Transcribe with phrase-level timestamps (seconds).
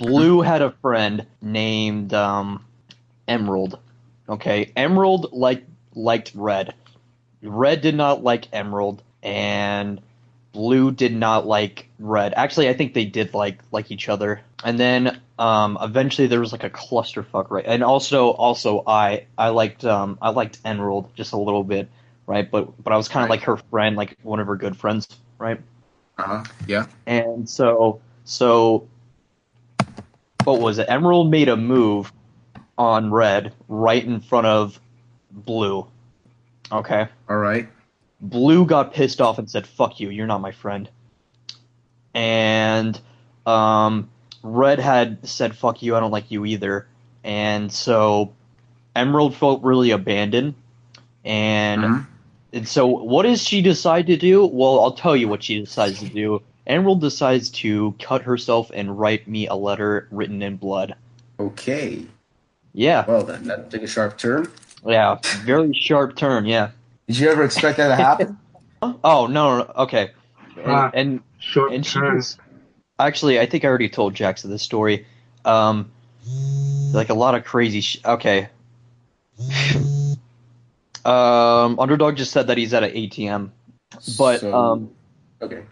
[0.00, 2.64] Blue had a friend named um,
[3.28, 3.78] Emerald.
[4.28, 6.74] Okay, Emerald liked liked Red.
[7.42, 10.00] Red did not like Emerald, and
[10.52, 12.32] Blue did not like Red.
[12.34, 14.40] Actually, I think they did like like each other.
[14.64, 17.64] And then um, eventually there was like a clusterfuck, right?
[17.66, 21.88] And also also I I liked um, I liked Emerald just a little bit,
[22.26, 22.50] right?
[22.50, 25.08] But but I was kind of like her friend, like one of her good friends,
[25.38, 25.60] right?
[26.18, 26.44] Uh huh.
[26.66, 26.86] Yeah.
[27.06, 28.88] And so, so,
[30.52, 30.86] what was it?
[30.88, 32.12] Emerald made a move
[32.76, 34.80] on red right in front of
[35.30, 35.86] blue.
[36.72, 37.08] Okay.
[37.28, 37.68] All right.
[38.20, 40.88] Blue got pissed off and said, fuck you, you're not my friend.
[42.14, 43.00] And,
[43.46, 44.10] um,
[44.42, 46.86] red had said, fuck you, I don't like you either.
[47.24, 48.32] And so,
[48.96, 50.54] Emerald felt really abandoned.
[51.24, 52.06] And, Mhm.
[52.52, 54.44] and so, what does she decide to do?
[54.46, 56.42] Well, I'll tell you what she decides to do.
[56.70, 60.94] Emerald decides to cut herself and write me a letter written in blood.
[61.40, 62.06] Okay.
[62.72, 64.46] Yeah, Well then, that took a sharp turn.
[64.86, 66.46] yeah, very sharp turn.
[66.46, 66.70] Yeah.
[67.08, 68.38] Did you ever expect that to happen?
[68.82, 70.10] Oh no, no, no okay.
[70.56, 70.90] And, Ah.
[70.94, 72.16] and Short And she turn.
[72.16, 72.38] was-
[72.98, 75.04] actually, I think I already told Jackson this story.
[75.44, 75.90] Um,
[76.94, 77.80] like a lot of crazy.
[77.82, 78.48] Sh- okay.
[81.04, 83.50] um, Underdog just said that he's at an ATM,
[84.16, 84.90] but So- um,
[85.42, 85.62] okay.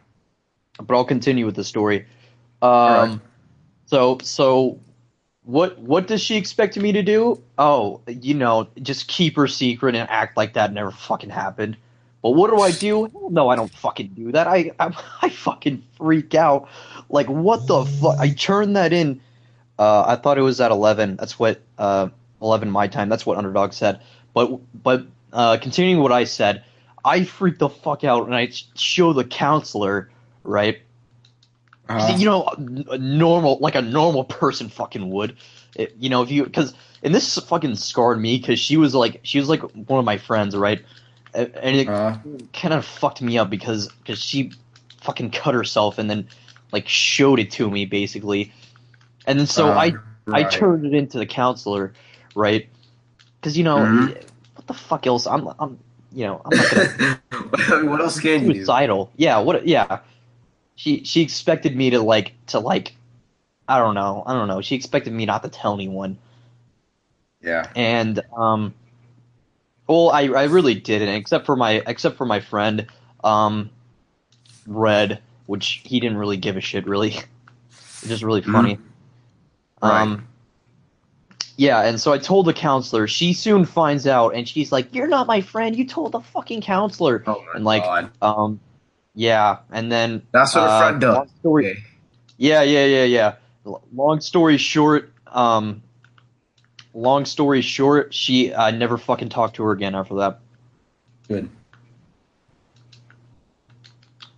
[0.80, 2.06] But I'll continue with the story.
[2.62, 3.20] Um, Alright.
[3.86, 4.80] so so
[5.42, 7.42] what what does she expect me to do?
[7.56, 11.76] Oh, you know, just keep her secret and act like that never fucking happened.
[12.22, 13.10] But what do I do?
[13.30, 14.46] No, I don't fucking do that.
[14.46, 16.68] I I, I fucking freak out.
[17.08, 18.18] Like what the fuck?
[18.18, 19.20] I turned that in.
[19.78, 21.16] Uh, I thought it was at eleven.
[21.16, 22.08] That's what uh,
[22.42, 23.08] eleven my time.
[23.08, 24.00] That's what Underdog said.
[24.34, 26.64] But but uh, continuing what I said,
[27.04, 30.10] I freaked the fuck out and I show the counselor
[30.48, 30.78] right
[31.88, 32.44] Uh, you know,
[32.90, 35.36] a normal, like a normal person fucking would.
[35.74, 39.20] It, you know, if you, because, and this fucking scarred me because she was like,
[39.22, 40.84] she was like one of my friends, right?
[41.34, 42.16] And it uh,
[42.52, 44.52] kind of fucked me up because because she
[45.02, 46.28] fucking cut herself and then
[46.72, 48.52] like showed it to me basically,
[49.26, 50.00] and then so uh, I
[50.32, 51.92] I turned it into the counselor,
[52.34, 52.68] right?
[53.40, 54.16] Because you know, Mhm.
[54.54, 55.26] what the fuck else?
[55.26, 55.78] I'm I'm
[56.12, 56.88] you know I'm not gonna
[57.84, 58.64] what else can you do?
[58.64, 59.12] suicidal.
[59.16, 59.66] Yeah, what?
[59.66, 60.00] Yeah,
[60.78, 62.94] she she expected me to like to like,
[63.66, 64.60] I don't know, I don't know.
[64.60, 66.16] She expected me not to tell anyone,
[67.42, 67.68] Yeah.
[67.74, 68.72] and um,
[69.88, 72.86] well, I I really didn't, except for my except for my friend,
[73.24, 73.70] um,
[74.68, 76.86] Red, which he didn't really give a shit.
[76.86, 77.16] Really,
[77.70, 78.78] it's just really funny.
[79.82, 80.02] Right.
[80.02, 80.28] Um.
[81.56, 83.08] Yeah, and so I told the counselor.
[83.08, 85.74] She soon finds out, and she's like, "You're not my friend.
[85.74, 88.10] You told the fucking counselor." Oh my and like, god.
[88.22, 88.60] um,
[89.18, 91.28] yeah, and then That's what uh, a friend does.
[91.40, 91.82] story- Okay.
[92.36, 93.34] yeah, yeah, yeah, yeah.
[93.92, 95.82] Long story short, um,
[96.94, 100.38] long story short, she I never fucking talked to her again after that.
[101.26, 101.48] Good.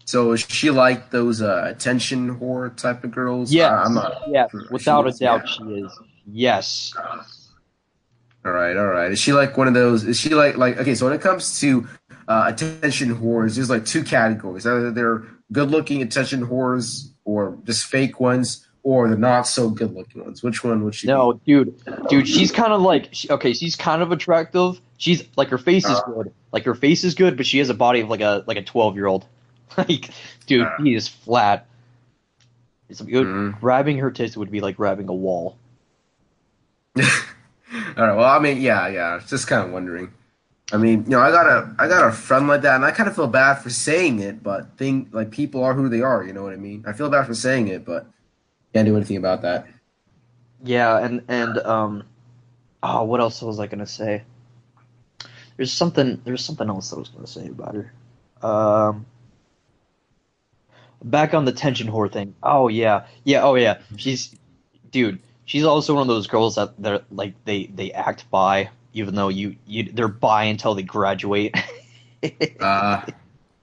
[0.06, 3.52] So is she like those uh, attention whore type of girls?
[3.52, 4.22] Yeah, I- I'm not.
[4.50, 4.64] sure.
[4.70, 5.46] without a doubt, yeah.
[5.46, 5.98] she is.
[6.32, 6.94] Yes.
[8.46, 9.12] All right, all right.
[9.12, 10.04] Is she like one of those?
[10.04, 10.94] Is she like like okay?
[10.94, 11.86] So when it comes to
[12.30, 14.64] uh, attention whores, there's like two categories.
[14.66, 20.42] Either they're good-looking attention whores, or just fake ones, or the not so good-looking ones.
[20.42, 21.08] Which one would she?
[21.08, 21.74] No, dude,
[22.08, 24.80] dude, she's kind of like she, okay, she's kind of attractive.
[24.96, 26.02] She's like her face is Uh.
[26.02, 28.56] good, like her face is good, but she has a body of like a like
[28.58, 29.26] a twelve year old.
[29.76, 30.10] Like,
[30.46, 30.76] dude, Uh.
[30.82, 31.66] he is flat.
[32.88, 33.60] It's, it would- Mhm.
[33.60, 35.56] Grabbing her tits would be like grabbing a wall.
[36.96, 37.02] All
[37.96, 38.16] right.
[38.16, 39.20] Well, I mean, yeah, yeah.
[39.26, 40.12] Just kind of wondering.
[40.72, 42.92] I mean, you know, I got a I got a friend like that, and I
[42.92, 46.22] kind of feel bad for saying it, but think like people are who they are.
[46.22, 46.84] You know what I mean?
[46.86, 48.06] I feel bad for saying it, but
[48.72, 49.66] can't do anything about that.
[50.62, 52.04] Yeah, and and um,
[52.82, 54.22] oh, what else was I gonna say?
[55.56, 56.20] There's something.
[56.24, 57.92] There's something else I was gonna say about her.
[58.48, 59.06] Um,
[61.02, 62.34] back on the tension whore thing.
[62.42, 63.42] Oh yeah, yeah.
[63.42, 63.78] Oh yeah.
[63.96, 64.34] She's,
[64.90, 65.20] dude.
[65.46, 69.28] She's also one of those girls that they're like they they act bi, even though
[69.28, 71.54] you you they're bi until they graduate.
[72.60, 73.02] Uh,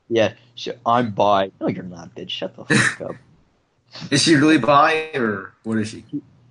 [0.09, 1.51] yeah, she, I'm bi.
[1.61, 2.31] No, you're not, bitch.
[2.31, 3.15] Shut the fuck up.
[4.11, 6.03] is she really bi or what is she?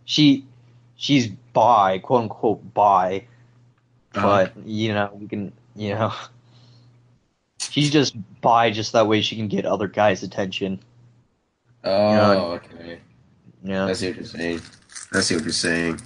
[0.05, 0.45] she
[0.95, 3.27] she's bi, quote unquote bi,
[4.15, 4.23] Uh-huh.
[4.55, 6.13] but you know we can you know
[7.59, 10.79] she's just bi just that way she can get other guys' attention.
[11.83, 12.31] Oh, Yeah.
[12.55, 13.01] okay.
[13.65, 14.61] Yeah, I see what you're saying.
[15.13, 16.01] I see what you're saying.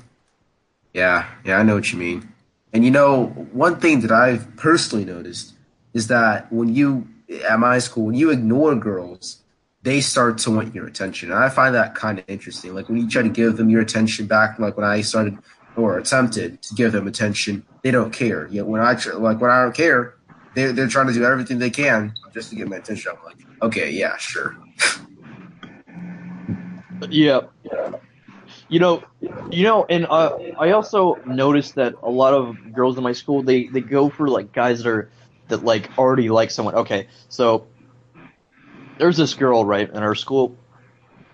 [0.94, 2.32] Yeah, yeah, I know what you mean.
[2.72, 5.54] And you know, one thing that I've personally noticed
[5.92, 7.08] is that when you
[7.48, 9.42] at my school, when you ignore girls,
[9.82, 11.30] they start to want your attention.
[11.30, 12.74] And I find that kind of interesting.
[12.74, 15.38] Like when you try to give them your attention back, like when I started
[15.76, 18.46] or attempted to give them attention, they don't care.
[18.48, 20.14] Yet when I like when I don't care,
[20.54, 23.12] they're they're trying to do everything they can just to get my attention.
[23.16, 24.56] I'm like, okay, yeah, sure.
[27.64, 27.92] Yeah.
[28.70, 29.02] You know,
[29.50, 33.42] you know, and uh, I also noticed that a lot of girls in my school
[33.42, 35.10] they they go for like guys that are
[35.48, 36.76] that like already like someone.
[36.76, 37.66] Okay, so
[38.98, 40.56] there's this girl right in our school.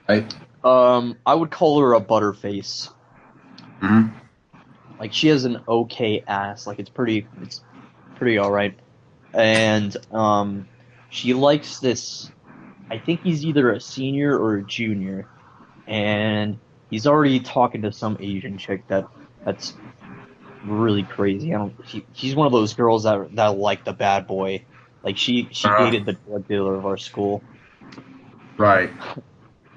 [0.09, 0.35] Right.
[0.65, 2.91] Um, I would call her a butterface.
[3.81, 4.09] hmm
[4.99, 6.67] Like she has an okay ass.
[6.67, 7.29] Like it's pretty.
[7.43, 7.61] It's
[8.17, 8.79] pretty all right.
[9.35, 10.69] And um,
[11.11, 12.31] she likes this.
[12.91, 15.29] I think he's either a senior or a junior,
[15.87, 16.59] and
[16.91, 19.07] he's already talking to some Asian chick that
[19.45, 19.75] that's
[20.65, 21.55] really crazy.
[21.55, 21.75] I don't.
[21.87, 24.65] She, she's one of those girls that that like the bad boy.
[25.03, 25.79] Like she she Uh.
[25.85, 27.43] dated the drug dealer of our school.
[28.57, 28.91] Right.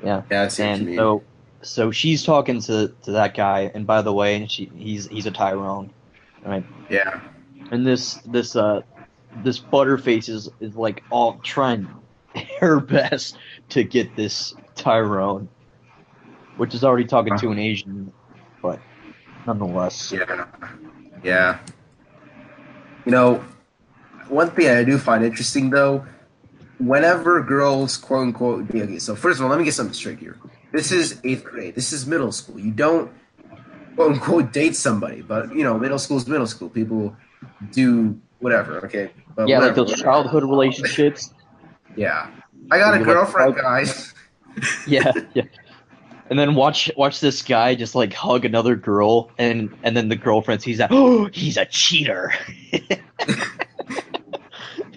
[0.01, 0.21] Yeah.
[0.31, 1.23] Yeah, I see what you and so
[1.61, 5.31] so she's talking to to that guy and by the way she he's he's a
[5.31, 5.91] tyrone
[6.45, 7.19] right yeah.
[7.71, 8.81] and this this uh
[9.43, 11.87] this butterface is is like all trying
[12.59, 13.37] her best
[13.69, 15.49] to get this tyrone
[16.59, 18.11] which is already talking to an asian
[18.61, 18.79] but
[19.47, 20.45] nonetheless Yeah.
[21.23, 21.59] Yeah.
[23.05, 23.43] You know,
[24.27, 26.05] one thing I do find interesting though,
[26.77, 30.19] whenever girls quote unquote okay, okay, so first of all, let me get something straight
[30.19, 30.37] here.
[30.71, 31.75] This is eighth grade.
[31.75, 32.59] This is middle school.
[32.59, 33.11] You don't
[33.95, 36.69] quote unquote date somebody, but you know, middle school is middle school.
[36.69, 37.15] People
[37.71, 39.11] do whatever, okay?
[39.35, 40.03] But yeah like those whatever.
[40.03, 41.33] childhood relationships
[41.95, 42.29] Yeah.
[42.71, 44.13] I got a You like- girlfriend, guys.
[44.87, 45.43] yeah yeah
[46.29, 50.15] and then watch watch this guy just like hug another girl and and then the
[50.15, 52.33] girlfriend sees that oh he's a cheater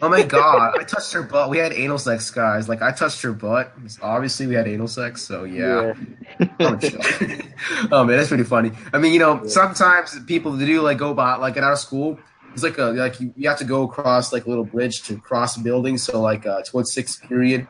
[0.02, 1.48] Oh my god, I touched her butt.
[1.48, 2.68] We had anal sex, guys.
[2.68, 3.72] Like I touched her butt.
[4.02, 5.94] Obviously, we had anal sex, so yeah.
[6.40, 6.44] Oh,
[7.92, 8.72] oh man, that's pretty funny.
[8.92, 12.18] I mean, you know, sometimes people do like go by like at our school.
[12.52, 15.18] It's like a like you, you have to go across like a little bridge to
[15.18, 16.02] cross buildings.
[16.02, 17.68] So like uh, towards sixth period,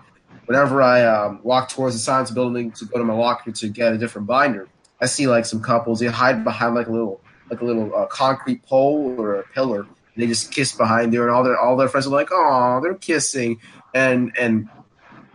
[0.52, 3.94] whenever I um, walk towards the science building to go to my locker to get
[3.94, 4.68] a different binder,
[5.00, 6.00] I see like some couples.
[6.00, 7.20] They hide behind like a little
[7.50, 9.80] like a little uh, concrete pole or a pillar.
[9.80, 12.80] And they just kiss behind there, and all their all their friends are like, "Oh,
[12.82, 13.60] they're kissing,"
[13.94, 14.68] and and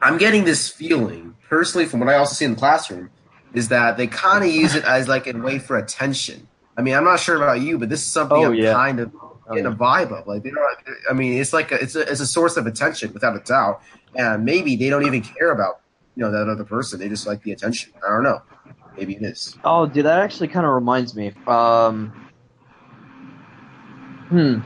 [0.03, 3.09] I'm getting this feeling personally from what I also see in the classroom
[3.55, 6.47] is that they kind of use it as like a way for attention.
[6.77, 8.73] I mean, I'm not sure about you, but this is something Oh, I'm yeah.
[8.73, 9.11] kind of
[9.49, 10.27] in getting a vibe of.
[10.27, 10.61] Like, they don't.
[11.09, 13.81] I mean, it's like a, it's a it's a source of attention without a doubt,
[14.15, 15.81] and maybe they don't even care about
[16.15, 16.99] you know that other person.
[16.99, 17.93] They just like the attention.
[18.05, 18.41] I don't know.
[18.97, 19.55] Maybe it is.
[19.63, 21.31] Oh, dude, that actually kind of reminds me.
[21.45, 22.09] Um,
[24.29, 24.59] hmm.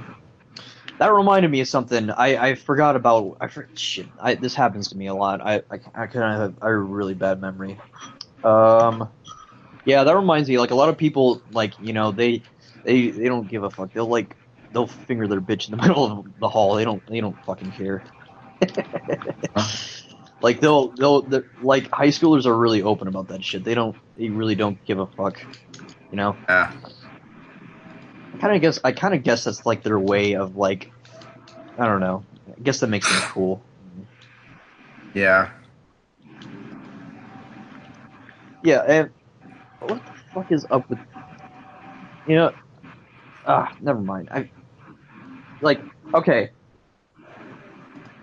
[1.00, 2.10] That reminded me of something.
[2.12, 3.38] I, I forgot about.
[3.42, 4.08] I shit.
[4.20, 5.42] I, this happens to me a lot.
[5.42, 7.78] I I, I kind of have a really bad memory.
[8.44, 9.10] Um,
[9.86, 10.58] yeah, that reminds me.
[10.58, 12.44] Like a lot of people, like you know, they
[12.84, 13.92] they they don't give a fuck.
[13.94, 14.36] They'll like
[14.72, 16.76] they'll finger their bitch in the middle of the hall.
[16.76, 18.04] They don't they don't fucking care.
[20.42, 23.64] like they'll they'll like high schoolers are really open about that shit.
[23.64, 25.42] They don't they really don't give a fuck.
[26.12, 26.36] You know.
[26.48, 26.72] Yeah.
[28.34, 30.92] I kind of guess I kind of guess that's like their way of like
[31.78, 32.24] I don't know.
[32.48, 33.62] I guess that makes them cool.
[35.14, 35.52] Yeah.
[38.64, 39.10] Yeah, and
[39.80, 41.00] what the fuck is up with
[42.28, 42.54] you know?
[43.46, 44.30] Ah, never mind.
[44.32, 44.50] I
[45.62, 45.82] like
[46.14, 46.52] okay.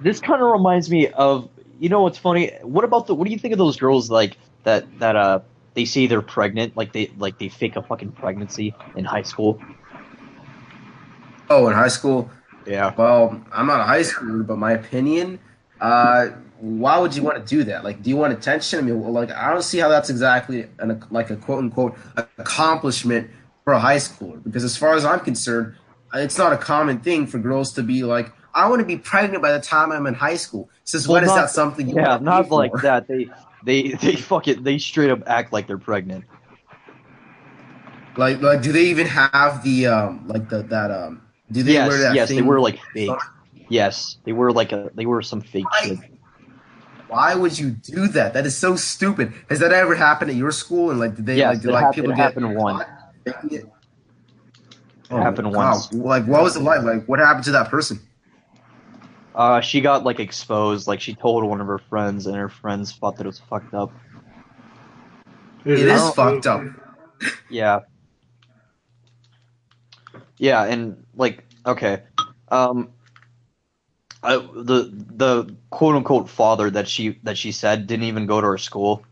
[0.01, 2.53] This kind of reminds me of you know what's funny?
[2.63, 5.41] What about the what do you think of those girls like that that uh
[5.75, 9.61] they say they're pregnant like they like they fake a fucking pregnancy in high school?
[11.51, 12.31] Oh, in high school.
[12.67, 12.95] Yeah.
[12.97, 15.39] Well, I'm not a high schooler, but my opinion,
[15.81, 16.29] uh,
[16.59, 17.85] why would you want to do that?
[17.85, 18.79] Like, do you want attention?
[18.79, 21.97] I mean, well, like, I don't see how that's exactly an, like a quote unquote
[22.37, 23.31] accomplishment
[23.65, 24.43] for a high schooler.
[24.43, 25.75] Because as far as I'm concerned,
[26.15, 29.43] it's not a common thing for girls to be like, I want to be pregnant
[29.43, 30.71] by the time I'm in high school.
[30.85, 31.89] Since Well, when is not- that something?
[31.89, 32.81] You Yeah, not like for?
[32.81, 33.07] that.
[33.09, 33.29] They
[33.65, 34.65] they they fuck it.
[34.65, 36.25] They straight up act like they're pregnant.
[38.17, 41.23] Like, like, do they even have the um, like the that um?
[41.53, 42.37] Do they yes, wear that yes, thing?
[42.39, 43.11] they were like fake.
[43.69, 45.81] Yes, they were like a they were some fake Why?
[45.83, 45.99] shit.
[47.09, 48.35] Why would you do that?
[48.35, 49.33] That is so stupid.
[49.49, 50.91] Has that ever happened at your school?
[50.91, 52.85] And like, did they Yes, like, did it like hap- people it get happened once.
[53.25, 53.45] caught?
[53.51, 53.65] It
[55.11, 55.73] happened wow.
[55.73, 55.93] once.
[55.93, 56.83] Like, what was it like?
[56.83, 57.99] Like, what happened to that person?
[59.39, 60.89] Uh, she got like exposed.
[60.89, 63.73] Like she told one of her friends, and her friends thought that it was fucked
[63.73, 63.93] up.
[65.65, 66.63] It I is don't- fucked up.
[67.49, 67.81] Yeah.
[70.39, 72.03] Yeah, and like okay,
[72.49, 72.91] um,
[74.23, 78.47] I, the the quote unquote father that she that she said didn't even go to
[78.49, 79.05] her school,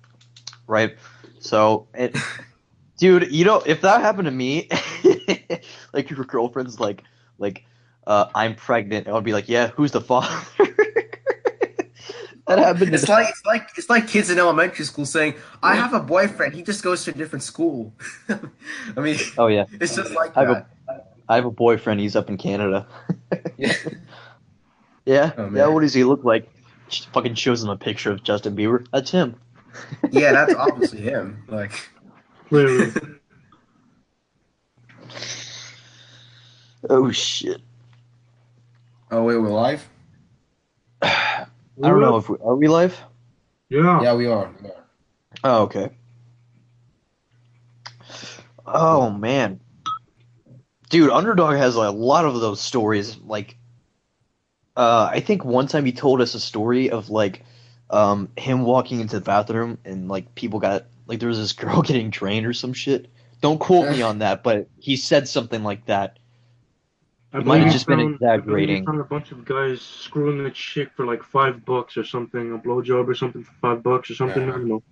[0.66, 0.96] right?
[1.38, 2.16] So it,
[2.98, 4.68] dude, you know, if that happened to me,
[5.92, 7.02] like your girlfriend's like
[7.38, 7.64] like
[8.06, 10.28] uh, I'm pregnant, I would be like, yeah, who's the father?
[12.46, 12.94] that happened.
[12.94, 16.54] It's like it's like it's like kids in elementary school saying, "I have a boyfriend.
[16.54, 17.92] He just goes to a different school."
[18.28, 21.12] I mean, oh yeah, it's just like I have that.
[21.28, 21.98] I have a boyfriend.
[22.00, 22.86] He's up in Canada.
[23.58, 23.72] Yeah.
[25.06, 25.66] Yeah, Oh, yeah.
[25.68, 26.48] What does he look like?
[26.88, 28.86] Just fucking shows him a picture of Justin Bieber.
[28.92, 29.36] That's him.
[30.10, 31.42] yeah, that's obviously him.
[31.48, 31.72] Like,
[32.48, 32.92] Clearly.
[36.90, 37.60] Oh shit.
[39.10, 39.88] Oh wait, we're live.
[41.02, 41.46] I
[41.80, 42.98] don't know if we are we live.
[43.68, 44.02] Yeah.
[44.02, 44.52] Yeah, we are.
[44.62, 44.84] We are.
[45.44, 45.90] Oh okay.
[48.66, 49.60] Oh man,
[50.90, 53.16] dude, Underdog has a lot of those stories.
[53.18, 53.56] Like,
[54.76, 57.44] uh, I think one time he told us a story of like,
[57.90, 61.82] um, him walking into the bathroom and like people got like there was this girl
[61.82, 63.08] getting drained or some shit.
[63.40, 66.18] Don't quote me on that, but he said something like that.
[67.36, 68.86] I might have believe just been found- I believe exaggerating.
[68.86, 72.58] found a bunch of guys screwing a chick for like five bucks or something, a
[72.58, 74.42] blowjob or something for five bucks or something.
[74.42, 74.48] Yeah.
[74.48, 74.82] I don't know.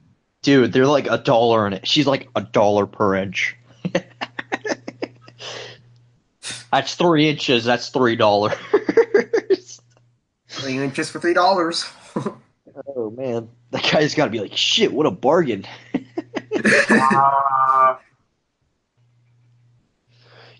[0.42, 1.86] Dude, they're like a dollar in it.
[1.88, 3.56] She's like a dollar per inch.
[6.70, 7.64] that's three inches.
[7.64, 8.52] That's three dollars.
[10.48, 11.84] Three inches for three dollars.
[12.16, 15.64] oh man, that guy's got to be like, shit, what a bargain.
[16.90, 17.98] Ah,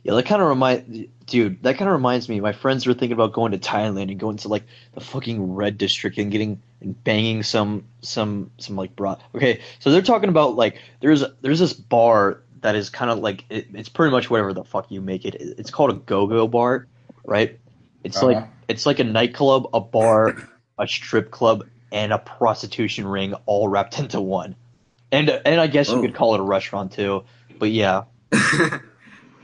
[0.03, 1.63] Yeah, that kind of remind, dude.
[1.63, 2.41] That kind of reminds me.
[2.41, 4.65] My friends were thinking about going to Thailand and going to like
[4.95, 9.17] the fucking red district and getting and banging some some some like bra.
[9.35, 13.45] Okay, so they're talking about like there's there's this bar that is kind of like
[13.51, 15.35] it, it's pretty much whatever the fuck you make it.
[15.37, 16.87] It's called a go-go bar,
[17.25, 17.59] right?
[18.03, 18.27] It's Uh-huh.
[18.27, 20.37] like it's like a nightclub, a bar,
[20.79, 24.57] a strip club, and a prostitution ring all wrapped into one.
[25.13, 26.01] And and I guess you Oh.
[26.01, 27.25] could call it a restaurant too.
[27.59, 28.05] But yeah.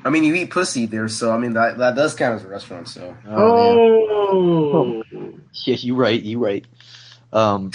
[0.05, 2.49] I mean, you eat pussy there, so I mean that that does count as a
[2.49, 2.89] restaurant.
[2.89, 5.03] So oh.
[5.53, 6.67] Yeah, you right, you right.
[7.33, 7.73] Um,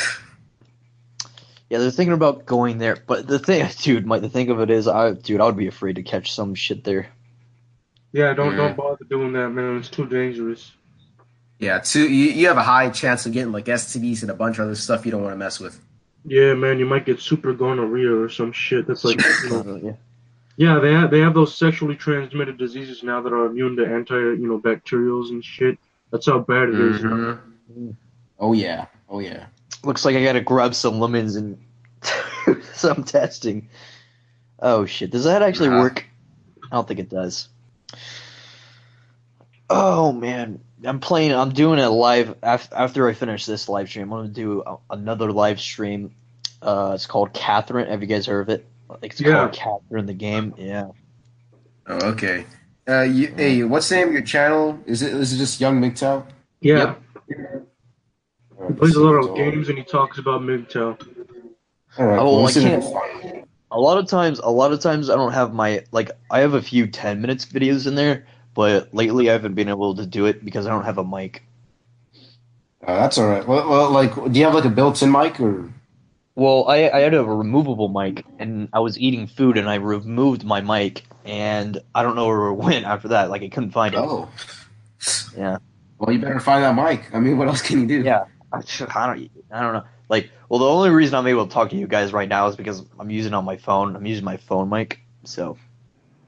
[1.69, 4.69] yeah, they're thinking about going there, but the thing, dude, my the thing of it
[4.69, 7.07] is, I, dude, I would be afraid to catch some shit there.
[8.11, 8.57] Yeah, don't Yeah.
[8.57, 9.77] don't bother doing that, man.
[9.77, 10.71] It's too dangerous.
[11.59, 14.57] yeah, two you, you have a high chance of getting like STDs and a bunch
[14.57, 15.79] of other stuff you don't want to mess with.
[16.25, 18.87] Yeah, man, you might get super gonorrhea or some shit.
[18.87, 19.91] That's like, you know, yeah.
[20.57, 24.15] Yeah, they have, they have those sexually transmitted diseases now that are immune to anti,
[24.15, 25.77] you know, bacterials and shit.
[26.11, 27.01] That's how bad it is.
[27.01, 27.95] Mhm.
[28.39, 29.47] Oh yeah, oh yeah.
[29.83, 31.57] Looks like I gotta grab some lemons and
[32.73, 33.69] some testing.
[34.59, 35.81] Oh shit, does that actually Nah.
[35.81, 36.05] work?
[36.63, 37.49] I don't think it does.
[39.69, 41.33] Oh man, I'm playing.
[41.33, 44.11] I'm doing a live after I finish this live stream.
[44.13, 46.13] I'm gonna do another live stream.
[46.61, 47.87] Uh, it's called Catherine.
[47.89, 48.65] Have you guys heard of it?
[48.89, 49.33] Like it's Yeah.
[49.49, 50.53] called Catherine the game.
[50.57, 50.87] Yeah.
[51.87, 52.45] Oh, okay.
[52.87, 54.79] Uh, you, hey, what's the name of your channel?
[54.85, 56.23] Is it is it just Young MGTOW?
[56.61, 56.95] Yeah,
[57.27, 57.67] Yep.
[58.67, 60.97] he plays a lot of games and he talks about MGTOW.
[61.97, 62.19] All right.
[62.19, 62.39] Oh, cool.
[62.39, 63.47] I Let's see if can't- we can find it.
[63.71, 66.11] A lot of times, a lot of times, I don't have my like.
[66.31, 69.95] I have a few ten minutes videos in there, but lately I haven't been able
[69.95, 71.43] to do it because I don't have a mic.
[72.85, 73.45] Uh, that's all right.
[73.45, 75.73] Well, well, like, do you have like a built-in mic or?
[76.35, 80.43] Well, I, I had a removable mic, and I was eating food, and I removed
[80.43, 83.29] my mic, and I don't know where it went after that.
[83.29, 83.99] Like I couldn't find it.
[83.99, 84.29] Oh.
[85.37, 85.57] Yeah.
[85.97, 87.13] Well, you better find that mic.
[87.13, 88.01] I mean, what else can you do?
[88.03, 88.25] Yeah.
[88.51, 89.31] I, I don't.
[89.51, 89.83] I don't know.
[90.09, 92.55] Like, well, the only reason I'm able to talk to you guys right now is
[92.55, 93.95] because I'm using it on my phone.
[93.95, 95.57] I'm using my phone mic, so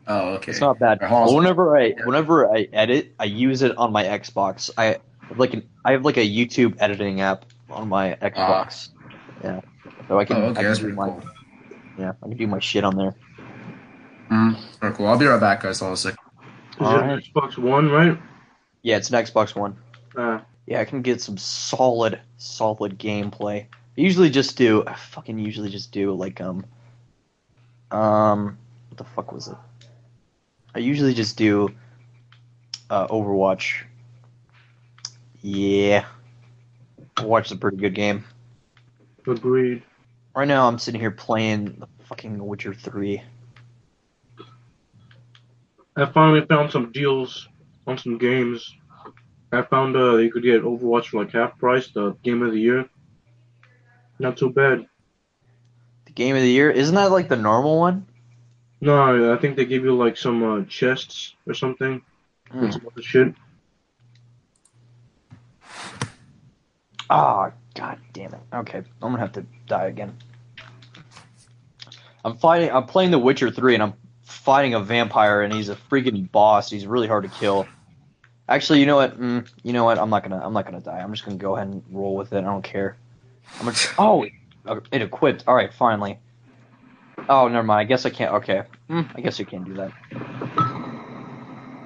[0.08, 0.52] Oh, okay.
[0.52, 1.00] it's not bad.
[1.00, 1.28] Alright, hold on.
[1.28, 4.70] But whenever I whenever I edit, I use it on my Xbox.
[4.78, 8.90] I have like an I have like a YouTube editing app on my Xbox.
[8.98, 9.12] Ah.
[9.44, 9.62] yeah.
[10.08, 10.38] So I can.
[10.38, 11.24] Oh, I can That's do pretty my, cool.
[11.98, 13.16] Yeah, I can do my shit on there.
[14.32, 14.56] Mm.
[14.56, 15.08] All right, cool.
[15.08, 15.80] I'll be right back, guys.
[15.80, 16.20] Hold on a second.
[16.42, 17.24] Is it Alright.
[17.24, 18.18] Xbox One, right?
[18.84, 19.76] Yeah, it's an Xbox One.
[20.16, 23.64] Uh, Yeah, I can get some solid, solid gameplay.
[23.64, 24.84] I usually just do.
[24.86, 26.66] I fucking usually just do like um,
[27.92, 28.58] um,
[28.90, 29.56] what the fuck was it?
[30.76, 31.70] I usually just do
[32.90, 33.84] uh, Overwatch.
[35.42, 36.06] Yeah,
[37.16, 38.24] Overwatch is a pretty good game.
[39.26, 39.84] agreed.
[40.38, 43.24] Right now, I'm sitting here playing the fucking Witcher Three.
[45.96, 47.48] I finally found some deals
[47.88, 48.76] on some games.
[49.52, 52.60] I found uh you could get Overwatch for like half price, the game of the
[52.60, 52.88] year.
[54.20, 54.86] Not too bad.
[56.06, 58.06] The game of the year isn't that like the normal one?
[58.80, 62.00] No, I think they give you like some uh, chests or something.
[62.52, 63.34] And some other shit.
[67.10, 68.42] Ah, god damn it.
[68.54, 70.16] Okay, I'm gonna have to die again.
[72.28, 72.70] I'm fighting.
[72.72, 73.94] I'm playing The Witcher Three, and I'm
[74.24, 76.70] fighting a vampire, and he's a freaking boss.
[76.70, 77.66] He's really hard to kill.
[78.50, 79.18] Actually, you know what?
[79.18, 79.98] Mm, you know what?
[79.98, 80.42] I'm not gonna.
[80.46, 81.00] I'm not gonna die.
[81.00, 82.40] I'm just gonna go ahead and roll with it.
[82.40, 82.98] I don't care.
[83.60, 83.78] I'm gonna.
[83.98, 84.26] Oh,
[84.92, 85.46] it equipped.
[85.48, 86.20] All right, finally.
[87.30, 87.80] Oh, never mind.
[87.80, 88.34] I guess I can't.
[88.34, 88.64] Okay.
[88.90, 89.92] Mm, I guess you can't do that.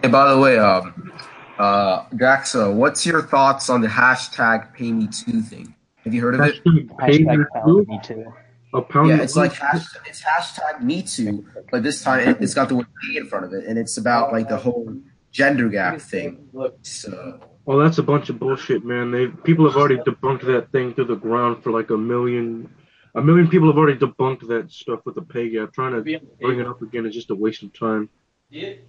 [0.01, 1.13] Hey, by the way, um,
[1.59, 5.75] uh, Jaxa, what's your thoughts on the hashtag Pay Me Too thing?
[6.03, 6.63] Have you heard of it?
[6.65, 7.45] Hashtag pay me Hashtag too.
[7.53, 8.33] pound me too.
[8.73, 12.53] A pound Yeah, it's like hashtag, it's hashtag Me Too, but this time it, it's
[12.53, 14.95] got the word pay in front of it, and it's about like the whole
[15.31, 16.47] gender gap thing.
[16.83, 19.11] So Oh, that's a bunch of bullshit, man.
[19.11, 22.73] They people have already debunked that thing to the ground for like a million.
[23.13, 25.73] A million people have already debunked that stuff with the pay gap.
[25.73, 28.09] Trying to bring it up again is just a waste of time.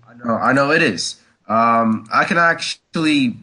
[0.08, 1.20] I know, I know it is.
[1.48, 3.36] Um, I can actually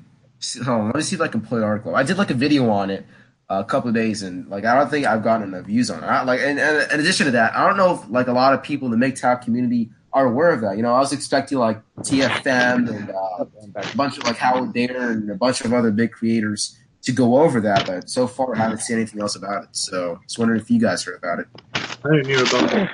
[0.55, 1.95] hold on, let me see if I can play the article.
[1.95, 3.05] I did like a video on it
[3.49, 6.07] a couple of days, and like I don't think I've gotten enough views on it.
[6.07, 8.53] I, like, and, and in addition to that, I don't know if like a lot
[8.53, 10.77] of people in the MGTOW community are aware of that.
[10.77, 15.11] You know, I was expecting like TFM and uh, a bunch of like Howard Dare
[15.11, 18.59] and a bunch of other big creators to go over that, but so far I
[18.59, 19.69] haven't seen anything else about it.
[19.71, 21.47] So I was wondering if you guys heard about it.
[21.73, 22.91] I didn't hear about that.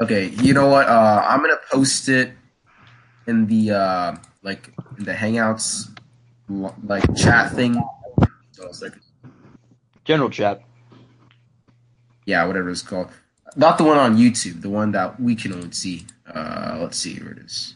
[0.00, 0.86] Okay, you know what?
[0.88, 2.32] Uh, I'm gonna post it
[3.26, 5.88] in the uh, like in the Hangouts
[6.48, 7.82] like chat thing.
[8.60, 8.92] So it's like
[10.04, 10.62] General chat.
[12.26, 13.08] yeah, whatever it's called.
[13.56, 16.06] Not the one on YouTube, the one that we can only see.
[16.26, 17.74] Uh, let's see where it is.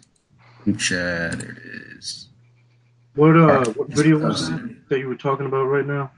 [0.63, 1.39] Group chat.
[1.39, 2.29] There it is.
[3.15, 6.11] What uh, what video was that that you were talking about right now?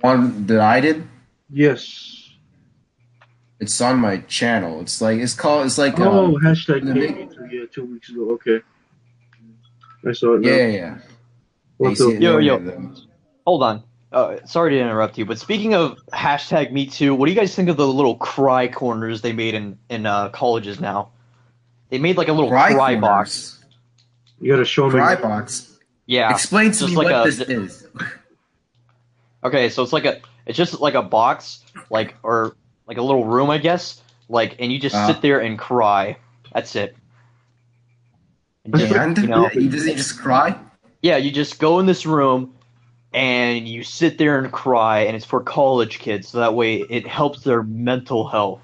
[0.00, 1.06] One that I did.
[1.50, 2.14] Yes.
[3.60, 4.80] It's on my channel.
[4.80, 5.66] It's like it's called.
[5.66, 7.46] It's like Oh, um, hashtag the pay big- me too.
[7.50, 8.30] Yeah, two weeks ago.
[8.32, 8.60] Okay.
[10.06, 10.42] I saw it.
[10.42, 10.48] now.
[10.50, 10.98] yeah, yeah.
[11.80, 12.58] Yo, there, yo.
[12.58, 13.00] the-
[13.46, 13.82] Hold on.
[14.10, 17.54] Uh, sorry to interrupt you, but speaking of hashtag Me Too, what do you guys
[17.54, 21.10] think of the little cry corners they made in in uh, colleges now?
[21.90, 23.62] They made like a little cry, Cry box.
[24.40, 24.92] You gotta show me.
[24.92, 25.78] Cry box.
[26.06, 26.30] Yeah.
[26.30, 27.86] Explain to me like what a- this is.
[29.44, 31.60] Okay, so it's like a it's just like a box,
[31.90, 32.56] like or
[32.88, 34.02] like a little room, I guess.
[34.28, 35.06] Like, and you just Uh-huh.
[35.12, 36.16] sit there and cry.
[36.52, 36.96] That's it.
[38.64, 40.58] And just, And you know, he does he just cry?
[41.02, 42.54] Yeah, you just go in this room
[43.12, 47.06] and you sit there and cry, and it's for college kids, so that way it
[47.06, 48.60] helps their mental health.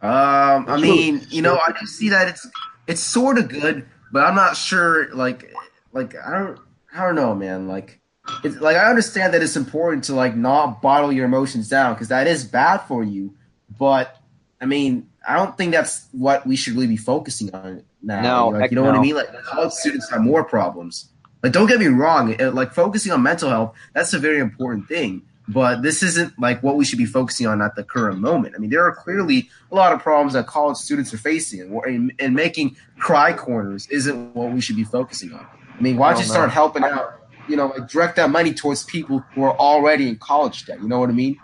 [0.00, 2.46] Um, I mean, you know, I do see that it's
[2.86, 5.12] it's sort of good, but I'm not sure.
[5.14, 5.52] Like,
[5.92, 6.58] like I don't,
[6.94, 7.68] I don't know, man.
[7.68, 8.00] Like,
[8.42, 12.08] it's like I understand that it's important to like not bottle your emotions down because
[12.08, 13.34] that is bad for you.
[13.78, 14.18] But
[14.60, 18.22] I mean, I don't think that's what we should really be focusing on now.
[18.22, 19.14] No, like, you know what I mean?
[19.14, 21.08] Like, college students have more problems.
[21.42, 22.36] Like, don't get me wrong.
[22.38, 25.22] Like, focusing on mental health that's a very important thing.
[25.46, 28.54] But this isn't like what we should be focusing on at the current moment.
[28.56, 32.12] I mean, there are clearly a lot of problems that college students are facing, and,
[32.18, 35.46] and, making cry corners isn't what we should be focusing on.
[35.76, 36.54] I mean, why don't you start no.
[36.54, 37.20] helping out?
[37.46, 40.80] You know, like direct that money towards people who are already in college debt.
[40.80, 41.36] You know what I mean?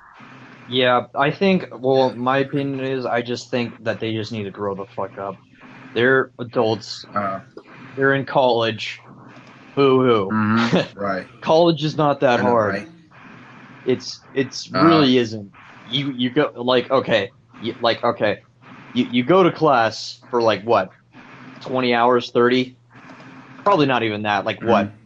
[0.70, 1.66] Yeah, I think.
[1.70, 5.18] Well, my opinion is, I just think that they just need to grow the fuck
[5.18, 5.36] up.
[5.94, 7.04] They're adults.
[7.14, 7.40] Uh,
[7.96, 9.00] They're in college.
[9.74, 10.30] Boo hoo.
[10.32, 11.26] mhm, right.
[11.42, 12.74] college is not that know, hard.
[12.74, 12.86] right?
[13.84, 14.80] It's it's Uh.
[14.82, 15.52] really isn't.
[15.84, 18.38] You you go like okay, you, like okay,
[18.92, 20.90] you you go to class for like what,
[21.60, 22.76] twenty hours, thirty,
[23.64, 24.44] probably not even that.
[24.44, 24.96] Like what, Mm-hmm.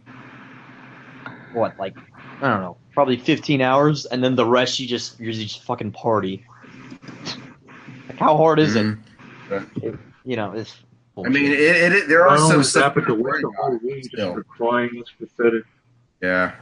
[1.52, 1.94] what like
[2.40, 5.92] I don't know, probably fifteen hours, and then the rest you just you just fucking
[5.92, 6.44] party.
[8.08, 8.76] like how hard is Mhm.
[8.76, 9.94] it?
[10.24, 10.74] You know, it's.
[11.24, 12.84] I mean, it, it, it there are I some always stuff.
[12.84, 14.32] happen to to waste the whole about room just still.
[14.32, 14.90] for crying.
[14.96, 15.64] That's pathetic.
[16.22, 16.56] Yeah.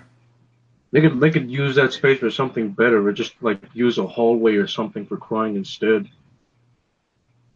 [0.92, 4.06] They could they could use that space for something better, or just like use a
[4.06, 6.08] hallway or something for crying instead.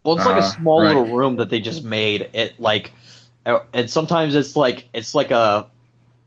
[0.05, 0.87] Well, it's like a Uh, small right.
[0.87, 2.31] little room that they just made.
[2.33, 2.93] It like,
[3.45, 5.69] uh, and sometimes it's like it's like a,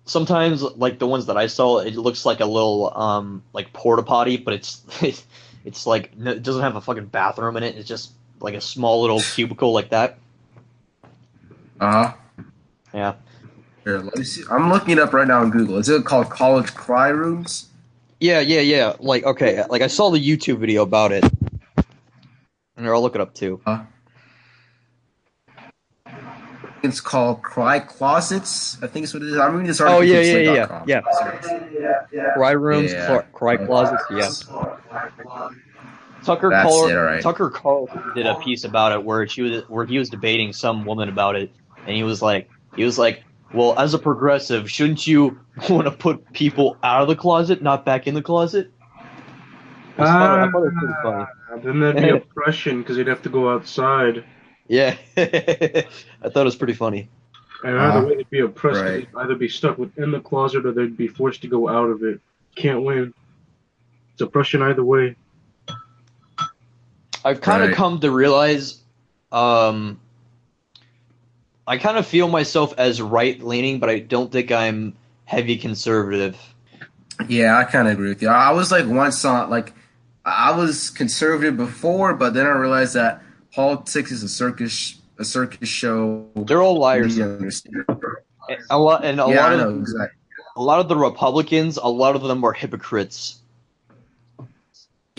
[0.05, 4.03] sometimes like the ones that I saw, it looks like a little um like porta
[4.03, 4.83] potty, but it's
[5.65, 7.77] it's like it doesn't have a fucking bathroom in it.
[7.77, 10.17] It's just like a small little cubicle like that.
[11.79, 12.13] Uh huh.
[12.93, 13.13] Yeah.
[13.83, 14.43] Here, let me see.
[14.51, 15.77] I'm looking it up right now on Google.
[15.77, 17.67] Is it called college cry rooms?
[18.19, 18.93] Yeah, yeah, yeah.
[18.99, 21.23] Like okay, like I saw the YouTube video about it.
[22.75, 23.61] And I'll look it up too.
[23.65, 23.81] Huh?
[26.81, 28.81] It's called Cry Closets.
[28.81, 29.37] I think it's what it is.
[29.37, 30.05] I'm reading this Oh, article.
[30.05, 31.01] yeah, yeah, yeah,
[32.13, 32.33] yeah.
[32.35, 33.07] Cry rooms, Yeah.
[33.07, 34.03] cl- cry closets.
[34.09, 34.29] Yeah.
[36.23, 37.21] Tucker That's Carl- it, all right.
[37.21, 40.85] Tucker Carlson did a piece about it where she was where he was debating some
[40.85, 41.51] woman about it,
[41.85, 45.91] and he was like, he was like, Well, as a progressive, shouldn't you want to
[45.91, 48.71] put people out of the closet, not back in the closet?
[49.97, 51.25] I thought- I thought it was pretty funny.
[51.51, 54.23] Ah, then that'd be oppression because they'd have to go outside.
[54.67, 55.83] Yeah, I
[56.29, 57.09] thought it was pretty funny.
[57.63, 58.79] And either Uh, way, they'd be oppressed.
[58.81, 59.07] right.
[59.13, 62.03] They'd either be stuck within the closet or they'd be forced to go out of
[62.03, 62.21] it.
[62.55, 63.13] Can't win.
[64.13, 65.15] It's oppression either way.
[67.23, 67.77] I've kind of Right.
[67.77, 68.79] come to realize,
[69.31, 69.99] um,
[71.67, 76.37] I kind of feel myself as right leaning, but I don't think I'm heavy conservative.
[77.27, 78.29] Yeah, I kind of agree with you.
[78.29, 79.73] I was like once on like
[80.25, 83.21] I was conservative before, but then I realized that
[83.53, 86.27] politics is a circus a circus show.
[86.35, 87.17] They're all liars.
[87.17, 87.75] You understand?
[88.69, 90.17] A lot, and a yeah, lot of know exactly.
[90.55, 93.38] a lot of the Republicans, a lot of them are hypocrites.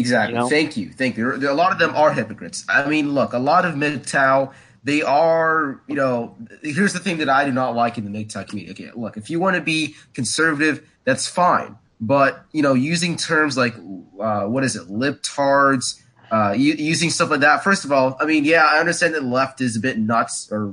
[0.01, 0.35] Exactly.
[0.35, 0.49] You know?
[0.49, 0.91] Thank you.
[0.91, 1.35] Thank you.
[1.35, 2.65] A lot of them are hypocrites.
[2.69, 7.29] I mean, look, a lot of MGTOW, they are, you know, here's the thing that
[7.29, 8.85] I do not like in the MGTOW community.
[8.85, 11.77] Okay, look, if you want to be conservative, that's fine.
[12.01, 13.75] But, you know, using terms like,
[14.19, 18.45] uh, what is it, libtards, uh, using stuff like that, first of all, I mean,
[18.45, 20.73] yeah, I understand that left is a bit nuts, or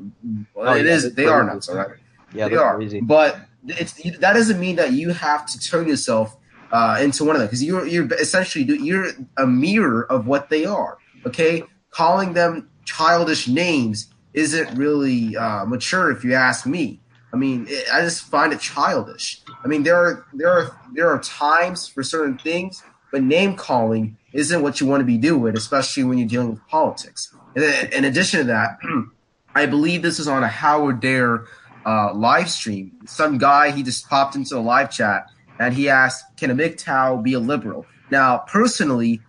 [0.54, 1.88] well, Oh, it yeah, is, they are nuts, all right?
[2.34, 2.76] Yeah, they are.
[2.76, 3.02] crazy.
[3.02, 6.38] But it's that doesn't mean that you have to turn yourself
[6.72, 10.66] uh, into one of them because you're you're essentially you're a mirror of what they
[10.66, 10.98] are.
[11.26, 17.00] Okay, calling them childish names isn't really uh, mature, if you ask me.
[17.34, 19.42] I mean, it, I just find it childish.
[19.64, 24.18] I mean, there are there are there are times for certain things, but name calling
[24.34, 27.34] isn't what you want to be doing, especially when you're dealing with politics.
[27.56, 28.78] And in addition to that,
[29.56, 31.46] I believe this is on a Howard Dare
[31.86, 32.92] uh, live stream.
[33.06, 35.28] Some guy he just popped into the live chat
[35.60, 39.22] and he asked, "Can a MGTOW be a liberal?" Now, personally,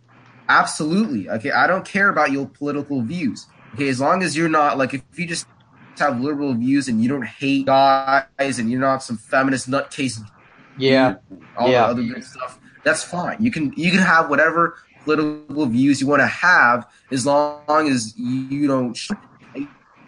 [0.49, 1.29] absolutely.
[1.29, 3.47] Okay, I don't care about your political views.
[3.75, 5.47] Okay, as long as you're not like if you just
[5.99, 10.21] have liberal views and you don't hate guys and you're not some feminist nutcase
[10.77, 11.17] Yeah,
[11.57, 11.83] all Yeah.
[11.83, 12.59] the other good stuff.
[12.85, 13.37] That's fine.
[13.41, 18.17] You can you can have whatever political views you want to have as long as
[18.17, 18.97] you don't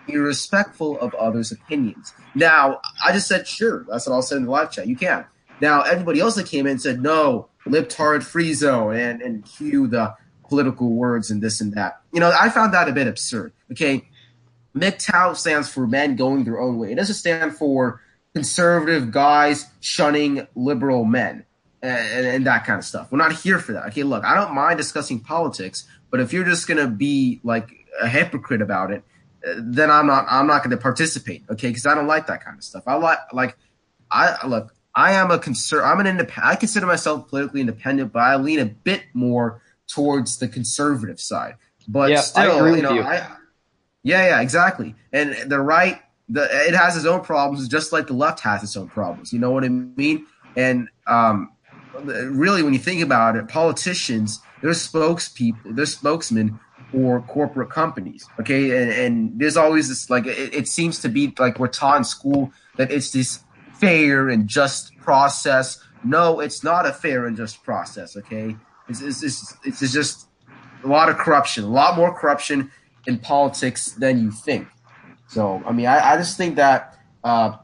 [0.07, 2.13] you're respectful of others' opinions.
[2.35, 3.85] Now, I just said sure.
[3.89, 4.87] That's what I'll say in the live chat.
[4.87, 5.25] You can.
[5.61, 10.15] Now, everybody else that came in said no, libtard free zone, and and cue the
[10.49, 12.01] political words and this and that.
[12.13, 13.53] You know, I found that a bit absurd.
[13.73, 14.09] Okay,
[14.75, 16.93] MGTOW stands for men going their own way.
[16.93, 18.01] It doesn't stand for
[18.35, 21.45] conservative guys shunning liberal men
[21.83, 23.11] and, and that kind of stuff.
[23.11, 23.87] We're not here for that.
[23.89, 27.71] Okay, look, I don't mind discussing politics, but if you're just gonna be like
[28.01, 29.03] a hypocrite about it,
[29.43, 30.27] then I'm not.
[30.29, 31.45] I'm not going to participate.
[31.51, 32.85] Okay, because I don't like that kind of stuff.
[32.87, 33.57] I like like
[34.11, 34.75] I look.
[34.95, 35.85] I am a conser.
[35.85, 36.53] I'm an independent.
[36.53, 41.57] I consider myself politically independent, but I lean a bit more towards the conservative side.
[41.89, 43.03] But Yeah, still, you know, you.
[43.03, 43.27] I
[44.03, 44.95] yeah, yeah, exactly.
[45.13, 48.77] And the right, the it has its own problems, just like the left has its
[48.77, 49.33] own problems.
[49.33, 50.27] You know what I mean?
[50.57, 51.53] And um,
[51.95, 56.59] really, when you think about it, politicians, they're spokespeople, they're spokesmen
[56.91, 58.27] for corporate companies.
[58.41, 61.99] Okay, and, and there's always this like it, it seems to be like we're taught
[61.99, 63.41] in school that it's this
[63.81, 65.83] fair and just process.
[66.05, 68.17] No, it's not a fair and just process.
[68.17, 68.57] Okay,
[68.89, 70.29] it's it's it's, it's just
[70.85, 72.71] a lot of corruption, a lot more corruption
[73.07, 74.69] in politics than you think.
[75.27, 77.57] So, I mean, I, I just think that, uh,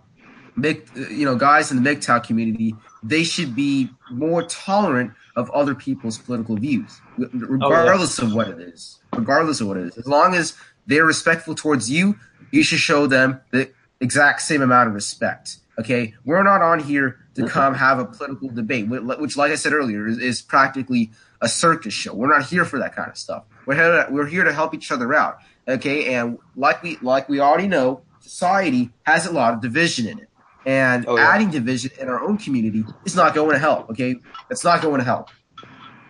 [0.62, 6.16] you know, guys in the MGTOW community, they should be more tolerant of other people's
[6.16, 9.00] political views, regardless of what it is.
[9.14, 12.16] Regardless of what it is, as long as they're respectful towards you,
[12.52, 15.59] you should show them the exact same amount of respect.
[15.79, 19.75] Okay, we're not on here to come have a political debate, which, like I said
[19.75, 21.11] earlier, is, is practically
[21.43, 22.15] a circus show.
[22.15, 23.45] We're not here for that kind of stuff.
[23.67, 25.39] We're here to, we're here to help each other out.
[25.69, 30.19] Okay, and like we like we already know, society has a lot of division in
[30.21, 30.29] it,
[30.65, 31.29] and Oh, yeah.
[31.29, 33.91] adding division in our own community is not going to help.
[33.91, 34.17] Okay,
[34.51, 35.29] it's not going to help.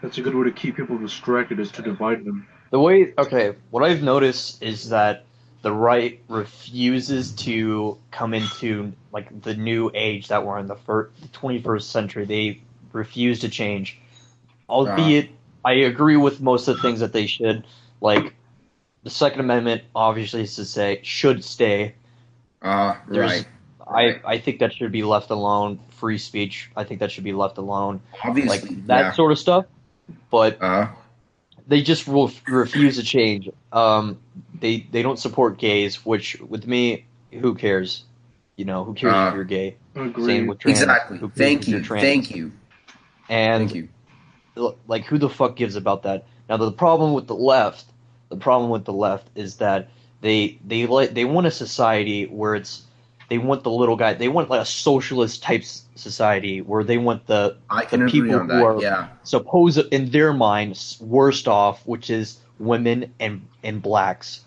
[0.02, 2.46] That's a good way to keep people distracted is to divide them.
[2.70, 5.24] The way, okay, what I've noticed is that
[5.66, 11.10] the right refuses to come into like the new age that we're in the fir-
[11.20, 12.24] the 21st century.
[12.24, 12.60] They
[12.92, 13.98] refuse to change,
[14.68, 15.30] albeit
[15.64, 17.66] I agree with most of the things that they should.
[18.00, 18.32] Like
[19.02, 21.96] the Second Amendment, obviously, is to say should stay.
[22.62, 23.44] Uh, There's-
[23.88, 25.80] I I think that should be left alone.
[25.96, 28.02] Free speech, I think that should be left alone.
[28.22, 29.12] Obviously, Like that yeah.
[29.14, 29.64] sort of stuff.
[30.30, 30.90] But Uh,
[31.66, 33.48] they just will refuse to change.
[33.72, 34.18] Um,
[34.60, 38.04] they they don't support gays, which with me, who cares?
[38.56, 39.76] You know, who cares Uh, if you're gay?
[39.94, 40.24] Agreed.
[40.26, 40.80] Same with trans.
[40.80, 41.18] exactly.
[41.18, 41.74] Who cares Thank if you.
[41.76, 42.02] you're trans?
[42.02, 42.52] Thank you.
[43.28, 43.88] And Thank
[44.56, 44.74] you.
[44.86, 46.24] like, who the fuck gives about that?
[46.48, 47.84] Now, the problem with the left,
[48.30, 49.88] the problem with the left is that
[50.22, 52.82] they they like they want a society where it's
[53.28, 54.14] they want the little guy.
[54.14, 57.56] They want like a socialist type society where they want the
[57.90, 59.08] the people who are- yeah.
[59.24, 64.40] suppose in their minds worst off, which is women and and blacks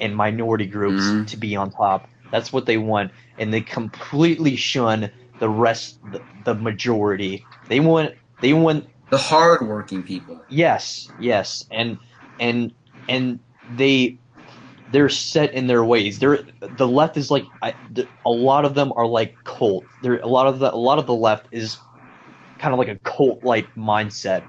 [0.00, 1.26] and minority groups Mhm.
[1.28, 2.08] to be on top.
[2.30, 7.44] That's what they want, and they completely shun the rest, the, the majority.
[7.68, 10.40] They want they want The hardworking people.
[10.48, 11.98] yes, yes, and
[12.40, 12.72] and
[13.08, 13.38] and
[13.76, 14.18] they
[14.88, 16.18] they're set in their ways.
[16.18, 19.90] They're the left is like I, the, a lot of them are like cult.
[20.00, 21.78] There a lot of the a lot of the left is
[22.58, 24.46] kind of like a cult like mindset.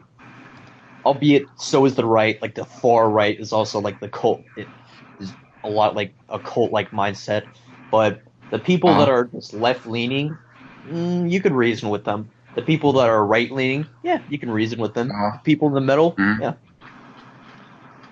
[1.06, 2.42] Albeit so is the right.
[2.42, 4.46] Like the far right is also like the cult.
[4.56, 4.74] It
[5.20, 7.48] is a lot like a cult like mindset.
[7.92, 9.10] But the people that Uh-huh.
[9.10, 10.38] are just left leaning,
[10.86, 12.30] mm, you could reason with them.
[12.56, 15.10] The people that are right leaning, yeah, you can reason with them.
[15.10, 15.40] Uh-huh.
[15.44, 16.42] People in the middle, Mhm.
[16.42, 16.54] yeah,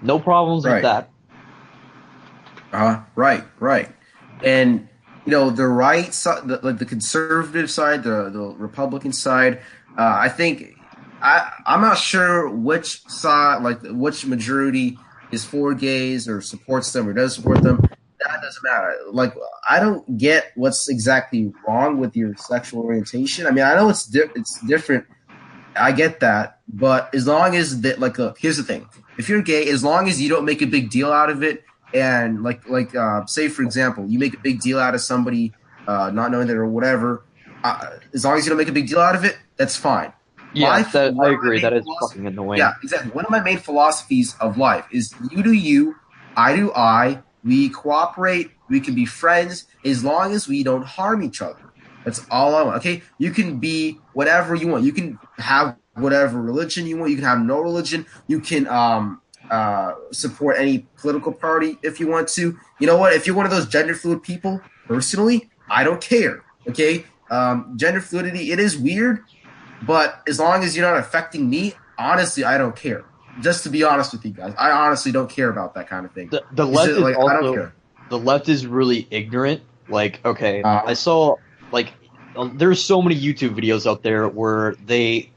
[0.02, 0.74] no problems Right.
[0.74, 1.12] with that.
[2.72, 3.90] Uh, right, right.
[4.44, 4.88] And
[5.26, 9.60] you know the right side, the, like the conservative side, the the Republican side.
[9.98, 10.78] Uh, I think
[11.22, 14.98] I I'm not sure which side, like which majority
[15.32, 17.82] is for gays or supports them or doesn't support them.
[18.20, 18.96] That doesn't matter.
[19.12, 19.34] Like
[19.70, 23.48] I don't get what's exactly wrong with your sexual orientation.
[23.48, 25.06] I mean, I know it's di- it's different.
[25.76, 29.42] I get that, but as long as that, like, look, here's the thing: if you're
[29.42, 32.68] gay, as long as you don't make a big deal out of it, and like,
[32.68, 35.54] like, uh, say for example, you make a big deal out of somebody
[35.88, 37.26] uh, not knowing that or whatever,
[37.64, 40.14] uh, as long as you don't make a big deal out of it, that's fine.
[40.54, 41.62] Yeah, that, I agree.
[41.62, 42.60] That is main is philosophy- fucking annoying.
[42.60, 43.12] Yeah, exactly.
[43.12, 45.96] One of my main philosophies of life is you do you,
[46.36, 47.24] I do I.
[47.44, 48.52] We cooperate.
[48.70, 51.60] We can be friends as long as we don't harm each other.
[52.04, 52.78] That's all I want.
[52.78, 54.84] Okay, you can be whatever you want.
[54.84, 57.12] You can have whatever religion you want.
[57.12, 58.06] You can have no religion.
[58.28, 62.58] You can um uh support any political party if you want to.
[62.80, 63.14] You know what?
[63.14, 66.44] If you're one of those gender fluid people, personally, I don't care.
[66.68, 69.24] Okay, um, gender fluidity it is weird,
[69.86, 73.06] but as long as you're not affecting me, honestly, I don't care.
[73.42, 76.12] Just to be honest with you guys, I honestly don't care about that kind of
[76.12, 76.30] thing.
[76.30, 77.74] The, the left just, is like, I don't also care.
[78.10, 79.62] the left is really ignorant.
[79.90, 80.82] Like, okay, Uh.
[80.86, 81.36] I saw
[81.72, 81.94] like
[82.54, 85.32] there's so many YouTube videos out there where they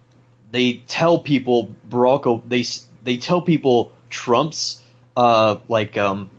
[0.50, 2.64] they tell people Barack they
[3.04, 4.82] they tell people Trump's
[5.16, 6.30] uh like um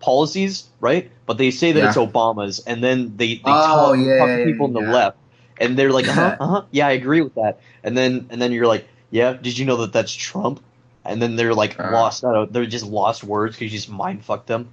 [0.00, 1.10] policies, right?
[1.26, 1.84] But they say that Yeah.
[1.84, 5.18] it's Obama's, and then they they Oh, yeah, talk yeah, to people on the left,
[5.58, 8.40] and they're like, uh huh, uh huh, yeah, I agree with that, and then and
[8.40, 10.62] then you're like, yeah, did you know that that's Trump?
[11.04, 11.84] And then they're like Uh.
[11.84, 12.52] lost out.
[12.52, 14.72] They're just lost words because you just mind fucked them.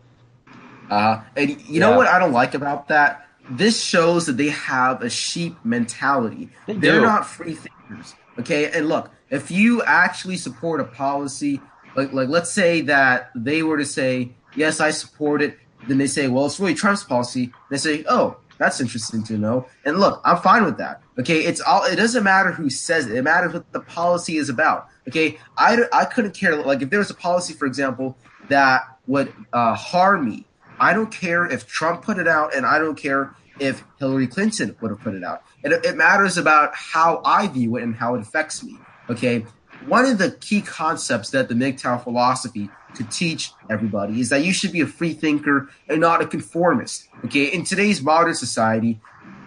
[0.90, 3.26] Uh, and you know what I don't like about that?
[3.50, 6.50] This shows that they have a sheep mentality.
[6.66, 7.02] They They're do.
[7.02, 8.16] not free thinkers.
[8.40, 11.60] Okay, and look, if you actually support a policy,
[11.96, 16.08] like like let's say that they were to say, yes, I support it, then they
[16.08, 17.52] say, well, it's really Trump's policy.
[17.72, 19.68] They say, oh, that's interesting to know.
[19.86, 21.02] And look, I'm fine with that.
[21.18, 21.84] Okay, it's all.
[21.86, 23.16] It doesn't matter who says it.
[23.16, 24.88] It matters what the policy is about.
[25.08, 26.56] Okay, I, I couldn't care.
[26.58, 28.18] Like if there was a policy, for example,
[28.50, 30.46] that would uh, harm me,
[30.80, 34.76] I don't care if Trump put it out, and I don't care if Hillary Clinton
[34.82, 35.44] would have put it out.
[35.64, 38.78] It, it matters about how I view it and how it affects me.
[39.10, 39.46] Okay,
[39.88, 44.54] one of the key concepts that the MGTOW philosophy could teach everybody is that you
[44.54, 47.08] should be a free thinker and not a conformist.
[47.26, 49.00] Okay, in today's modern society,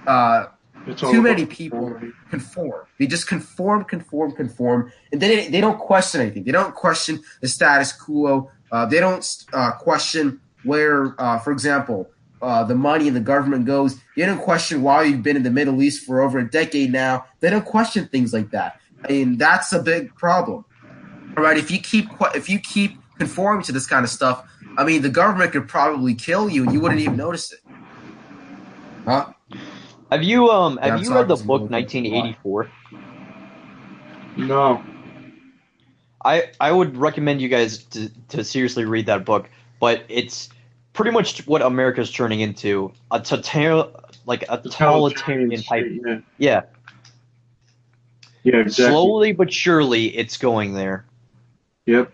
[0.06, 0.46] uh,
[0.96, 1.98] too many people
[2.30, 2.86] conform.
[2.98, 6.44] They just conform, conform, conform, and then they don't question anything.
[6.44, 8.50] They don't question the status quo.
[8.70, 12.10] Uh, they don't uh, question where, uh, for example,
[12.42, 13.98] uh, the money in the government goes.
[14.16, 17.24] They don't question why you've been in the Middle East for over a decade now.
[17.40, 18.80] They don't question things like that.
[19.04, 20.64] I mean, that's a big problem.
[21.36, 24.84] All right, if you keep if you keep conforming to this kind of stuff, I
[24.84, 27.60] mean, the government could probably kill you, and you wouldn't even notice it.
[29.04, 29.32] Huh?
[30.10, 32.70] Have you um Yeah, have I'm you read the book 1984?
[34.36, 34.82] No.
[36.24, 40.48] I I would recommend you guys to to seriously read that book, but it's
[40.92, 45.86] pretty much what America's turning into a total like a totalitarian type.
[45.90, 46.18] Yeah.
[46.38, 46.62] Yeah,
[48.44, 48.92] Yeah, exactly.
[48.92, 51.04] slowly but surely it's going there.
[51.86, 52.12] Yep.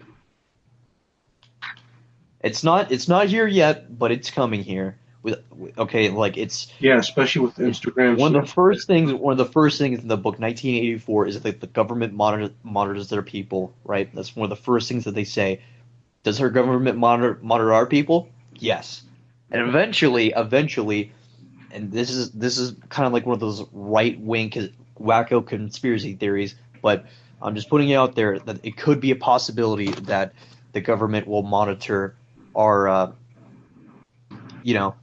[2.43, 4.97] It's not it's not here yet, but it's coming here.
[5.23, 8.17] With with- okay, like it's Yeah, especially with Instagram.
[8.17, 11.41] one of the first things one of the first things in the book 1984 is
[11.43, 15.15] that the government monitor, monitors their people right that's one of the first things that
[15.15, 15.61] they say
[16.23, 19.03] does her government monitor monitor our people yes
[19.51, 21.13] and eventually eventually
[21.71, 24.51] and this is this is kind of like one of those right wing
[25.01, 27.05] wacko conspiracy theories but
[27.43, 30.33] i'm just putting it out there that it could be a possibility that
[30.73, 32.15] the government will monitor
[32.55, 33.13] our uh,
[34.63, 34.95] you know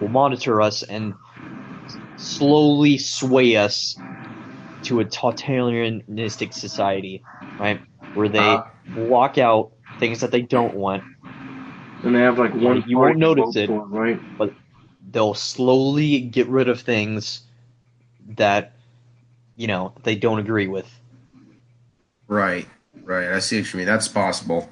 [0.00, 1.14] will monitor us and
[2.16, 3.96] slowly sway us
[4.82, 7.22] to a totalitarianistic society,
[7.58, 7.80] right?
[8.14, 8.64] Where they Uh,
[8.94, 11.02] block out things that they don't want.
[12.04, 12.82] And they have like one.
[12.86, 13.70] You won't notice it.
[13.70, 14.18] right?
[14.38, 14.54] But
[15.10, 17.42] they'll slowly get rid of things
[18.36, 18.72] that,
[19.56, 20.88] you know, they don't agree with.
[22.28, 22.66] Right,
[23.02, 23.28] right.
[23.32, 23.86] I see what you mean.
[23.86, 24.70] That's possible.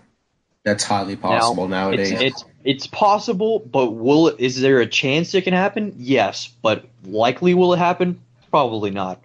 [0.62, 2.12] That's highly possible It's nowadays.
[2.12, 5.95] it's it's possible, but will it, is there a chance it can happen?
[5.97, 8.21] Yes, but likely will it happen?
[8.51, 9.23] Probably not.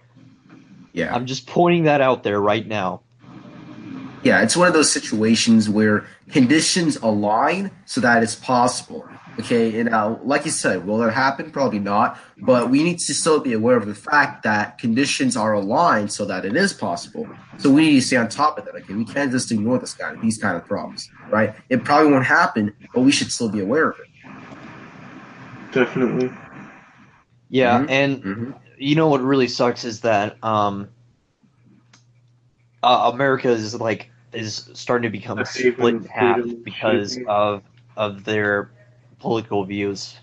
[0.92, 3.02] yeah, I'm just pointing that out there right now.
[4.22, 4.42] yeah.
[4.42, 9.06] It's one of those situations where conditions align so that it's possible.
[9.38, 11.50] Okay, and now, like you said, will it happen?
[11.50, 12.18] Probably not.
[12.38, 16.24] But we need to still be aware of the fact that conditions are aligned so
[16.24, 17.28] that it is possible.
[17.58, 18.74] So we need to stay on top of that.
[18.76, 21.54] Okay, we can't just ignore this kind of these kind of problems, right?
[21.68, 24.06] It probably won't happen, but we should still be aware of it.
[25.72, 26.30] Definitely.
[27.50, 27.90] Yeah, Mhm.
[27.90, 28.50] and Mm-hmm.
[28.78, 30.88] you know what really sucks is that um,
[32.82, 37.62] uh, America is like is starting to become A split in half because of
[37.96, 38.70] of their
[39.20, 40.16] political views.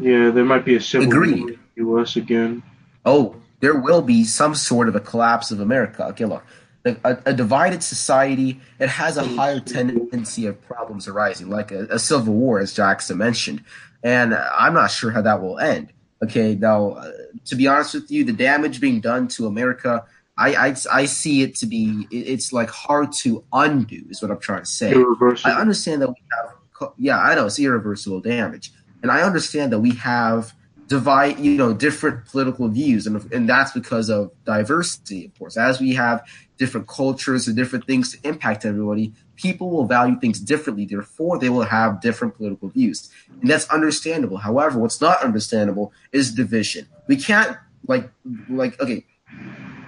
[0.00, 1.40] Yeah, there might be a civil Agreed.
[1.40, 2.16] war in the U.S.
[2.16, 2.62] again.
[3.04, 6.04] oh, there will be some sort of a collapse of America.
[6.08, 6.44] Okay, look,
[6.84, 11.86] a, a, a divided society it has a higher tendency of problems arising, like a,
[11.86, 13.64] a civil war, as Jackson mentioned,
[14.02, 15.92] and I'm not sure how that will end.
[16.22, 17.12] Okay, now uh,
[17.46, 20.04] to be honest with you, the damage being done to America,
[20.36, 24.30] I I, I see it to be it, it's like hard to undo, is what
[24.30, 24.92] I'm trying to say.
[24.92, 25.50] Irreversible.
[25.50, 26.55] I understand that we have, co-
[26.98, 30.54] yeah, I know it's irreversible damage, and I understand that we have
[30.88, 35.56] divide, you know, different political views, and and that's because of diversity, of course.
[35.56, 36.26] As we have
[36.58, 40.86] different cultures and different things to impact everybody, people will value things differently.
[40.86, 43.10] Therefore, they will have different political views,
[43.40, 44.38] and that's understandable.
[44.38, 46.86] However, what's not understandable is division.
[47.08, 48.08] We can't like
[48.48, 49.04] like okay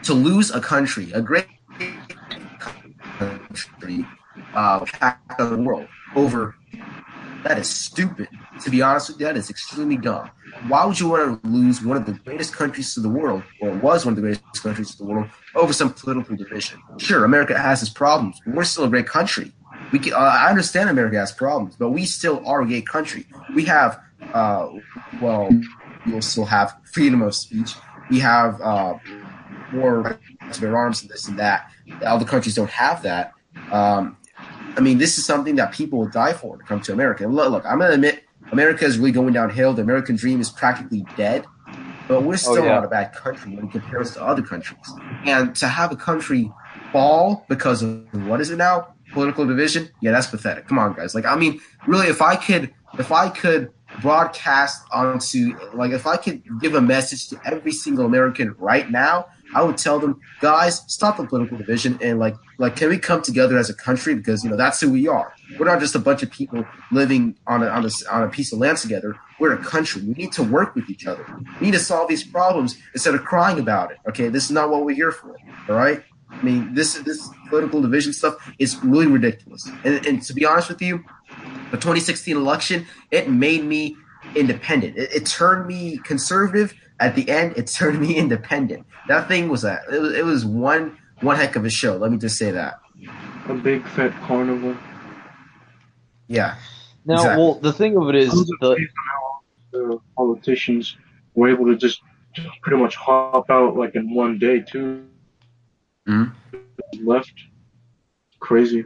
[0.03, 1.47] to lose a country, a great
[3.19, 4.07] country,
[4.55, 4.85] uh,
[5.39, 6.55] of the world over.
[7.45, 8.29] That is stupid.
[8.63, 10.31] To be honest with you, that is extremely dumb.
[10.67, 13.71] Why would you want to lose one of the greatest countries to the world, or
[13.71, 16.81] was one of the greatest countries to the world, over some political division?
[16.99, 19.53] Sure, America has its problems, but we're still a great country.
[19.93, 23.27] We can, uh, I understand America has problems, but we still are a great country.
[23.55, 24.01] We have,
[24.35, 24.69] uh,
[25.23, 25.49] well,
[26.07, 27.75] we'll still have freedom of speech.
[28.11, 28.99] We have uh,
[29.73, 31.71] more rights to bear arms and this and that.
[32.05, 33.33] Other countries don't have that.
[33.71, 34.17] Um,
[34.79, 37.25] I mean, this is something that people will die for to come to America.
[37.25, 39.75] And look, look, I'm going to admit, America is really going downhill.
[39.75, 41.45] The American dream is practically dead.
[42.07, 42.77] But we're oh, still yeah.
[42.77, 44.79] not a bad country when compared to other countries.
[45.25, 46.53] And to have a country
[46.93, 48.95] fall because of what is it now?
[49.13, 49.91] Political division?
[50.01, 50.69] Yeah, that's pathetic.
[50.69, 51.13] Come on, guys.
[51.13, 56.17] Like, I mean, really, if I could, if I could broadcast onto, like, if I
[56.19, 60.83] could give a message to every single American right now, I would tell them, guys,
[60.87, 64.15] stop the political division and like, like, can we come together as a country?
[64.15, 65.33] Because you know that's who we are.
[65.59, 68.53] We're not just a bunch of people living on a on a, on a piece
[68.53, 69.17] of land together.
[69.41, 70.03] We're a country.
[70.03, 71.25] We need to work with each other.
[71.61, 73.99] We need to solve these problems instead of crying about it.
[74.09, 75.37] Okay, this is not what we're here for.
[75.69, 76.03] All right.
[76.31, 79.69] I mean, this this political division stuff is really ridiculous.
[79.85, 81.05] And, and to be honest with you,
[81.71, 83.97] the 2016 election it made me
[84.35, 84.97] independent.
[84.97, 86.75] It, it turned me conservative.
[87.01, 88.87] At the end, it turned me independent.
[89.09, 91.97] That thing was a it was, it was one one heck of a show.
[91.97, 92.81] Let me just say that.
[93.49, 94.77] A big fat carnival.
[96.29, 96.57] Yeah.
[97.05, 97.43] Now, Exactly.
[97.43, 99.41] well, the thing of it is, I'm the, amazed on
[99.73, 100.97] how the politicians
[101.35, 102.03] were able to just,
[102.35, 105.07] just pretty much hop out like in one day too.
[106.07, 106.33] Mhm.
[107.03, 107.33] Left.
[108.41, 108.85] Crazy.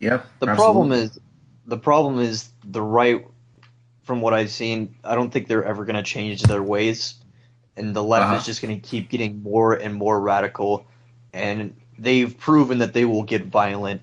[0.00, 0.26] Yep.
[0.38, 1.18] the problem is,
[1.66, 3.26] the problem is the right.
[4.04, 7.14] From what I've seen, I don't think they're ever going to change their ways,
[7.76, 8.36] and the left Uh-huh.
[8.36, 10.86] is just going to keep getting more and more radical,
[11.32, 14.02] and they've proven that they will get violent,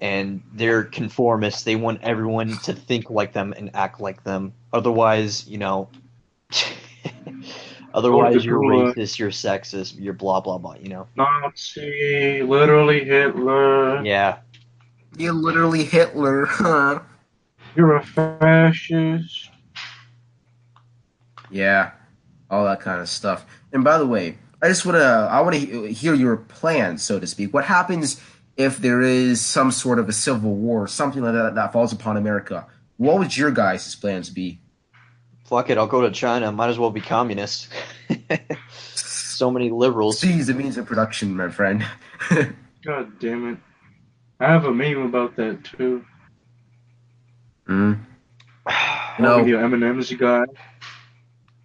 [0.00, 1.64] and they're conformists.
[1.64, 4.52] They want everyone to think like them and act like them.
[4.72, 5.88] Otherwise, you know.
[7.94, 10.74] Otherwise, you're racist, you're sexist, you're blah blah blah.
[10.74, 11.06] You know.
[11.16, 14.04] Nazi, literally Hitler.
[14.04, 14.38] Yeah.
[15.16, 17.00] You're literally Hitler, huh?
[17.76, 19.50] You're a fascist.
[21.50, 21.92] Yeah,
[22.50, 23.44] all that kind of stuff.
[23.72, 27.20] And by the way, I just want to I want to hear your plan, so
[27.20, 27.52] to speak.
[27.52, 28.20] What happens
[28.56, 32.16] if there is some sort of a civil war, something like that that falls upon
[32.16, 32.66] America?
[32.96, 34.58] What would your guys' plans be?
[35.44, 36.50] Fuck it, I'll go to China.
[36.50, 37.68] Might as well be communist.
[38.94, 40.20] so many liberals.
[40.20, 41.84] Jeez, it means in production, my friend.
[42.82, 43.58] God damn it.
[44.40, 46.04] I have a meme about that too.
[47.68, 47.98] Mm.
[49.18, 49.38] No.
[49.38, 49.44] No.
[49.44, 50.44] The M&M's guy.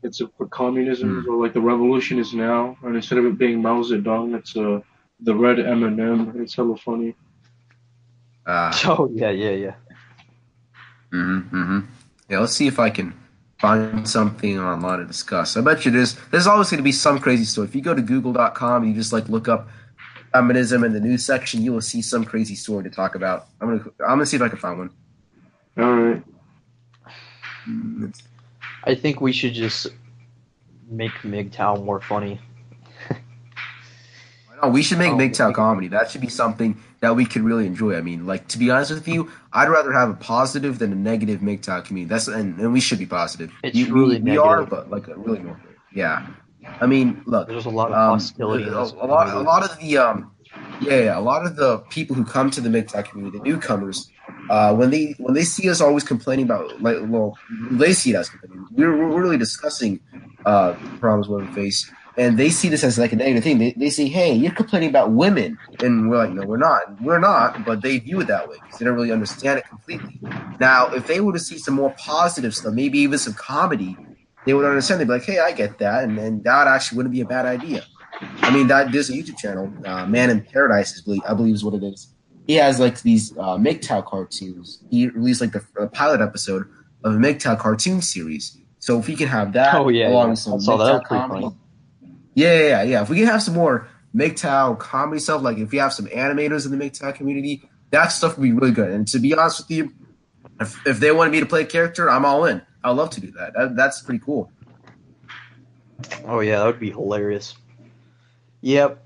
[0.04, 1.30] It's a, for communism, Hmm.
[1.30, 4.80] or like the revolution is now, and instead of it being Mao Zedong, it's uh,
[5.20, 6.34] the red M&M.
[6.42, 7.16] It's hella funny.
[8.46, 9.74] Uh, Oh yeah, yeah, yeah.
[11.14, 11.80] Mm-hmm, mm-hmm.
[12.30, 13.14] Yeah, let's see if I can
[13.60, 15.56] find something online to discuss.
[15.58, 17.68] I bet you there's there's always going to be some crazy story.
[17.68, 19.68] If you go to Google.com and you just like look up
[20.34, 23.48] feminism in the news section, you will see some crazy story to talk about.
[23.60, 24.90] I'm gonna I'm gonna see if I can find one.
[25.78, 26.24] All right.
[28.84, 29.88] I think we should just
[30.90, 32.40] make MGTOW more funny.
[34.62, 35.88] No, we should make Oh, MGTOW comedy.
[35.88, 37.96] That should be something that we could really enjoy.
[37.98, 40.96] I mean, like to be honest with you, I'd rather have a positive than a
[40.96, 42.10] negative MGTOW community.
[42.10, 43.52] That's and, and we should be positive.
[43.64, 44.70] It's You- really we, we are, negative.
[44.70, 45.60] but like really more.
[45.94, 46.28] Yeah,
[46.80, 48.64] I mean, look, There's a lot of um, hostility.
[48.64, 50.32] in A, this a lot, a lot of the um,
[50.82, 54.10] yeah, a lot of the people who come to the MGTOW community, the newcomers,
[54.50, 57.38] uh, when they when they see us always complaining about like, well,
[57.72, 58.66] they see us complaining.
[58.72, 60.00] We're, we're really discussing
[60.46, 63.60] uh problems women face, and they see this as like a negative thing.
[63.60, 67.02] They, they say, "Hey, you're complaining about women," and we're like, "No, we're not.
[67.02, 70.20] We're not." But they view it that way because they don't really understand it completely.
[70.60, 73.96] Now, if they were to see some more positive stuff, maybe even some comedy,
[74.46, 75.00] they would understand.
[75.00, 77.46] They'd be like, "Hey, I get that," and, and that actually wouldn't be a bad
[77.46, 77.86] idea.
[78.42, 81.56] I mean, that there's a YouTube channel, uh, Man in Paradise, is believe, I believe
[81.56, 82.08] is what it is.
[82.48, 84.84] He has like these uh, MGTOW cartoons.
[84.90, 86.66] He released like the, the pilot episode
[87.04, 88.58] of a MGTOW cartoon series.
[88.80, 90.30] So if we can have that, Oh, yeah, along yeah.
[90.32, 90.60] with some.
[90.60, 91.56] MGTOW That was pretty comedy,
[92.34, 93.02] yeah, yeah, yeah, yeah.
[93.02, 96.66] If we can have some more MGTOW comedy stuff, like if we have some animators
[96.66, 98.90] in the MGTOW community, that stuff would be really good.
[98.90, 99.94] And to be honest with you,
[100.60, 102.62] if, if they wanted me to play a character, I'm all in.
[102.84, 103.54] I'd love to do that.
[103.54, 104.52] that that's pretty cool.
[106.26, 107.56] Oh yeah, that would be hilarious.
[108.62, 109.04] Yep.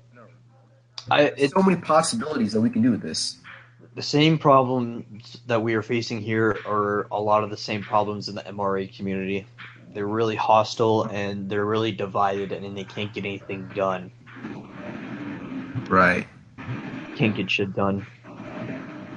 [1.10, 3.36] I it's so many possibilities that we can do with this.
[3.94, 8.28] the same problems that we are facing here are a lot of the same problems
[8.28, 9.46] in the MRA community.
[9.94, 14.10] They're really hostile and they're really divided and they can't get anything done.
[15.88, 16.26] Right.
[17.16, 18.06] Can't get shit done.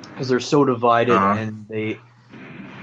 [0.01, 1.39] Because they're so divided Uh-huh.
[1.39, 1.99] and they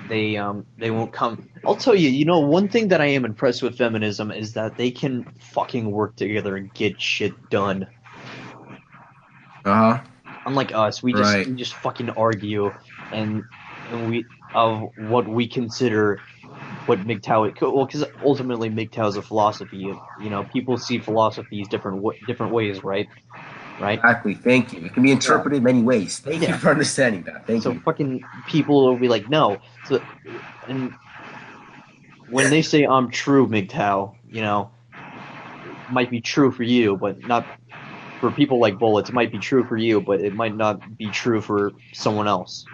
[0.09, 3.25] they um they won't come I'll tell you, you know, one thing that I am
[3.25, 7.89] impressed with feminism is that they can fucking work together and get shit done.
[9.65, 10.01] Uh huh.
[10.45, 11.45] unlike us, we just Right.
[11.45, 12.75] we just fucking argue
[13.11, 13.45] and,
[13.89, 16.23] and we of what we consider
[16.85, 19.77] what MGTOW well because ultimately MGTOW is a philosophy.
[19.79, 23.09] You, you know, people see philosophies different wa- different ways, right?
[23.81, 23.99] Right.
[23.99, 24.35] Exactly.
[24.35, 24.87] Thank you.
[24.87, 26.19] It can be interpreted many ways.
[26.19, 26.51] Thank Yeah.
[26.53, 27.47] you for understanding that.
[27.47, 27.81] Thank So you.
[27.81, 29.59] fucking people will be like, no.
[29.85, 30.01] So
[30.67, 30.95] and
[32.31, 34.71] when they say I'm true MGTOW, you know,
[35.91, 37.47] might be true for you, but not
[38.21, 39.11] for people like Bullets.
[39.11, 42.65] It might be true for you, but it might not be true for someone else.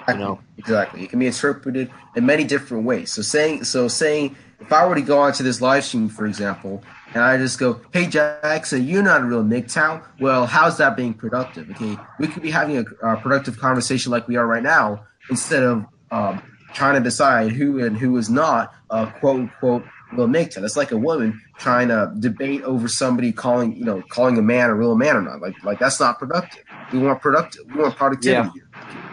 [0.00, 0.24] Exactly.
[0.24, 0.40] know.
[0.58, 1.02] Exactly.
[1.04, 3.12] It can be interpreted in many different ways.
[3.12, 6.82] So saying so saying if I were to go onto this live stream, for example,
[7.14, 11.14] and I just go, "Hey Jackson, you're not a real MGTOW." Well, how's that being
[11.14, 11.68] productive?
[11.70, 15.62] Okay, we could be having a, uh productive conversation like we are right now, instead
[15.62, 16.42] of um,
[16.74, 20.60] trying to decide who and who is not a quote unquote real MGTOW.
[20.60, 24.70] That's like a woman trying to debate over somebody calling you know calling a man
[24.70, 25.40] a real man or not.
[25.40, 26.62] Like like that's not productive.
[26.92, 27.62] We want productive.
[27.72, 28.52] We want productivity Yeah.
[28.52, 28.68] here.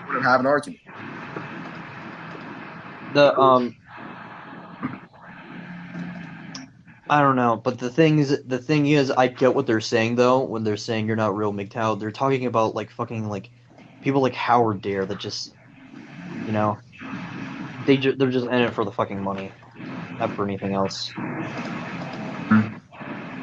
[0.08, 0.82] We want to have an argument.
[3.14, 3.76] the um
[7.10, 10.16] I don't know, but the thing is, the thing is, I get what they're saying
[10.16, 11.99] though when they're saying you're not real MGTOW.
[11.99, 13.49] They're talking about like fucking like
[14.03, 15.53] people like Howard Dare that just,
[16.45, 16.78] you know,
[17.86, 19.51] they ju- they're just in it for the fucking money,
[20.20, 21.10] not for anything else.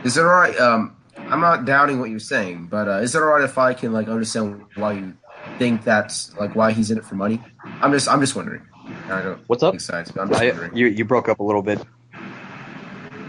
[0.05, 0.59] Is it alright?
[0.61, 3.95] Um, I'm not doubting what you're saying, but uh, is it alright if I can
[3.95, 5.15] like understand why you
[5.59, 7.41] think that's like why he's in it for money?
[7.81, 8.61] I'm just I'm just wondering.
[9.09, 9.75] I don't What's up?
[9.75, 10.77] but I'm just I, wondering.
[10.77, 11.81] you you broke up a little bit.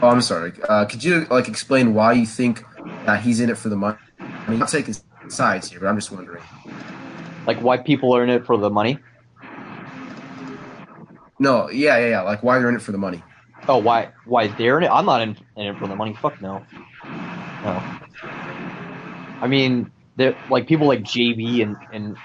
[0.01, 0.53] Oh, I'm sorry.
[0.67, 2.63] Uh, could you like explain why you think
[3.05, 3.97] that he's in it for the money?
[4.19, 4.95] I mean, I'm taking
[5.29, 6.43] sides here, but I'm just wondering.
[7.47, 8.99] Like why people are in it for the money?
[11.39, 12.21] No, yeah, yeah, yeah.
[12.21, 13.23] Like why they're in it for the money?
[13.67, 14.89] Oh, why why they're in it?
[14.89, 16.15] I'm not in, in it for the money.
[16.21, 16.63] Fuck no.
[17.63, 17.83] No.
[19.41, 22.17] I mean, they're like people like JB and and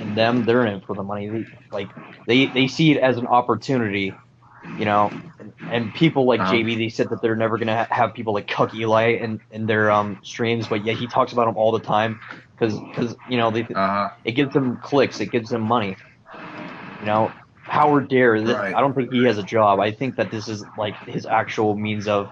[0.00, 0.44] and them.
[0.44, 1.28] They're in it for the money.
[1.28, 1.88] They, like
[2.26, 4.12] they they see it as an opportunity,
[4.78, 5.10] you know.
[5.38, 6.54] And, and people like Uh-huh.
[6.54, 9.66] JB, they said that they're never gonna ha- have people like Cuck Eli in in
[9.66, 12.18] their um streams, but yeah, he talks about them all the time
[12.58, 14.08] because you know they Uh huh.
[14.24, 15.96] it gives them clicks, it gives them money.
[17.00, 18.36] You know, Howard Dare.
[18.36, 18.74] th- Right.
[18.74, 19.78] I don't think he has a job.
[19.80, 22.30] I think that this is like his actual means of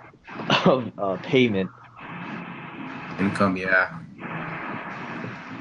[0.65, 1.71] of uh, payment.
[3.21, 3.99] Income, yeah.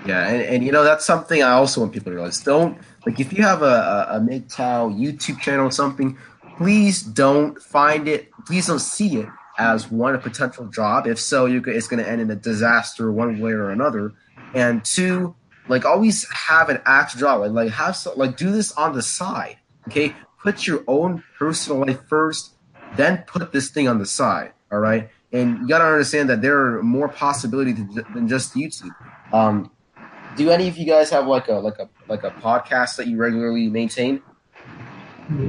[0.06, 2.42] Yeah, and, and you know that's something I also want people to realize.
[2.42, 6.18] Don't like if you have a a, a MGTOW YouTube channel or something,
[6.64, 8.32] please don't find it.
[8.46, 11.06] Please don't see it as one a potential job.
[11.06, 14.14] If so, you it's going to end in a disaster one way or another.
[14.54, 15.36] And two,
[15.68, 17.42] like always have an actual job.
[17.42, 19.58] Like, like have so, like do this on the side.
[19.90, 22.54] Okay, put your own personal life first,
[22.96, 24.54] then put this thing on the side.
[24.72, 27.76] All right, and you gotta understand that there are more possibilities
[28.14, 28.96] than just YouTube.
[29.34, 29.70] Um,
[30.38, 33.18] do any of you guys have like a like a like a podcast that you
[33.18, 34.22] regularly maintain?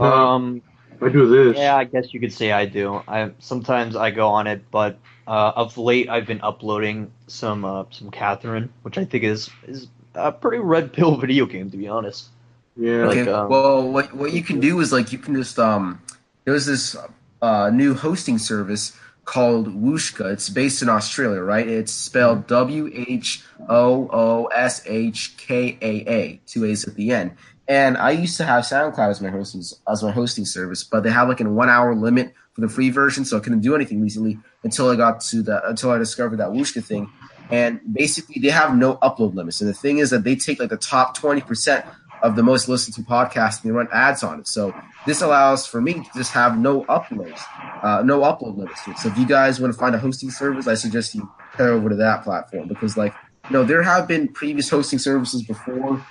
[0.01, 0.63] Um,
[1.03, 1.57] I do this.
[1.59, 3.03] yeah, I guess you could say I do.
[3.09, 7.85] I sometimes I go on it, but uh, of late I've been uploading some uh,
[7.91, 11.89] some Catherine, which I think is is a pretty red pill video game to be
[11.89, 12.29] honest.
[12.77, 13.07] Yeah.
[13.07, 13.31] Like, Okay.
[13.31, 16.01] um, well, what what you can do is like you can just um,
[16.45, 16.97] there's this
[17.43, 20.33] uh, new hosting service called Whooshkaa.
[20.33, 21.67] It's based in Australia, right?
[21.67, 27.13] It's spelled W H O O S H K A A, two A's at the
[27.13, 27.33] end.
[27.67, 31.11] And I used to have SoundCloud as my hosting as my hosting service, but they
[31.11, 34.01] have like a one hour limit for the free version, so I couldn't do anything
[34.01, 37.11] recently until I got to the until I discovered that Whooshkaa thing.
[37.51, 39.61] And basically, they have no upload limits.
[39.61, 41.85] And the thing is that they take like the top twenty percent
[42.23, 44.49] of the most listened to podcasts and they run ads on it.
[44.49, 44.75] So
[45.07, 47.39] this allows for me to just have no uploads,
[47.83, 48.83] uh, no upload limits.
[49.03, 51.91] So if you guys want to find a hosting service, I suggest you head over
[51.91, 53.15] to that platform because like
[53.49, 56.05] you know there have been previous hosting services before,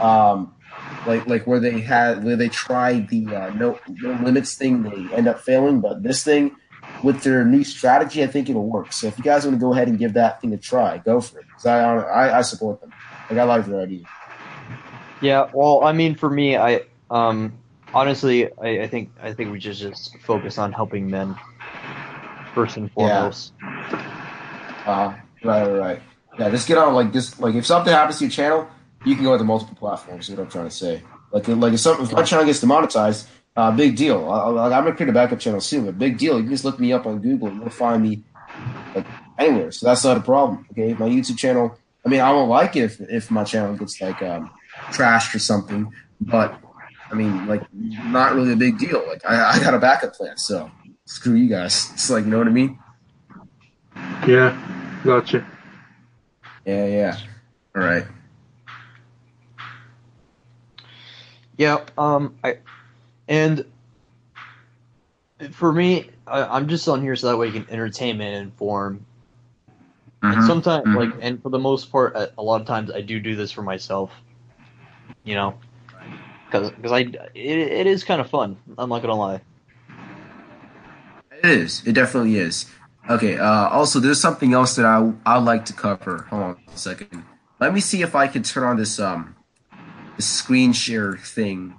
[0.00, 0.52] um,
[1.06, 5.16] like like where they had where they tried the uh, no no limits thing, they
[5.16, 5.80] end up failing.
[5.80, 6.56] But this thing
[7.02, 8.92] with their new strategy, I think it'll work.
[8.92, 11.20] So if you guys want to go ahead and give that thing a try, go
[11.20, 11.46] for it.
[11.46, 12.92] Because I, I I support them.
[13.28, 14.04] Like I like their idea.
[15.22, 17.52] Yeah, well, I mean, for me, I um
[17.94, 21.36] honestly, I, I think I think we should just focus on helping men
[22.54, 23.52] first and foremost.
[24.86, 26.02] Uh, right, right, right.
[26.38, 27.38] Yeah, just get on like this.
[27.40, 28.68] Like if something happens to your channel,
[29.04, 30.28] you can go to multiple platforms.
[30.28, 31.02] Is what I'm trying to say.
[31.32, 34.30] Like, like if, some, if my channel gets demonetized, uh, big deal.
[34.30, 36.36] I, I, I'm gonna create a backup channel soon, but big deal.
[36.36, 38.24] You can just look me up on Google you'll find me
[38.94, 39.06] like
[39.38, 39.70] anywhere.
[39.72, 40.66] So that's not a problem.
[40.72, 41.76] Okay, my YouTube channel.
[42.04, 44.50] I mean, I won't like it if if my channel gets like um,
[44.90, 46.58] trashed or something, but
[47.10, 49.04] I mean, like, not really a big deal.
[49.06, 50.70] Like, I, I got a backup plan, so
[51.04, 51.90] screw you guys.
[51.94, 52.78] It's like, you know what I mean?
[54.26, 54.56] Yeah.
[55.04, 55.46] Gotcha.
[56.64, 57.18] Yeah, yeah.
[57.74, 58.04] All right.
[61.60, 62.56] Yeah, um, I
[63.28, 63.66] and
[65.52, 69.04] for me, I, I'm just on here so that way you can entertain and inform.
[70.22, 70.46] And Mhm.
[70.46, 70.94] sometimes, Mhm.
[70.94, 73.52] like, and for the most part, a, a lot of times I do do this
[73.52, 74.10] for myself.
[75.24, 75.58] You know,
[76.46, 78.56] because because I it, it is kind of fun.
[78.78, 79.42] I'm not gonna lie.
[81.30, 81.86] It is.
[81.86, 82.70] It definitely is.
[83.10, 83.36] Okay.
[83.36, 86.26] Uh, also, there's something else that I I'd like to cover.
[86.30, 87.22] Hold on a second.
[87.58, 89.36] Let me see if I can turn on this um
[90.22, 91.74] screen share thing.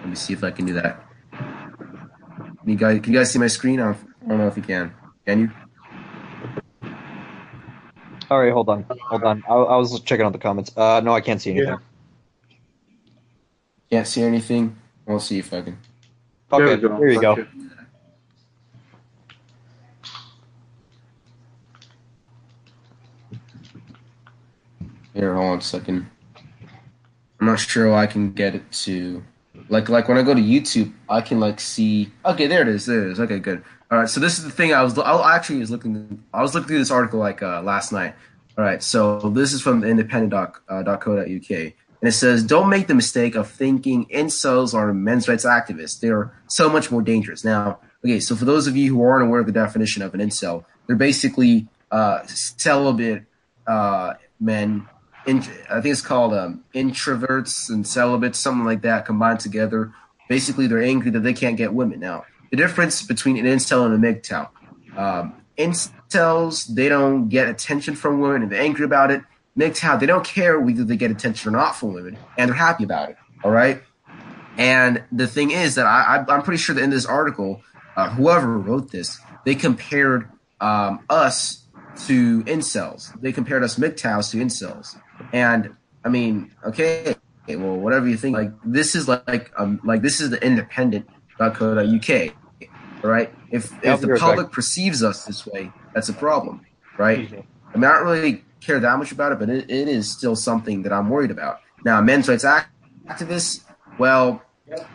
[0.00, 1.02] Let me see if I can do that.
[1.32, 3.80] Can you guys, can you guys see my screen?
[3.80, 4.92] I don't, I don't know if you can.
[5.24, 5.50] Can you?
[8.28, 9.44] All right, hold on, hold on.
[9.48, 10.72] I, I was checking out the comments.
[10.76, 11.68] Uh, no, I can't see anything.
[11.68, 11.76] Yeah.
[13.90, 14.76] Can't see anything.
[15.06, 15.78] I'll see if I can.
[16.52, 16.96] Okay, There we go.
[16.98, 17.46] here you go.
[25.14, 26.06] Here, hold on a second.
[27.40, 29.22] I'm not sure I can get it to
[29.68, 32.10] like like when I go to YouTube, I can like see.
[32.24, 32.86] Okay, there it is.
[32.86, 33.20] There it is.
[33.20, 33.62] Okay, good.
[33.90, 34.08] All right.
[34.08, 34.72] So this is the thing.
[34.72, 36.22] I was I actually was looking.
[36.32, 38.14] I was looking through this article like uh, last night.
[38.56, 38.82] All right.
[38.82, 43.34] So this is from the Independent doc, uh, and it says, "Don't make the mistake
[43.34, 46.00] of thinking incels are men's rights activists.
[46.00, 48.20] They are so much more dangerous." Now, okay.
[48.20, 50.96] So for those of you who aren't aware of the definition of an incel, they're
[50.96, 53.24] basically uh, celibate
[53.66, 54.88] uh, men
[55.26, 59.92] in, I think it's called um, introverts and celibates, something like that, combined together.
[60.28, 62.00] Basically, they're angry that they can't get women.
[62.00, 64.48] Now, the difference between an incel and a MGTOW,
[64.96, 69.22] um, incels they don't get attention from women and they're angry about it.
[69.58, 72.84] MGTOW they don't care whether they get attention or not from women, and they're happy
[72.84, 73.16] about it.
[73.42, 73.82] All right.
[74.58, 77.62] And the thing is that I, I, I'm pretty sure that in this article,
[77.96, 81.64] uh, whoever wrote this, they compared um, us
[82.06, 83.18] to incels.
[83.20, 84.96] They compared us MGTOWs to incels.
[85.32, 87.14] And I mean, okay,
[87.48, 92.34] well, whatever you think, like this is like um like this is the independent.co.uk,
[93.02, 93.34] right?
[93.50, 96.64] If Yeah, if the public perceives us this way, that's a problem,
[96.98, 97.18] right?
[97.74, 100.36] I mean, I don't really care that much about it, but it, it is still
[100.36, 101.60] something that I'm worried about.
[101.84, 102.70] Now, men's rights act-
[103.08, 103.64] activists,
[103.98, 104.42] well,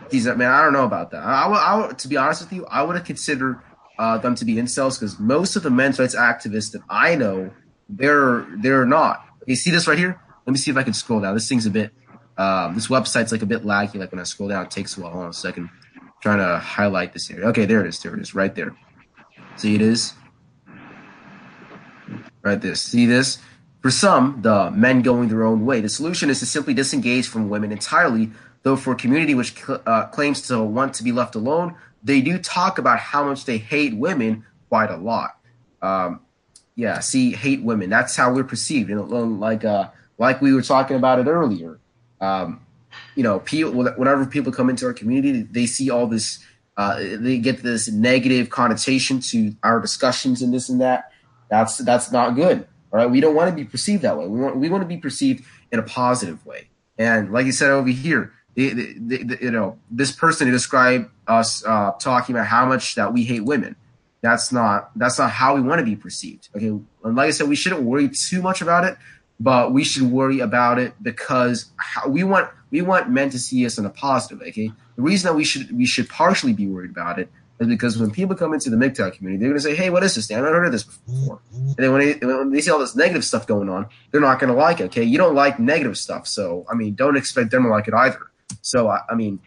[0.10, 1.24] these man, I don't know about that.
[1.24, 3.62] I, I would, to be honest with you, I would have considered
[3.98, 7.52] uh, them to be incels because most of the men's rights activists that I know,
[7.88, 9.26] they're they're not.
[9.48, 10.20] You see this right here?
[10.46, 11.34] Let me see if I can scroll down.
[11.34, 11.92] This thing's a bit.
[12.38, 13.96] Um, this website's like a bit laggy.
[13.96, 15.12] Like when I scroll down, it takes a while.
[15.12, 15.70] Hold on a second.
[15.96, 17.48] I'm trying to highlight this area.
[17.48, 18.00] Okay, there it is.
[18.00, 18.34] There it is.
[18.34, 18.76] Right there.
[19.58, 20.14] See it is.
[22.42, 22.76] Right there.
[22.76, 23.40] See this?
[23.82, 27.50] For some, the men going their own way, the solution is to simply disengage from
[27.50, 28.32] women entirely.
[28.64, 32.22] Though for a community which cl- uh, claims to want to be left alone, they
[32.22, 35.38] do talk about how much they hate women quite a lot.
[35.82, 36.22] Um,
[36.76, 37.90] yeah, see, hate women.
[37.90, 38.90] That's how we're perceived.
[38.90, 41.80] You know, like uh, like we were talking about it earlier.
[42.20, 42.66] Um,
[43.16, 46.40] you know, people whenever people come into our community, they see all this.
[46.78, 51.12] Uh, they get this negative connotation to our discussions and this and that.
[51.50, 52.68] That's that's not good.
[52.92, 54.28] All right, we don't want to be perceived that way.
[54.28, 56.70] We want we want to be perceived in a positive way.
[56.98, 61.66] And like you said over here, the, the, the, you know, this person described us
[61.66, 63.76] uh, talking about how much that we hate women.
[64.22, 66.50] That's not that's not how we want to be perceived.
[66.56, 68.98] Okay, and like I said, we shouldn't worry too much about it,
[69.40, 71.72] but we should worry about it because
[72.08, 74.42] we want we want men to see us in a positive.
[74.48, 77.98] Okay, the reason that we should we should partially be worried about it is because
[77.98, 80.30] when people come into the MGTOW community, they're going to say, "Hey, what is this?
[80.32, 82.96] I've never heard of this before." And then when they, when they see all this
[82.96, 84.86] negative stuff going on, they're not going to like it.
[84.86, 87.94] Okay, you don't like negative stuff, so I mean, don't expect them to like it
[87.94, 88.32] either.
[88.62, 89.40] So I, I mean,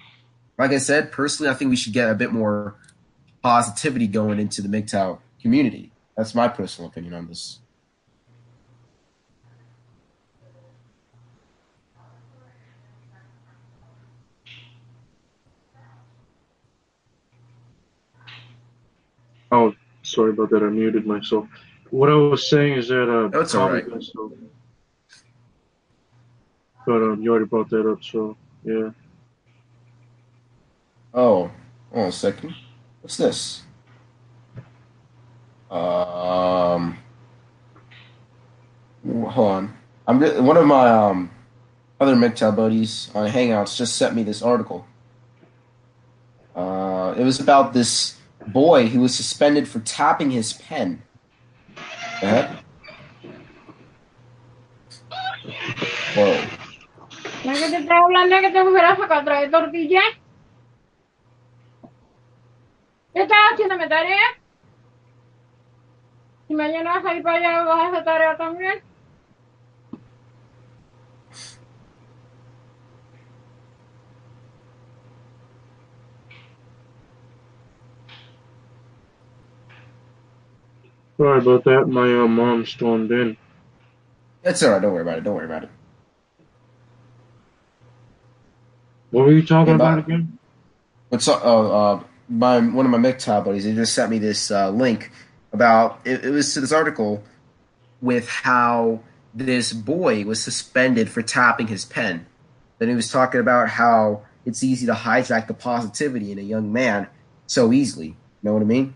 [0.59, 2.77] like I said, personally, I think we should get a bit more
[3.45, 5.93] positivity going into the MGTOW community.
[6.17, 7.61] That's my personal opinion on this.
[19.53, 20.63] Oh, sorry about that.
[20.63, 21.47] I muted myself.
[21.91, 23.87] What I was saying is that uh, That's all right.
[23.87, 24.33] myself.
[26.87, 28.89] But um, you already brought that up, so yeah.
[31.13, 31.51] Oh,
[31.93, 32.55] hold on a second.
[33.05, 33.63] What's this?
[35.71, 36.97] Um,
[39.05, 39.77] hold on.
[40.07, 41.31] I'm ju- one of my um
[42.01, 44.87] other MGTOW buddies on Hangouts just sent me this article.
[46.57, 51.03] Uh, it was about this boy who was suspended for tapping his pen.
[51.77, 52.57] Heck?
[56.15, 56.43] Whoa.
[63.15, 64.19] ¿Qué estás haciendo mi tarea?
[66.49, 68.83] Si mañana vas a ir para allá, vas a hacer tarea también.
[81.17, 81.87] Sorry about that.
[81.87, 83.37] My uh, mom stormed in.
[84.43, 84.83] It's alright.
[84.83, 85.25] Don't worry about it.
[85.25, 85.71] Don't worry about it.
[89.13, 90.37] What were you talking Hey, about again?
[91.09, 91.41] What's up?
[91.45, 93.65] Oh, uh, my one of my MGTOW buddies.
[93.65, 95.11] He just sent me this uh, link
[95.53, 97.23] about it, it was this article
[98.01, 99.01] with how
[99.33, 102.27] this boy was suspended for tapping his pen.
[102.79, 106.73] Then he was talking about how it's easy to hijack the positivity in a young
[106.73, 107.09] man
[107.47, 108.09] so easily.
[108.09, 108.95] You know what I mean?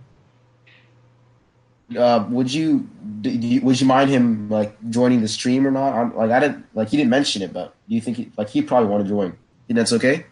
[1.97, 2.89] Uh, would you,
[3.23, 5.95] do you would you mind him like joining the stream or not?
[5.95, 8.51] I'm, like I didn't like he didn't mention it, but do you think he, like
[8.51, 9.31] he'd probably want to join?
[9.67, 10.27] Think that's okay?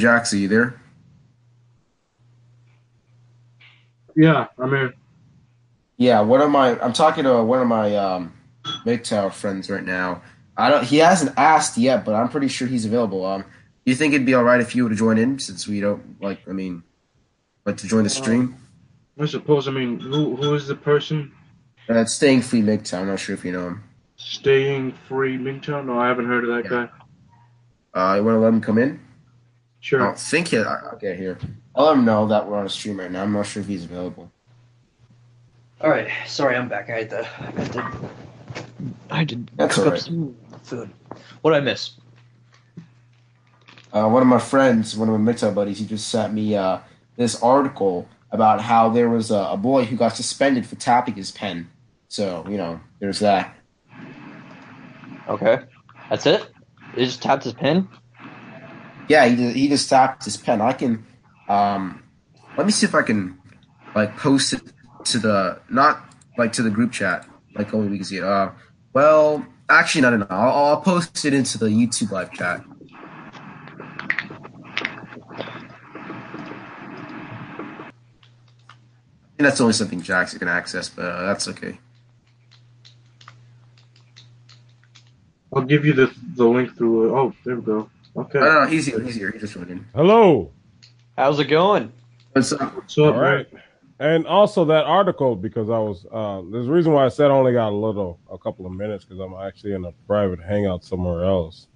[0.00, 0.80] Jax, are you there?
[4.16, 4.92] Yeah, I mean,
[5.98, 8.32] Yeah, one of my I'm talking to one of my um
[8.86, 10.22] MGTOW friends right now.
[10.56, 13.24] I don't he hasn't asked yet, but I'm pretty sure he's available.
[13.24, 15.80] Um do you think it'd be alright if you were to join in since we
[15.80, 16.82] don't like I mean
[17.66, 18.56] like to join the stream?
[19.18, 19.68] I suppose.
[19.68, 21.30] I mean, who who is the person
[21.88, 23.84] Uh, staying free MGTOW, I'm not sure if you know him.
[24.16, 25.84] staying free MGTOW?
[25.84, 26.86] No, I haven't heard of that Yeah.
[27.94, 28.10] guy.
[28.12, 28.98] Uh you wanna let him come in?
[29.92, 31.38] I don't think he I- okay here.
[31.74, 33.22] I'll let him know that we're on a stream right now.
[33.22, 34.30] I'm not sure if he's available.
[35.80, 36.90] All right, sorry, I'm back.
[36.90, 38.10] I had to, I had to,
[39.10, 40.90] I had to That's cook all up some food.
[41.40, 41.92] What did I miss?
[43.92, 46.78] uh, one of my friends, one of my MGTOW buddies, he just sent me uh,
[47.16, 51.30] this article about how there was a, a boy who got suspended for tapping his
[51.30, 51.70] pen.
[52.08, 53.56] So you know, there's that.
[55.28, 55.60] Okay,
[56.10, 56.46] that's it.
[56.94, 57.88] He just tapped his pin.
[59.10, 60.60] Yeah, he just, he just tapped his pen.
[60.60, 61.04] I can,
[61.48, 62.04] um,
[62.56, 63.40] let me see if I can
[63.92, 64.62] like post it
[65.06, 68.22] to the not like to the group chat, like only we can see it.
[68.22, 68.52] Uh,
[68.92, 70.26] well, actually, no, no, no.
[70.30, 72.64] I'll, I'll post it into the YouTube live chat.
[79.38, 81.80] And that's only something Jax can access, but uh, that's okay.
[85.52, 87.12] I'll give you the the link through.
[87.12, 87.90] Uh, oh, there we go.
[88.16, 88.38] Okay.
[88.38, 89.00] No, no, no, he's here.
[89.00, 89.30] He's here.
[89.30, 89.86] He just went in.
[89.94, 90.52] Hello.
[91.16, 91.92] How's it going?
[92.32, 92.74] What's up?
[92.86, 93.46] So, All right.
[93.98, 97.34] And also that article because I was uh, there's a reason why I said I
[97.34, 100.84] only got a little a couple of minutes because I'm actually in a private hangout
[100.84, 101.66] somewhere else.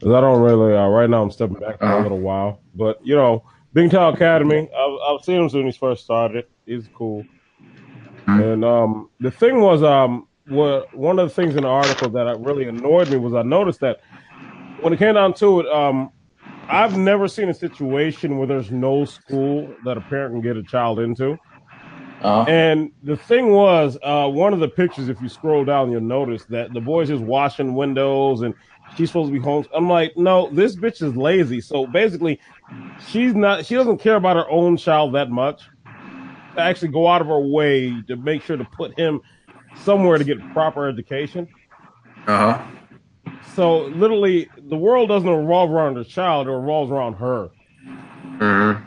[0.00, 2.02] 'Cause I don't really uh, right now I'm stepping back for a Uh-huh.
[2.02, 3.44] little while, but you know,
[3.74, 4.68] MGTOW Academy.
[4.74, 6.46] I've, I've seen him since he first started.
[6.64, 7.22] He's cool.
[8.26, 8.52] Mhm.
[8.54, 12.40] And um, the thing was, um, what one of the things in the article that
[12.40, 14.00] really annoyed me was I noticed that
[14.80, 16.10] when it came down to it, um,
[16.68, 20.62] I've never seen a situation where there's no school that a parent can get a
[20.62, 21.38] child into.
[22.22, 26.00] Uh, And the thing was, uh, one of the pictures, if you scroll down, you'll
[26.00, 28.54] notice that the boy's just washing windows and
[28.96, 29.64] she's supposed to be home.
[29.74, 31.60] I'm like, no, this bitch is lazy.
[31.60, 32.40] So basically,
[33.06, 35.62] she's not, she doesn't care about her own child that much
[36.54, 39.20] to actually go out of her way to make sure to put him
[39.74, 41.46] somewhere to get proper education.
[42.26, 42.66] uh huh.
[43.46, 47.50] So literally, the world doesn't revolve around the child; it revolves around her.
[48.40, 48.84] Mm-hmm.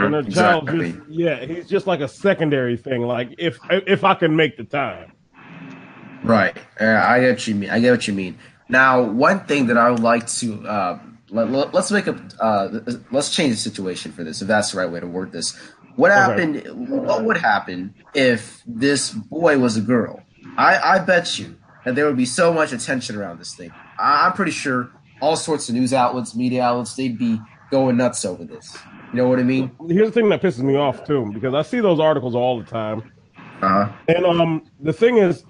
[0.00, 0.28] And her Mm-hmm.
[0.34, 0.92] child Exactly.
[0.92, 3.02] just yeah, he's just like a secondary thing.
[3.02, 5.12] Like if if I can make the time.
[6.22, 6.56] Right.
[6.80, 7.70] Uh, I get what you mean.
[7.70, 8.38] I get what you mean.
[8.68, 10.98] Now, one thing that I would like to uh,
[11.30, 12.80] let, let, us make a uh,
[13.10, 15.58] let's change the situation for this, if that's the right way to word this.
[15.96, 16.20] What Okay.
[16.20, 16.62] happened?
[16.72, 20.26] What would happen if this boy was a girl?
[20.56, 23.74] I, I bet you that there would be so much attention around this thing.
[24.02, 24.90] I, I'm pretty sure
[25.20, 28.84] all sorts of news outlets, media outlets, they'd be going nuts over this.
[29.12, 29.76] You know what I mean?
[29.88, 32.70] Here's the thing that pisses me off too, because I see those articles all the
[32.70, 33.02] time.
[33.62, 33.92] Uh huh.
[34.08, 35.44] And um, the thing is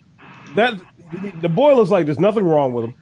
[0.54, 0.74] that
[1.12, 2.94] the boy looks like there's nothing wrong with him.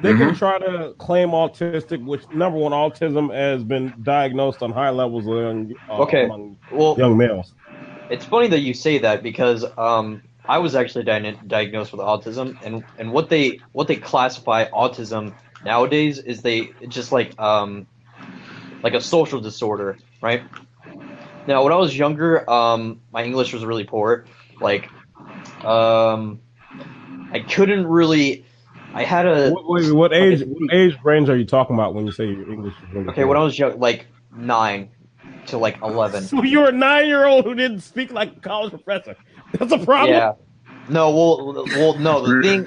[0.00, 0.38] They can Mhm.
[0.38, 5.74] try to claim autistic, which number one, autism has been diagnosed on high levels among,
[5.88, 6.24] uh, Okay.
[6.24, 7.52] among Well, young males.
[8.08, 12.56] it's funny that you say that because um, I was actually di- diagnosed with autism,
[12.64, 15.34] and, and what they what they classify autism
[15.64, 17.86] nowadays is they just like um,
[18.82, 20.42] like a social disorder, right?
[21.46, 24.24] Now, when I was younger, um, my English was really poor.
[24.60, 24.88] Like,
[25.64, 26.40] um,
[27.32, 28.44] I couldn't really.
[28.94, 32.04] I had a What, wait, what age what age range are you talking about when
[32.04, 34.90] you say your English is really okay when I was young, like nine
[35.46, 36.22] to like eleven.
[36.28, 39.16] So you're a nine year old who didn't speak like a college professor.
[39.58, 40.10] That's a problem.
[40.14, 40.32] Yeah.
[40.88, 42.26] No, well, well, no.
[42.26, 42.66] The thing,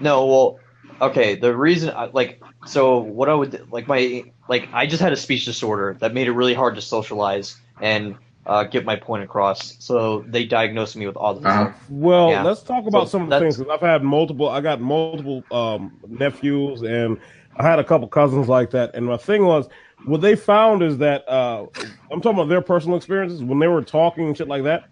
[0.00, 0.58] no, well,
[1.00, 1.36] okay.
[1.36, 5.16] The reason, I- like, so what I would like my like I just had a
[5.16, 8.14] speech disorder that made it really hard to socialize and
[8.46, 9.76] uh, get my point across.
[9.84, 11.46] So they diagnosed me with autism.
[11.46, 11.72] Uh-huh.
[11.90, 12.42] Well, Yeah.
[12.44, 14.48] let's talk about So some of the things because I've had multiple.
[14.48, 17.18] I got multiple um, nephews, and
[17.56, 18.94] I had a couple cousins like that.
[18.94, 19.68] And my thing was,
[20.06, 21.66] what they found is that uh,
[22.10, 24.84] I'm talking about their personal experiences when they were talking and shit like that.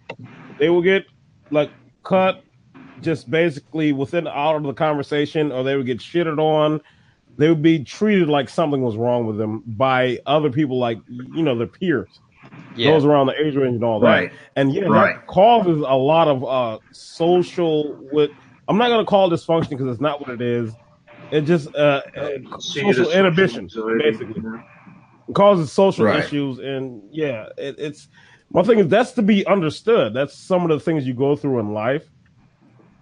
[0.59, 1.05] They would get
[1.51, 1.71] like
[2.03, 2.43] cut,
[3.01, 6.81] just basically within out of the conversation, or they would get shitted on.
[7.37, 11.43] They would be treated like something was wrong with them by other people, like you
[11.43, 12.19] know their peers,
[12.75, 12.91] Yeah.
[12.91, 14.07] those around the age range and all that.
[14.07, 14.31] Right.
[14.55, 15.15] And yeah, Right.
[15.15, 18.31] that causes a lot of uh social with
[18.67, 20.75] I'm not gonna call it dysfunction because it's not what it is.
[21.31, 22.01] It just uh,
[22.59, 24.41] See it social inhibition, basically.
[24.41, 24.59] you?
[25.29, 26.23] It causes social Right.
[26.23, 28.07] issues and yeah, it, it's
[28.53, 30.13] my thing is that's to be understood.
[30.13, 32.07] That's some of the things you go through in life.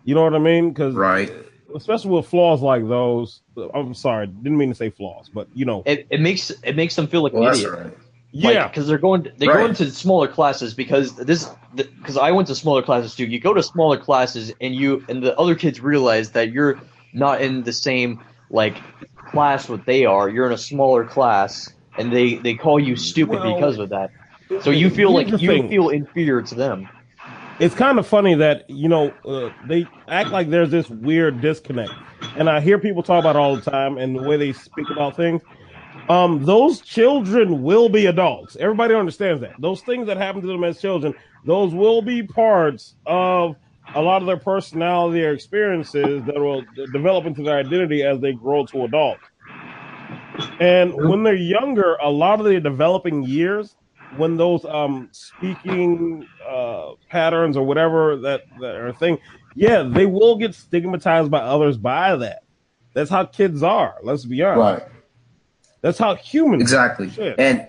[0.03, 0.69] You know what I mean?
[0.69, 1.31] Because Right.
[1.75, 3.41] especially with flaws like those.
[3.73, 6.95] I'm sorry, didn't mean to say flaws, but you know, It, it makes it makes
[6.95, 7.73] them feel like Well, an that's idiot.
[7.73, 7.93] all right.
[8.31, 9.57] yeah, because they're going they Right.
[9.57, 13.25] go into smaller classes because this because I went to smaller classes too.
[13.25, 16.79] You go to smaller classes and you and the other kids realize that you're
[17.13, 18.83] not in the same like
[19.25, 20.29] class what they are.
[20.29, 24.11] You're in a smaller class and they they call you stupid Well, because of that.
[24.61, 25.69] So you feel Here's like you thing.
[25.69, 26.89] feel inferior to them.
[27.59, 31.91] it's kind of funny that you know uh, they act like there's this weird disconnect.
[32.35, 34.89] And i hear people talk about it all the time and the way they speak
[34.89, 35.41] about things.
[36.09, 38.55] Um those children will be adults.
[38.59, 39.53] Everybody understands that.
[39.59, 41.13] Those things that happen to them as children
[41.45, 43.55] those will be parts of
[43.95, 48.33] a lot of their personality or experiences that will develop into their identity as they
[48.33, 49.23] grow to adults
[50.59, 53.75] and when they're younger a lot of their developing years
[54.17, 59.17] when those um speaking uh patterns or whatever that that are a thing
[59.55, 62.43] yeah they will get stigmatized by others by that
[62.93, 64.91] that's how kids are let's be honest Right.
[65.81, 67.11] that's how humans Exactly.
[67.37, 67.67] And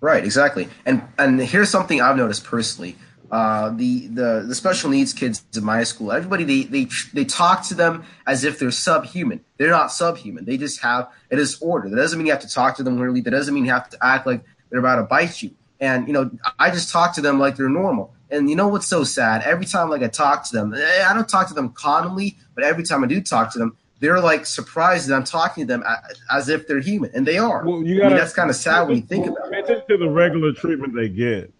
[0.00, 0.68] right, exactly.
[0.84, 2.96] And and here's something I've noticed personally.
[3.28, 7.66] Uh, the, the the special needs kids in my school, everybody they they they talk
[7.66, 9.44] to them as if they're subhuman.
[9.58, 10.44] They're not subhuman.
[10.44, 11.88] They just have a disorder.
[11.90, 13.22] That doesn't mean you have to talk to them weirdly.
[13.22, 14.44] That doesn't mean you have to act like
[14.76, 15.50] they're about to bite you.
[15.80, 18.14] And you know, I just talk to them like they're normal.
[18.30, 19.42] And you know what's so sad?
[19.42, 22.64] Every time like I talk to them, eh, I don't talk to them commonly, but
[22.64, 25.84] every time I do talk to them, they're like surprised that I'm talking to them
[26.30, 27.64] as if they're human, and they are.
[27.64, 29.58] Well, you I mean, gotta- that's kind of sad when you think about it.
[29.64, 31.52] attention to the regular treatment they get.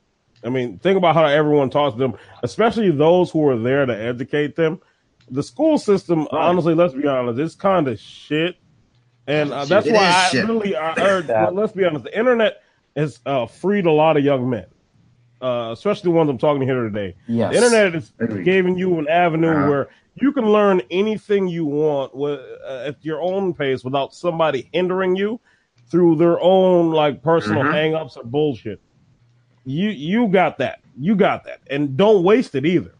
[0.44, 3.96] I mean, think about how everyone talks to them, especially those who are there to
[3.96, 4.80] educate them.
[5.30, 8.56] The school system, honestly, let's be honest, it's kind of shit,
[9.26, 10.46] and uh, that's It why I shit.
[10.46, 11.26] really I urge.
[11.28, 12.62] well, let's be honest, the internet
[12.96, 14.66] has uh, freed a lot of young men,
[15.40, 17.14] uh, especially the ones I'm talking to here today.
[17.28, 17.50] Yes.
[17.52, 18.44] The internet is Agreed.
[18.44, 19.68] giving you an avenue Uh-huh.
[19.70, 24.68] where you can learn anything you want with, uh, at your own pace without somebody
[24.72, 25.38] hindering you
[25.90, 27.72] through their own like personal Mhm.
[27.72, 28.80] hang-ups or bullshit.
[29.64, 30.80] You you got that.
[30.98, 31.60] You got that.
[31.70, 32.92] And don't waste it either.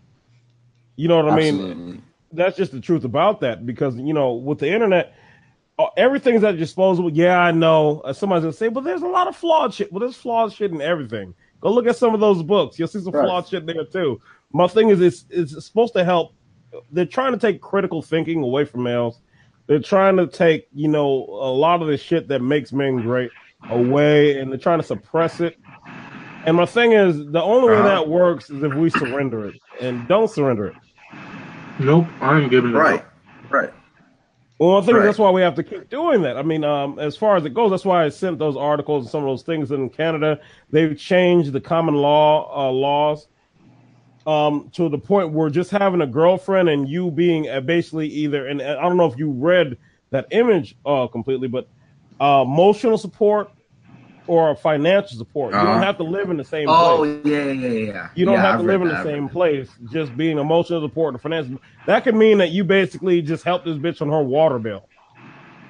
[0.97, 2.03] You know what I mean?
[2.33, 5.15] That's just the truth about that because you know with the internet
[5.97, 7.11] everything's at your disposal.
[7.11, 8.01] Yeah, I know.
[8.01, 9.93] Uh, somebody's gonna say, but there's a lot of flawed shit.
[9.93, 11.35] Well, there's flawed shit in everything.
[11.61, 12.79] Go look at some of those books.
[12.79, 13.25] You'll see some Right.
[13.25, 14.21] flawed shit there too.
[14.53, 16.35] My thing is, it's it's supposed to help.
[16.91, 19.21] They're trying to take critical thinking away from males.
[19.67, 23.31] They're trying to take you know a lot of the shit that makes men great
[23.71, 25.59] away, and they're trying to suppress it.
[26.47, 27.89] And my thing is, the only way Uh-huh.
[27.89, 30.75] that works is if we surrender it, and don't surrender it.
[31.81, 33.01] Nope, I ain't giving it Right.
[33.01, 33.13] up.
[33.51, 33.71] Right.
[34.59, 35.05] Well, I think Right.
[35.05, 36.39] that's why we have to keep doing that.
[36.39, 39.11] I mean, um, as far as it goes, that's why I sent those articles and
[39.11, 40.41] some of those things in Canada.
[40.71, 43.29] They've changed the common law uh, laws
[44.27, 48.47] um, to the point where just having a girlfriend and you being uh, basically either,
[48.47, 49.77] and I don't know if you read
[50.11, 51.69] that image uh, completely, but
[52.19, 53.51] uh, emotional support
[54.27, 55.57] or financial support.
[55.57, 55.75] You Uh-huh.
[55.75, 57.05] don't have to live in the same Oh place.
[57.05, 58.09] yeah, yeah, yeah, yeah.
[58.15, 59.75] You don't Yeah, have I've to live in the that, same place.
[59.87, 61.59] Just being emotional support and financial.
[61.87, 64.89] That could mean that you basically just help this bitch on her water bill.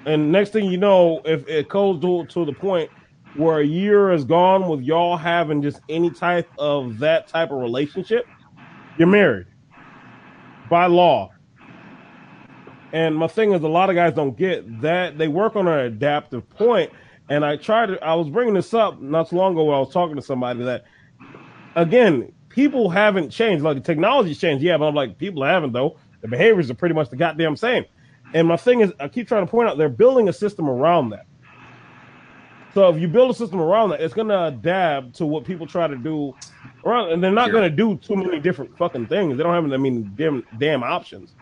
[0.07, 2.91] And next thing you know, if it goes to, to the point
[3.33, 7.59] where a year is gone with y'all having just any type of that type of
[7.61, 8.27] relationship,
[8.97, 9.47] you're married
[10.65, 11.33] by law.
[12.93, 15.19] And my thing is, a lot of guys don't get that.
[15.19, 16.93] They work on an adaptive point.
[17.29, 19.81] And I tried to, I was bringing this up not too long ago when I
[19.81, 20.85] was talking to somebody that,
[21.75, 23.65] again, people haven't changed.
[23.65, 25.99] Like the technology's changed, yeah, but I'm like, people haven't though.
[26.21, 27.85] The behaviors are pretty much the goddamn same.
[28.35, 31.11] And my thing is, I keep trying to point out they're building a system around
[31.11, 31.27] that.
[32.75, 35.87] So if you build a system around that, it's gonna adapt to what people try
[35.87, 36.35] to do
[36.85, 37.55] around, and they're not Sure.
[37.55, 39.37] gonna do too many different fucking things.
[39.37, 41.35] They don't have, I mean, damn, damn options.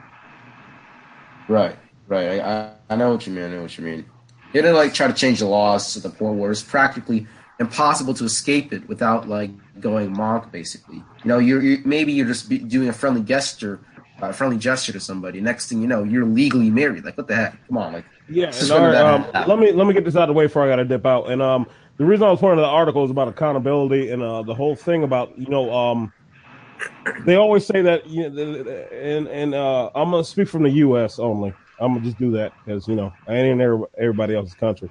[1.49, 1.76] Right,
[2.07, 2.41] right.
[2.41, 3.45] I, I, I know what you mean.
[3.45, 4.05] I know what you mean.
[4.55, 7.26] They didn't like try to change the laws to the point where it's practically
[7.59, 9.50] impossible to escape it without like
[9.80, 10.52] going monk.
[10.52, 13.80] Basically, you know, you're, you maybe you're just be doing a friendly gesture,
[14.22, 15.40] a friendly gesture to somebody.
[15.40, 17.05] Next thing you know, you're legally married.
[17.05, 17.66] Like, what the heck?
[17.66, 19.92] Come on, like, Yeah, and Just all when right, that um, let me let me
[19.92, 21.32] get this out of the way before I got to dip out.
[21.32, 24.42] And um, the reason I was pointing to the article is about accountability and uh,
[24.42, 26.12] the whole thing about you know um,
[27.26, 31.18] they always say that you know, and and uh, I'm gonna speak from the U.S.
[31.18, 31.55] only.
[31.85, 34.91] I'm gonna just do that because you know I ain't in everybody else's country.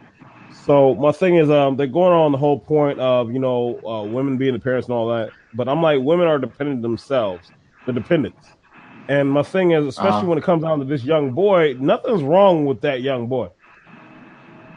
[0.51, 4.03] So my thing is, um, they're going on the whole point of you know uh,
[4.03, 7.51] women being the parents and all that, but I'm like, women are dependent themselves,
[7.85, 8.55] the dependents.
[9.09, 10.27] And my thing is, especially Uh-huh.
[10.27, 13.49] when it comes down to this young boy, nothing's wrong with that young boy.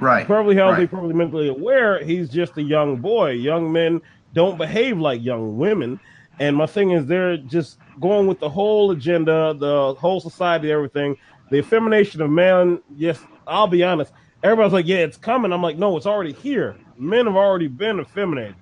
[0.00, 0.90] right, Perfectly healthy, right.
[0.90, 2.02] perfectly mentally aware.
[2.02, 3.30] He's just a young boy.
[3.32, 4.00] Young men
[4.32, 6.00] don't behave like young women.
[6.40, 11.16] And my thing is, they're just going with the whole agenda, the whole society, everything.
[11.50, 12.80] The effemination of man.
[12.96, 14.12] Yes, I'll be honest.
[14.42, 15.52] Everybody's like, yeah, it's coming.
[15.52, 16.76] I'm like, no, it's already here.
[16.98, 18.54] Men have already been effeminated.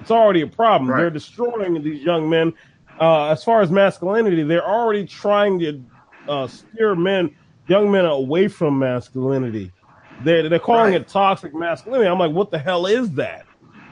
[0.00, 0.90] It's already a problem.
[0.90, 0.98] Right.
[1.00, 2.52] They're destroying these young men.
[3.00, 5.84] Uh, as far as masculinity, they're already trying to
[6.28, 7.34] uh, steer men,
[7.68, 9.72] young men, away from masculinity.
[10.22, 11.00] They're they're calling Right.
[11.00, 12.08] it toxic masculinity.
[12.08, 13.46] I'm like, what the hell is that?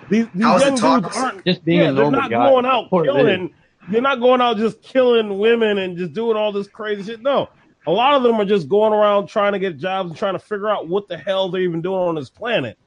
[0.08, 2.48] These, these How is it young dudes aren't Just being yeah, a they're not guy.
[2.48, 3.54] going out What it killing.
[3.88, 7.20] They're not going out just killing women and just doing all this crazy shit.
[7.22, 7.48] No,
[7.86, 10.38] a lot of them are just going around trying to get jobs and trying to
[10.38, 12.78] figure out what the hell they're even doing on this planet.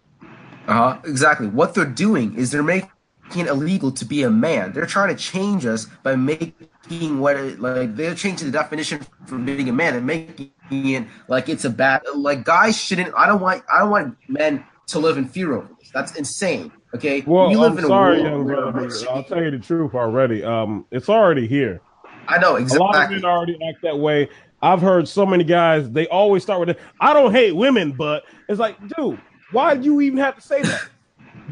[0.68, 1.48] Uh-huh, exactly.
[1.48, 2.90] What they're doing is they're making
[3.36, 4.72] it illegal to be a man.
[4.74, 9.38] They're trying to change us by making what it, like they're changing the definition for
[9.38, 13.14] being a man and making it like it's a bad like guys shouldn't.
[13.16, 15.90] I don't want I don't want men to live in fear over this.
[15.94, 16.72] That's insane.
[16.94, 18.90] Okay, Well, we live I'm in a sorry, world young brother.
[19.12, 20.44] I'll tell you the truth already.
[20.44, 21.82] Um, it's already here.
[22.28, 22.86] I know exactly.
[22.86, 24.30] A lot of men already act that way.
[24.66, 25.90] I've heard so many guys.
[25.92, 29.20] They always start with, "I don't hate women," but it's like, dude,
[29.52, 30.82] why do you even have to say that?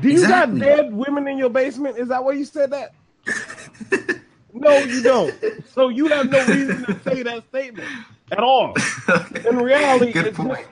[0.02, 0.60] Do you Exactly.
[0.60, 1.98] got dead women in your basement?
[2.00, 2.94] Is that why you said that?
[4.54, 5.34] no, you don't.
[5.74, 7.88] So you have no reason to say that statement
[8.32, 8.74] at all.
[9.48, 10.66] In reality, Good it's point.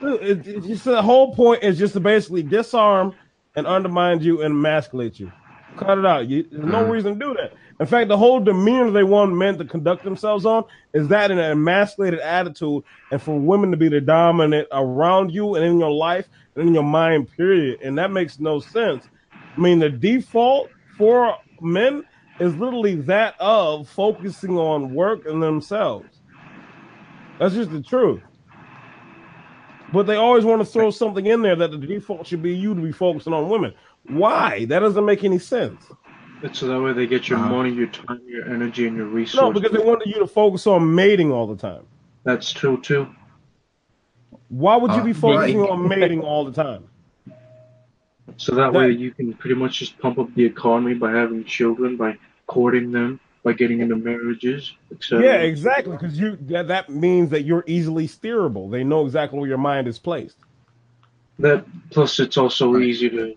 [0.00, 3.12] Just, it, it's just the whole point is just to basically disarm
[3.56, 5.32] and undermine you and emasculate you.
[5.78, 6.28] Cut it out.
[6.28, 7.52] You, there's no reason to do that.
[7.80, 11.38] In fact, the whole demeanor they want men to conduct themselves on is that in
[11.38, 15.90] an emasculated attitude, and for women to be the dominant around you and in your
[15.90, 17.80] life and in your mind, period.
[17.82, 19.04] And that makes no sense.
[19.32, 22.04] I mean, the default for men
[22.40, 26.08] is literally that of focusing on work and themselves.
[27.38, 28.22] That's just the truth.
[29.92, 32.74] But they always want to throw something in there that the default should be you
[32.74, 33.72] to be focusing on women.
[34.08, 34.64] Why?
[34.66, 35.82] That doesn't make any sense.
[36.42, 37.48] It's so that way they get your Uh-huh.
[37.48, 39.40] money, your time, your energy, and your resources.
[39.40, 41.82] No, because they wanted you to focus on mating all the time.
[42.24, 43.08] That's true too.
[44.48, 45.70] Why would you Uh, be focusing right.
[45.70, 46.84] on mating all the time?
[48.36, 51.44] So that That- way you can pretty much just pump up the economy by having
[51.44, 55.24] children, by courting them, by getting into marriages, etc.
[55.24, 55.96] Yeah, exactly.
[55.96, 58.70] Because you that, that means that you're easily steerable.
[58.70, 60.36] They know exactly where your mind is placed.
[61.40, 63.34] That plus it's also easy to,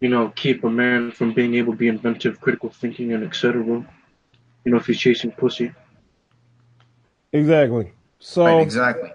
[0.00, 3.62] you know, keep a man from being able to be inventive, critical thinking, and etc.
[3.62, 3.86] You
[4.64, 5.72] know, if he's chasing pussy.
[7.32, 7.92] Exactly.
[8.18, 9.12] So Right, exactly.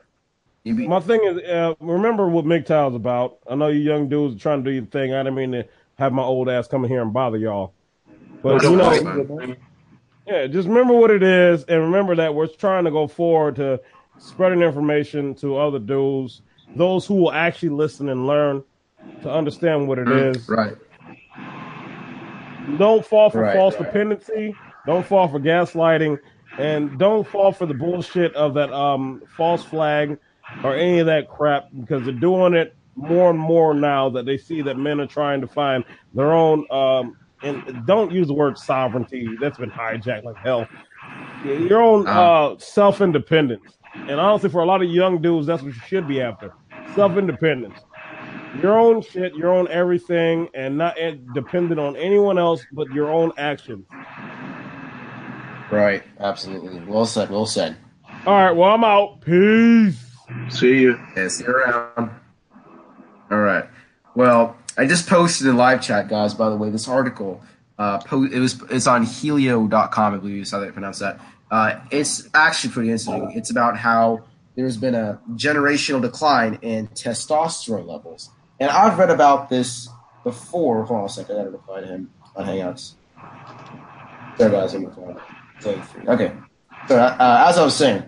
[0.64, 3.38] You be, my thing is, uh, remember what MGTOW's about.
[3.48, 5.14] I know you young dudes are trying to do your thing.
[5.14, 5.68] I didn't mean to
[6.00, 7.74] have my old ass come in here and bother y'all.
[8.42, 9.58] But No, you know, worry.
[10.28, 13.80] Yeah, just remember what it is, and remember that we're trying to go forward to
[14.18, 16.42] spreading information to other dudes,
[16.76, 18.64] those who will actually listen and learn
[19.22, 20.48] to understand what it is.
[20.50, 20.76] right.
[22.78, 23.86] Don't fall for Right, false right.
[23.86, 24.56] dependency.
[24.86, 26.18] Don't fall for gaslighting,
[26.58, 30.18] and don't fall for the bullshit of that um, false flag
[30.64, 34.38] or any of that crap because they're doing it more and more now that they
[34.38, 35.84] see that men are trying to find
[36.14, 36.66] their own.
[36.72, 39.28] Um, and don't use the word sovereignty.
[39.40, 40.68] That's been hijacked like hell.
[41.44, 43.78] Your own uh, self independence.
[43.94, 46.54] And honestly, for a lot of young dudes, that's what you should be after
[46.96, 47.80] self independence.
[48.62, 50.96] Your own shit, your own everything, and not
[51.34, 53.86] dependent on anyone else but your own actions.
[55.72, 56.04] Right.
[56.20, 56.80] Absolutely.
[56.86, 57.30] Well said.
[57.30, 57.78] Well said.
[58.26, 59.22] All right, well, I'm out.
[59.22, 60.00] Peace.
[60.50, 61.00] See you.
[61.16, 62.10] Yeah, see you around.
[63.30, 63.66] All right.
[64.16, 66.34] Well, I just posted in live chat, guys.
[66.34, 67.44] By the way, this article,
[67.78, 70.14] uh, po- it was it's on Healio.com.
[70.14, 71.20] I believe is how they pronounce that.
[71.52, 73.32] Uh, it's actually pretty interesting.
[73.36, 74.24] It's about how
[74.56, 79.90] there's been a generational decline in testosterone levels, and I've read about this
[80.24, 80.86] before.
[80.86, 81.36] Hold on a second.
[81.36, 82.94] I gotta reply to him on Hangouts.
[84.38, 84.74] There, guys.
[84.74, 85.20] I'm replying.
[86.08, 86.34] Okay.
[86.88, 88.04] So, uh, as I was saying,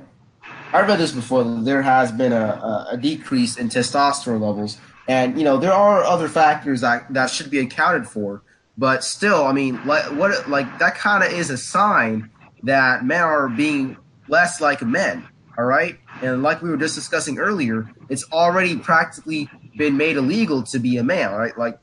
[0.74, 1.43] I read this before.
[1.43, 4.78] There has been a, a, a decrease in testosterone levels,
[5.08, 8.43] and you know there are other factors that that should be accounted for.
[8.78, 12.30] But still, I mean, like what like that kind of is a sign
[12.64, 15.28] that men are being less like men.
[15.58, 20.64] All right, and like we were just discussing earlier, it's already practically been made illegal
[20.64, 21.32] to be a man.
[21.34, 21.80] Right, like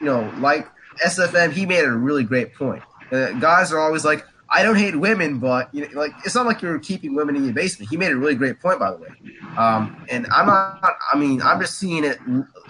[0.00, 0.68] you know, like
[1.04, 2.82] SFM, he made a really great point.
[3.12, 6.46] Uh, guys are always like, I don't hate women, but you know, like it's not
[6.46, 7.90] like you're keeping women in your basement.
[7.90, 9.08] He made a really great point, by the way.
[9.56, 10.96] Um, and I'm not.
[11.12, 12.18] I mean, I'm just seeing it.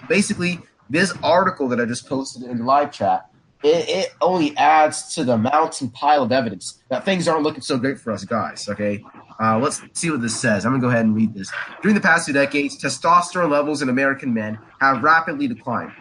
[0.07, 0.59] Basically,
[0.89, 3.29] this article that I just posted in the live chat,
[3.65, 7.77] it, it only adds to the mountain pile of evidence that things aren't looking so
[7.77, 8.69] great for us guys.
[8.69, 9.03] Okay,
[9.41, 10.65] uh, let's see what this says.
[10.65, 11.51] I'm gonna go ahead and read this.
[11.81, 15.91] During the past two decades, testosterone levels in American men have rapidly declined.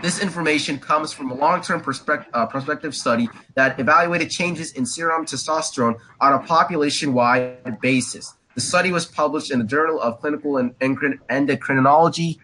[0.00, 5.24] This information comes from a long-term perspective, uh, prospective study that evaluated changes in serum
[5.24, 8.34] testosterone on a population-wide basis.
[8.54, 12.38] The study was published in the Journal of Clinical and Endocrinology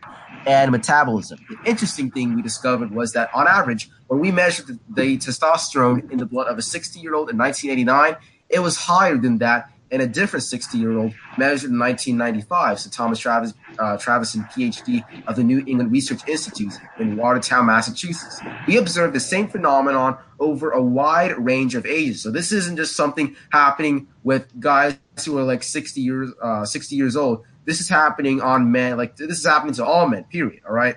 [0.46, 1.38] and Metabolism.
[1.48, 6.10] The interesting thing we discovered was that, on average, when we measured the, the testosterone
[6.10, 8.16] in the blood of a 60-year-old in 1989,
[8.48, 12.80] it was higher than that in a different 60-year-old measured in 1995.
[12.80, 18.40] So Thomas Travis, uh, Travison, PhD of the New England Research Institute in Watertown, Massachusetts.
[18.66, 22.22] We observed the same phenomenon over a wide range of ages.
[22.22, 26.94] So this isn't just something happening with guys who are like 60 years, uh, 60
[26.94, 27.44] years old.
[27.68, 28.96] This is happening on men.
[28.96, 30.24] Like this is happening to all men.
[30.24, 30.62] Period.
[30.66, 30.96] All right.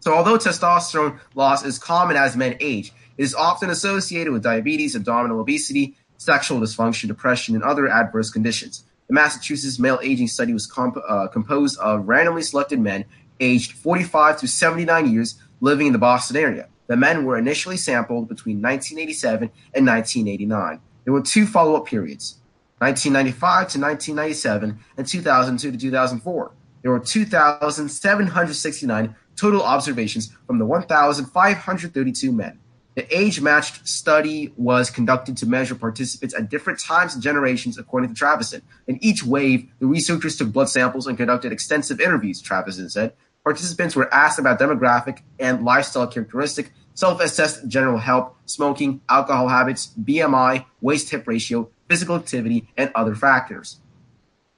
[0.00, 4.96] So although testosterone loss is common as men age, it is often associated with diabetes,
[4.96, 8.82] abdominal obesity, sexual dysfunction, depression, and other adverse conditions.
[9.06, 13.04] The Massachusetts male aging study was comp- uh, composed of randomly selected men
[13.38, 16.66] aged 45 to 79 years living in the Boston area.
[16.88, 20.80] The men were initially sampled between 1987 and 1989.
[21.04, 22.39] There were two follow up periods
[22.80, 26.50] 1995 to 1997 and 2002 to 2004.
[26.80, 32.58] There were 2,769 total observations from the 1,532 men.
[32.96, 38.14] The age matched study was conducted to measure participants at different times and generations, according
[38.14, 38.62] to Travison.
[38.86, 43.12] In each wave, the researchers took blood samples and conducted extensive interviews, Travison said.
[43.44, 50.66] Participants were asked about demographic and lifestyle characteristics self-assessed general health, smoking, alcohol habits, BMI,
[50.82, 53.80] waist-hip ratio, physical activity, and other factors.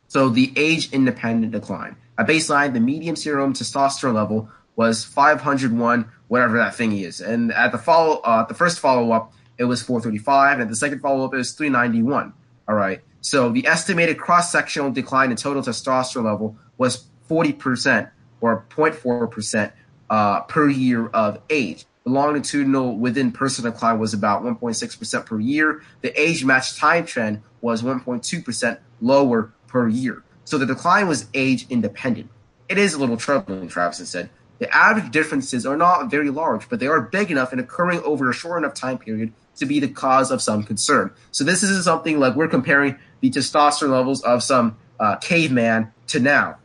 [0.06, 1.96] So the age-independent decline.
[2.18, 7.72] At baseline, the median serum testosterone level was 501, whatever that thing is, and at
[7.72, 11.38] the follow, uh, the first follow-up, it was 435, and at the second follow-up, it
[11.38, 12.34] was 391.
[12.68, 13.00] All right.
[13.22, 18.10] So the estimated cross-sectional decline in total testosterone level was 40%
[18.42, 19.72] or 0.4%
[20.10, 21.86] uh, per year of age.
[22.04, 25.82] The longitudinal within person decline was about 1.6% per year.
[26.00, 30.24] The age matched time trend was 1.2% lower per year.
[30.44, 32.30] So the decline was age independent.
[32.68, 34.30] It is a little troubling, Travis said.
[34.58, 38.30] The average differences are not very large, but they are big enough and occurring over
[38.30, 41.12] a short enough time period to be the cause of some concern.
[41.30, 46.20] So this isn't something like we're comparing the testosterone levels of some uh, caveman to
[46.20, 46.58] now.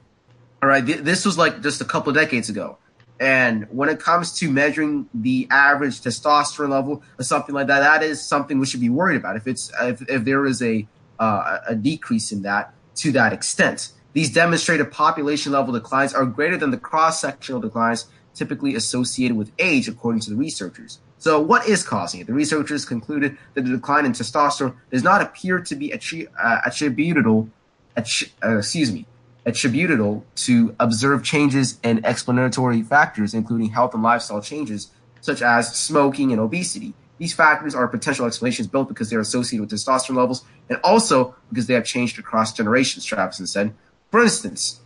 [0.61, 2.77] All right, th- this was like just a couple decades ago.
[3.19, 8.03] And when it comes to measuring the average testosterone level or something like that, that
[8.03, 9.35] is something we should be worried about.
[9.35, 10.87] If it's if, if there is a
[11.19, 16.57] uh, a decrease in that to that extent, these demonstrated population level declines are greater
[16.57, 18.05] than the cross sectional declines
[18.37, 20.99] typically associated with age, according to the researchers.
[21.17, 22.27] So, what is causing it?
[22.27, 26.59] The researchers concluded that the decline in testosterone does not appear to be attri- uh,
[26.65, 27.49] attributable,
[27.97, 29.07] attri- uh, excuse me,
[29.47, 34.91] attributable to observed changes in explanatory factors, including health and lifestyle changes
[35.21, 36.93] such as smoking and obesity.
[37.17, 41.65] These factors are potential explanations both because they're associated with testosterone levels and also because
[41.65, 43.73] they have changed across generations, Travis said.
[44.11, 44.81] For instance,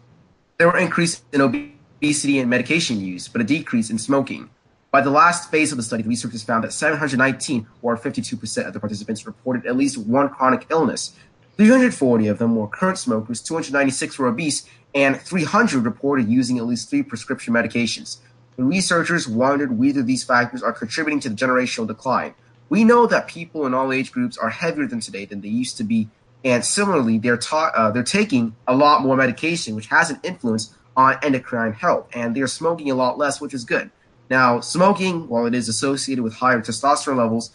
[0.57, 4.51] there were increases in obesity and medication use, but a decrease in smoking.
[4.91, 8.74] By the last phase of the study, the researchers found that 719, or 52% of
[8.74, 11.14] the participants, reported at least one chronic illness.
[11.58, 16.89] 340 of them were current smokers, 296 were obese, and 300 reported using at least
[16.89, 18.18] three prescription medications.
[18.58, 22.34] The researchers wondered whether these factors are contributing to the generational decline.
[22.70, 25.78] We know that people in all age groups are heavier than today than they used
[25.78, 26.10] to be,
[26.43, 30.74] and similarly, they're ta- uh, they're taking a lot more medication, which has an influence
[30.97, 33.91] on endocrine health, and they're smoking a lot less, which is good.
[34.30, 37.52] Now, smoking, while it is associated with higher testosterone levels,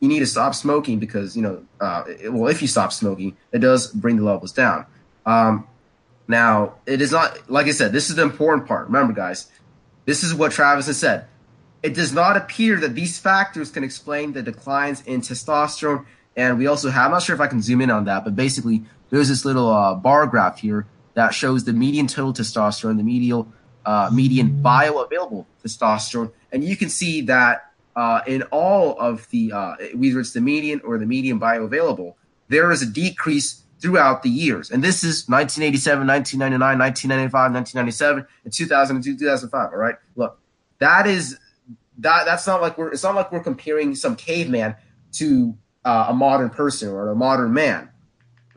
[0.00, 3.36] you need to stop smoking because you know, uh, it- well, if you stop smoking,
[3.52, 4.86] it does bring the levels down.
[5.24, 5.66] Um,
[6.28, 7.92] now, it is not like I said.
[7.92, 8.86] This is the important part.
[8.86, 9.46] Remember, guys,
[10.04, 11.26] this is what Travis has said.
[11.82, 16.04] It does not appear that these factors can explain the declines in testosterone.
[16.36, 18.34] And we also have, I'm not sure if I can zoom in on that, but
[18.34, 23.04] basically, there's this little uh, bar graph here that shows the median total testosterone, the
[23.04, 23.48] medial,
[23.84, 26.32] uh, median bioavailable testosterone.
[26.52, 27.65] And you can see that
[27.96, 32.14] uh, in all of the, uh, whether it's the median or the median bioavailable,
[32.48, 34.70] there is a decrease throughout the years.
[34.70, 39.72] And this is 1987, 1999, 1995, 1997, and 2002, 2005.
[39.72, 39.96] All right.
[40.14, 40.38] Look,
[40.78, 41.38] that is
[41.98, 44.76] that that's not like we're it's not like we're comparing some caveman
[45.12, 47.88] to uh, a modern person or a modern man.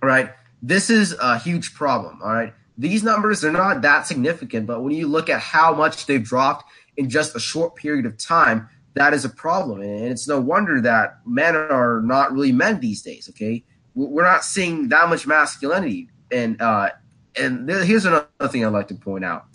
[0.04, 0.32] All right.
[0.62, 2.20] This is a huge problem.
[2.22, 2.54] All right.
[2.78, 6.70] These numbers they're not that significant, but when you look at how much they've dropped
[6.98, 9.82] in just a short period of time, that is a problem.
[9.82, 13.30] And it's no wonder that men are not really men these days.
[13.30, 13.64] Okay
[13.96, 16.10] we're not seeing that much masculinity.
[16.32, 16.90] And uh,
[17.38, 19.46] and there, here's another thing I'd like to point out.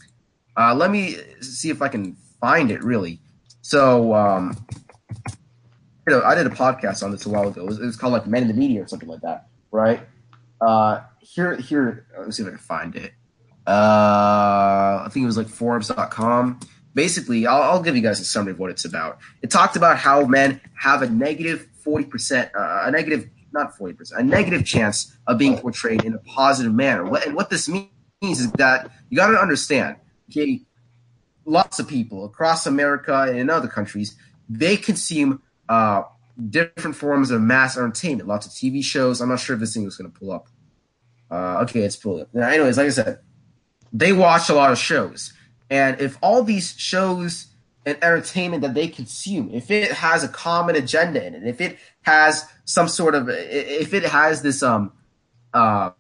[0.57, 3.20] Uh, let me see if I can find it really.
[3.62, 4.57] So um,
[6.07, 7.62] you know, I did a podcast on this a while ago.
[7.62, 10.01] It was, it was called like Men in the Media or something like that, right?
[10.61, 12.07] Uh, here, here.
[12.18, 13.12] Let's see if I can find it.
[13.66, 16.61] Uh, I think it was like Forbes.com.
[16.95, 19.18] Basically, I'll, I'll give you guys a summary of what it's about.
[19.42, 23.78] It talked about how men have a negative negative forty percent, uh, a negative not
[23.78, 27.05] 40%, a negative chance of being portrayed in a positive manner.
[27.05, 27.89] What, and what this means
[28.23, 29.97] is that you got to understand,
[30.28, 30.62] okay,
[31.44, 34.16] lots of people across America and in other countries,
[34.48, 36.02] they consume uh,
[36.51, 39.20] different forms of mass entertainment, lots of TV shows.
[39.20, 40.48] I'm not sure if this thing is going to pull up.
[41.31, 42.28] Uh, okay, it's pulled up.
[42.35, 43.20] Now, anyways, like I said,
[43.93, 45.32] they watch a lot of shows.
[45.70, 47.49] And if all these shows
[47.86, 51.78] and entertainment that they consume, if it has a common agenda in it, if it
[52.03, 54.93] has some sort of, if it has this um,
[55.53, 55.91] uh,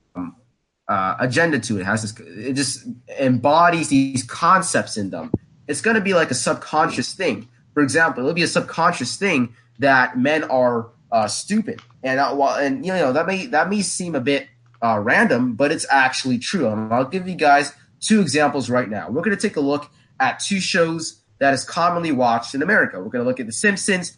[0.88, 2.86] uh, agenda to it, it has this, it just
[3.18, 5.30] embodies these concepts in them.
[5.66, 7.48] It's going to be like a subconscious thing.
[7.72, 12.56] For example, it'll be a subconscious thing that men are uh, stupid, and uh, well,
[12.56, 14.48] and you know that may that may seem a bit
[14.82, 16.68] uh, random, but it's actually true.
[16.68, 19.08] And I'll give you guys two examples right now.
[19.08, 19.90] We're going to take a look
[20.20, 22.98] at two shows that is commonly watched in America.
[22.98, 24.16] We're going to look at The Simpsons,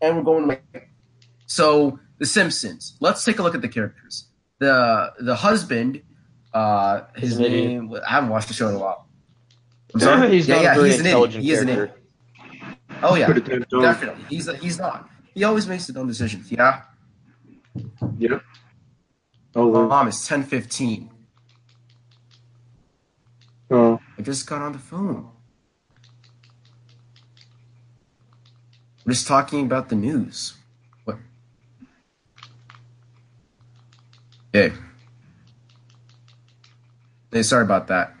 [0.00, 0.88] and we're going to make.
[1.46, 2.96] so The Simpsons.
[3.00, 4.26] Let's take a look at the characters.
[4.58, 6.02] The the husband,
[6.54, 7.64] uh, his He's idiot.
[7.66, 7.94] name.
[8.06, 9.08] I haven't watched the show in a while.
[9.94, 10.30] I'm sorry.
[10.30, 11.14] He's yeah, not a yeah, very he's an idiot.
[11.14, 11.96] intelligent He is an character.
[12.50, 12.78] idiot.
[13.02, 13.82] Oh yeah, Could have tapped on.
[13.82, 14.24] definitely.
[14.28, 15.08] He's he's not.
[15.34, 16.50] He always makes the dumb decisions.
[16.52, 16.82] Yeah.
[18.18, 18.38] Yeah.
[19.54, 19.86] Oh, well.
[19.88, 21.10] Mom, it's ten fifteen.
[23.72, 24.00] Oh.
[24.18, 25.28] I just got on the phone.
[29.04, 30.54] We're just talking about the news.
[31.04, 31.18] What?
[34.52, 34.72] Hey.
[37.32, 38.14] Hey, sorry about that.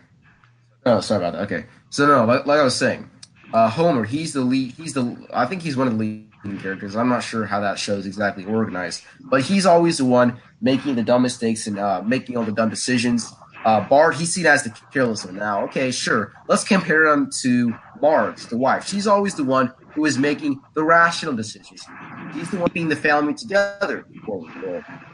[0.84, 1.42] Oh, sorry about that.
[1.42, 1.66] Okay.
[1.90, 3.08] So no, like, like I was saying,
[3.52, 4.72] uh, Homer, he's the lead.
[4.72, 5.16] He's the.
[5.32, 6.96] I think he's one of the leading characters.
[6.96, 11.02] I'm not sure how that show's exactly organized, but he's always the one making the
[11.02, 13.32] dumb mistakes and uh, making all the dumb decisions.
[13.64, 15.36] Uh, Bart, he's seen as the careless one.
[15.36, 16.32] Now, okay, sure.
[16.48, 18.86] Let's compare him to Marge, the wife.
[18.86, 21.86] She's always the one who is making the rational decisions.
[22.34, 24.06] He's the one being the family together.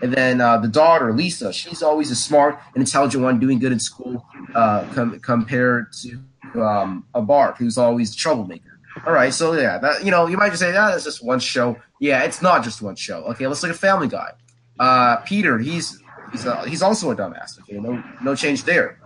[0.01, 3.73] And then uh, the daughter, Lisa, she's always a smart and intelligent one, doing good
[3.73, 6.23] in school, uh, com- compared to
[6.61, 8.79] um, a Bart, who's always the troublemaker.
[9.07, 11.39] All right, so yeah, that you know, you might just say, ah, that's just one
[11.39, 11.77] show.
[12.01, 13.23] Yeah, it's not just one show.
[13.25, 14.33] Okay, let's look at Family Guy.
[14.79, 16.01] Uh, Peter, he's
[16.33, 17.59] he's uh, he's also a dumbass.
[17.61, 19.01] Okay, no no change there.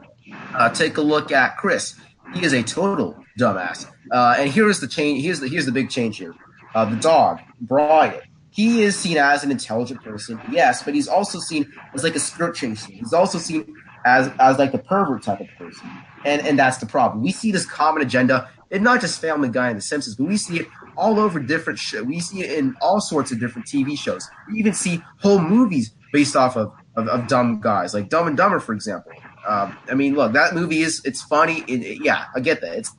[0.54, 1.94] Uh, take a look at Chris.
[2.34, 3.86] He is a total dumbass.
[4.10, 5.22] Uh, and here's the change.
[5.22, 6.34] Here's the here's the big change here.
[6.74, 8.20] Uh, the dog, Brian.
[8.50, 12.20] He is seen as an intelligent person, yes, but he's also seen as like a
[12.20, 12.92] skirt chaser.
[12.92, 13.74] He's also seen
[14.04, 15.90] as as like a pervert type of person,
[16.26, 17.22] and and that's the problem.
[17.22, 20.36] We see this common agenda, and not just Family Guy and The Simpsons, but we
[20.36, 20.66] see it
[20.98, 21.78] all over different.
[21.78, 24.28] Sh- we see it in all sorts of different TV shows.
[24.50, 28.36] We even see whole movies based off of of, of dumb guys, like Dumb and
[28.36, 29.12] Dumber, for example.
[29.48, 31.60] Um, I mean, look, that movie is it's funny.
[31.68, 32.76] It, it- yeah, I get that.
[32.78, 32.92] It's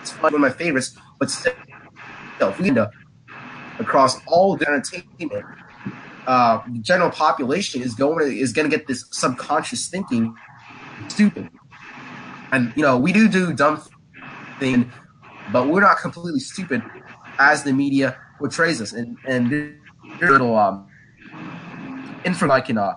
[0.00, 1.52] it's one of my favorites, but still,
[2.40, 2.90] if we end up
[3.78, 5.44] across all the entertainment,
[6.26, 10.34] uh, the general population is going is going to get this subconscious thinking
[11.08, 11.48] stupid.
[12.52, 13.82] And you know, we do do dumb
[14.58, 14.90] thing,
[15.52, 16.82] but we're not completely stupid
[17.38, 18.92] as the media portrays us.
[18.92, 19.74] And and there's
[20.30, 20.88] little um
[22.24, 22.94] info I can uh,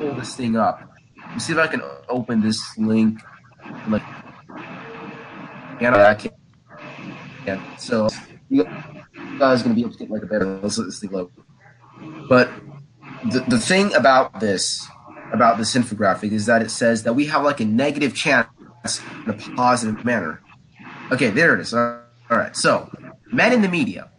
[0.00, 0.80] pull this thing up.
[1.18, 3.20] Let me see if I can open this link.
[3.88, 4.02] Like,
[5.80, 6.34] yeah, I can't.
[7.46, 8.08] Yeah, so
[8.48, 8.64] you
[9.38, 10.58] guys gonna be able to get like a better.
[10.62, 11.28] Let's thing.
[12.28, 12.50] But
[13.30, 14.86] the the thing about this
[15.32, 18.48] about this infographic is that it says that we have like a negative chance
[19.24, 20.42] in a positive manner.
[21.12, 21.74] Okay, there it is.
[21.74, 22.00] All
[22.30, 22.90] right, so
[23.32, 24.10] men in the media.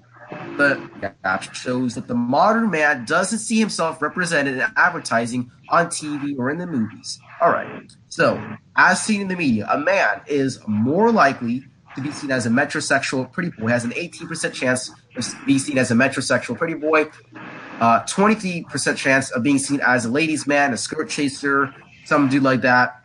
[0.57, 6.37] The graph shows that the modern man doesn't see himself represented in advertising on TV
[6.37, 7.19] or in the movies.
[7.41, 7.91] All right.
[8.09, 8.41] So,
[8.75, 11.63] as seen in the media, a man is more likely
[11.95, 15.77] to be seen as a metrosexual pretty boy, has an 18% chance of being seen
[15.77, 17.09] as a metrosexual pretty boy,
[17.79, 21.73] uh, 23% chance of being seen as a ladies' man, a skirt chaser,
[22.05, 23.03] some dude like that,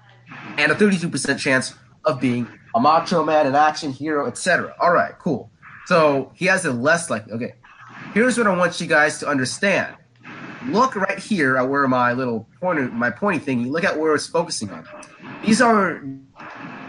[0.58, 1.74] and a 32% chance
[2.04, 4.74] of being a macho man, an action hero, etc.
[4.80, 5.50] All right, cool.
[5.86, 7.32] So he has a less likely.
[7.32, 7.54] Okay,
[8.12, 9.96] here's what I want you guys to understand.
[10.68, 13.70] Look right here at where my little pointer, my pointy thingy.
[13.70, 14.84] Look at where it's focusing on.
[15.44, 16.02] These are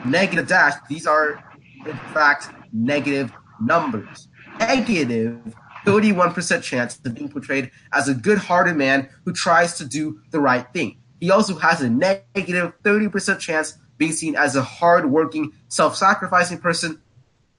[0.03, 0.73] negative dash.
[0.89, 1.43] These are,
[1.85, 4.27] in fact, negative numbers.
[4.59, 5.39] Negative
[5.85, 10.65] 31% chance of being portrayed as a good-hearted man who tries to do the right
[10.73, 10.97] thing.
[11.19, 17.01] He also has a negative 30% chance being seen as a hard-working, self-sacrificing person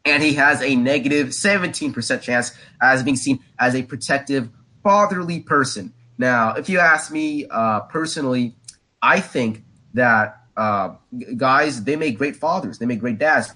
[0.05, 4.49] and he has a negative 17% chance as being seen as a protective,
[4.83, 5.93] fatherly person.
[6.16, 8.55] Now, if you ask me uh, personally,
[9.03, 9.65] I think
[9.95, 10.95] that uh,
[11.37, 13.55] guys they make great fathers, they make great dads.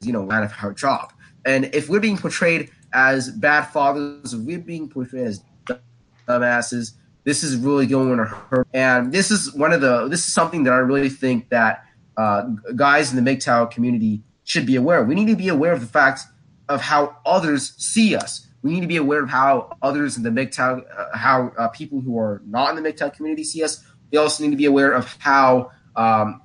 [0.00, 1.12] You know, kind of our job.
[1.46, 5.42] And if we're being portrayed as bad fathers, we're being portrayed as
[6.28, 6.92] dumbasses,
[7.24, 8.66] this is really going to hurt.
[8.74, 11.84] And this is one of the this is something that I really think that
[12.16, 12.42] uh,
[12.76, 15.02] guys in the MGTOW community should be aware.
[15.02, 16.20] We need to be aware of the fact
[16.68, 18.46] of how others see us.
[18.62, 22.00] We need to be aware of how others in the MGTOW, uh, how uh, people
[22.00, 23.84] who are not in the MGTOW community see us.
[24.10, 26.40] We also need to be aware of how um,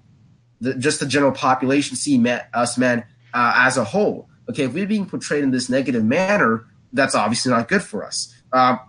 [0.60, 2.22] the, just the general population see
[2.54, 4.28] us men uh, as a whole.
[4.50, 8.34] Okay, if we're being portrayed in this negative manner, that's obviously not good for us.
[8.52, 8.80] Um,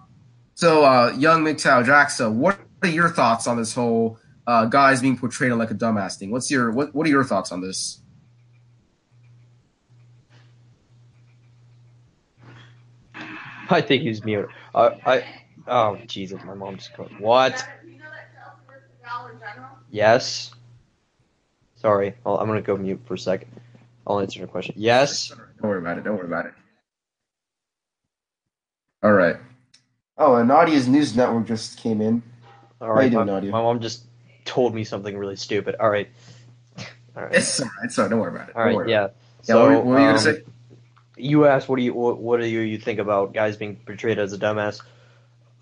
[0.55, 5.17] so, uh, young MGTOW Jaxa, what are your thoughts on this whole uh, guys being
[5.17, 6.31] portrayed like a dumbass thing?
[6.31, 8.01] What's your what, what are your thoughts on this?
[13.73, 14.49] I think he's mute.
[14.75, 15.25] Uh, I
[15.69, 17.11] oh Jesus, my mom just called.
[17.19, 17.65] What?
[19.91, 20.53] Yes.
[21.77, 23.51] Sorry, I'll, I'm gonna go mute for a second.
[24.07, 24.75] I'll answer your question.
[24.77, 25.29] Yes.
[25.29, 26.05] Don't worry about it.
[26.05, 26.53] Don't worry about it.
[29.03, 29.37] All right.
[30.19, 32.23] Oh, and Nadia's news network just came in.
[32.81, 33.51] All you doing, my, Nadia?
[33.51, 34.05] my mom just
[34.45, 35.77] told me something really stupid.
[35.81, 36.09] All right.
[37.17, 37.35] All right.
[37.35, 37.75] It's all right.
[37.85, 38.11] It's all right.
[38.11, 38.57] Don't worry about it.
[38.57, 38.77] All Don't right.
[38.77, 39.05] worry Yeah.
[39.05, 39.17] about it.
[39.49, 39.55] Yeah.
[39.55, 40.43] what, were- what were you um, gonna say?
[41.23, 44.19] You asked what do you what, what do you, you think about guys being portrayed
[44.19, 44.83] as a dumbass?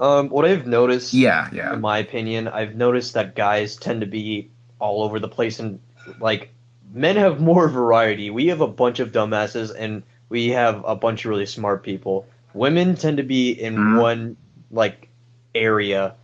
[0.00, 1.74] Um, what I've noticed, Yeah, yeah.
[1.74, 5.80] in my opinion, I've noticed that guys tend to be all over the place and
[6.20, 6.50] like
[6.92, 8.30] men have more variety.
[8.30, 12.26] We have a bunch of dumbasses and we have a bunch of really smart people.
[12.54, 13.96] Women tend to be in Mhm.
[13.96, 14.36] one
[14.70, 15.08] like
[15.54, 16.14] area.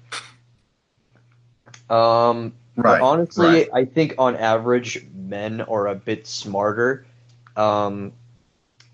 [1.91, 3.01] Um, but Right.
[3.01, 3.69] honestly, right.
[3.73, 7.07] I think on average, men are a bit smarter.
[7.57, 8.13] Um,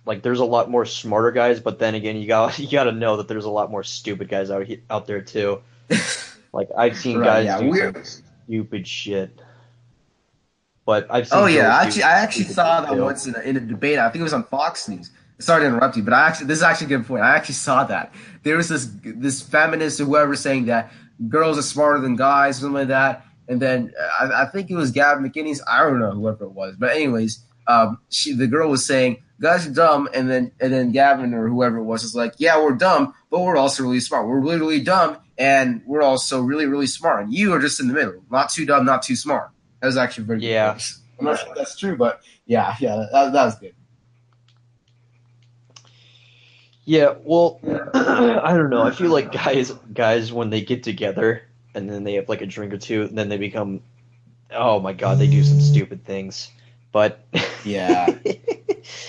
[0.07, 2.93] like there's a lot more smarter guys, but then again, you got you got to
[2.93, 5.63] know that there's a lot more stupid guys out he, out there too.
[6.53, 9.41] Like I've seen Right, guys yeah, do stupid shit.
[10.85, 13.03] But I've seen Oh yeah, I actually, I actually saw that too.
[13.03, 13.99] once in a, in a debate.
[13.99, 15.11] I think it was on Fox News.
[15.39, 17.23] Sorry to interrupt you, but I actually, this is actually a good point.
[17.23, 18.13] I actually saw that
[18.43, 20.93] there was this this feminist or whoever saying that
[21.29, 23.25] girls are smarter than guys, something like that.
[23.49, 25.61] And then uh, I, I think it was Gavin McInnes.
[25.69, 29.67] I don't know whoever it was, but anyways, um, she the girl was saying guys
[29.67, 32.73] are dumb, and then and then Gavin or whoever it was is like, yeah, we're
[32.75, 34.27] dumb, but we're also really smart.
[34.27, 37.25] We're really really dumb, and we're also really really smart.
[37.25, 39.51] And you are just in the middle, not too dumb, not too smart.
[39.81, 40.73] That was actually very Yeah.
[40.73, 40.93] point.
[41.19, 43.75] I'm not sure if that's true, but yeah, yeah, that, that was good.
[46.85, 47.61] Yeah, well,
[47.95, 48.83] I don't know.
[48.83, 51.43] I feel like guys, guys, when they get together
[51.75, 53.83] and then they have like a drink or two, then they become,
[54.51, 56.51] oh my god, they do some stupid things.
[56.91, 57.21] But
[57.65, 58.19] Yeah.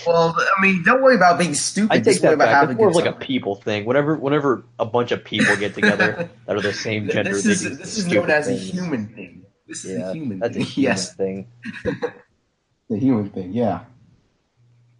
[0.06, 1.92] Well, I mean, don't worry about being stupid.
[1.92, 2.68] I take Just that back.
[2.70, 3.84] It's more of like a people thing.
[3.84, 7.78] Whenever, whenever a bunch of people get together that are the same gender, This is
[7.78, 9.44] this is known as a human thing.
[9.66, 11.48] This is Yeah, a human That's a human yes, thing.
[12.88, 13.52] the human thing.
[13.52, 13.80] Yeah.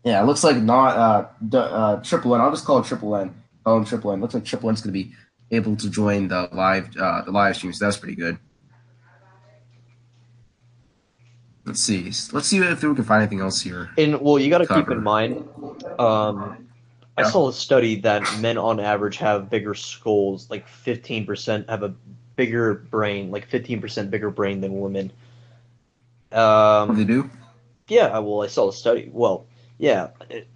[0.04, 2.40] Yeah, it looks like not uh, d- uh triple N.
[2.40, 3.34] I'll just call it triple N.
[3.64, 4.20] Call him triple N.
[4.20, 5.12] Looks like triple N's gonna be
[5.50, 7.72] able to join the live uh the live stream.
[7.72, 8.38] So that's pretty good.
[11.64, 12.04] Let's see.
[12.32, 13.90] Let's see if we can find anything else here.
[13.96, 15.48] And well, you got to keep in mind.
[15.98, 16.66] Um,
[17.16, 21.82] I saw a study that men on average have bigger skulls, like fifteen percent have
[21.82, 21.94] a
[22.36, 25.12] bigger brain, like fifteen percent bigger brain than women.
[26.32, 27.30] Um, they do?
[27.88, 29.10] yeah, well, I saw a study.
[29.12, 29.46] Well,
[29.78, 30.48] yeah, it-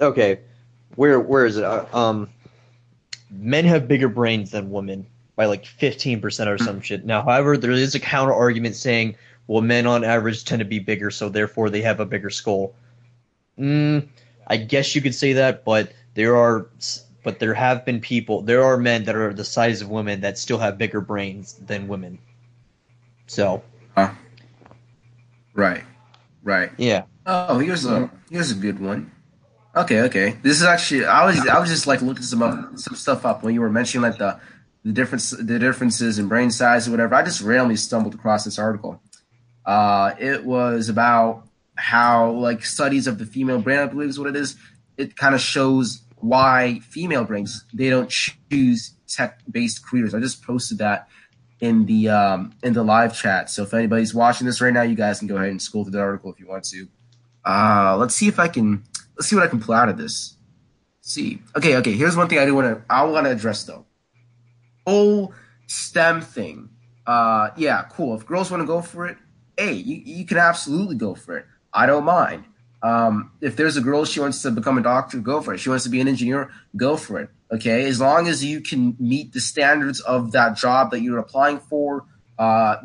[0.00, 0.40] okay.
[0.96, 1.64] Where where is it?
[1.64, 2.28] Uh, Um,
[3.30, 7.04] men have bigger brains than women by like fifteen percent or some shit.
[7.04, 10.78] Now, however, there is a counter argument saying, well, men on average tend to be
[10.78, 12.74] bigger, so therefore they have a bigger skull.
[13.58, 14.08] Mm,
[14.46, 16.68] I guess you could say that, but there are,
[17.22, 20.38] but there have been people, there are men that are the size of women that
[20.38, 22.18] still have bigger brains than women.
[23.26, 23.62] So
[25.54, 25.84] Right.
[26.42, 26.70] Right.
[26.76, 29.10] yeah, Oh, here's a here's a good one.
[29.76, 30.36] Okay, okay.
[30.42, 33.42] This is actually I was I was just like looking some up, some stuff up
[33.42, 34.38] when you were mentioning like the
[34.84, 37.14] the difference the differences in brain size or whatever.
[37.14, 39.00] I just randomly stumbled across this article.
[39.64, 41.46] Uh, it was about
[41.76, 44.56] how like studies of the female brain, I believe is what it is.
[44.96, 50.14] It kind of shows why female brains they don't choose tech based careers.
[50.14, 51.08] I just posted that
[51.60, 53.50] in the um, in the live chat.
[53.50, 55.92] So if anybody's watching this right now, you guys can go ahead and scroll through
[55.92, 56.88] the article if you want to.
[57.44, 58.84] Uh, let's see if I can
[59.16, 60.36] let's see what I can pull out of this.
[61.00, 61.42] See.
[61.56, 61.92] Okay, okay.
[61.92, 63.84] Here's one thing I do want to I want to address though.
[64.86, 65.32] Whole
[65.66, 66.70] STEM thing.
[67.06, 68.14] Uh, yeah, cool.
[68.14, 69.18] If girls want to go for it,
[69.56, 71.46] hey, you you can absolutely go for it.
[71.72, 72.44] I don't mind.
[72.82, 75.58] Um, if there's a girl she wants to become a doctor, go for it.
[75.58, 77.30] She wants to be an engineer, go for it.
[77.50, 81.60] Okay, as long as you can meet the standards of that job that you're applying
[81.60, 82.04] for,
[82.38, 82.76] uh,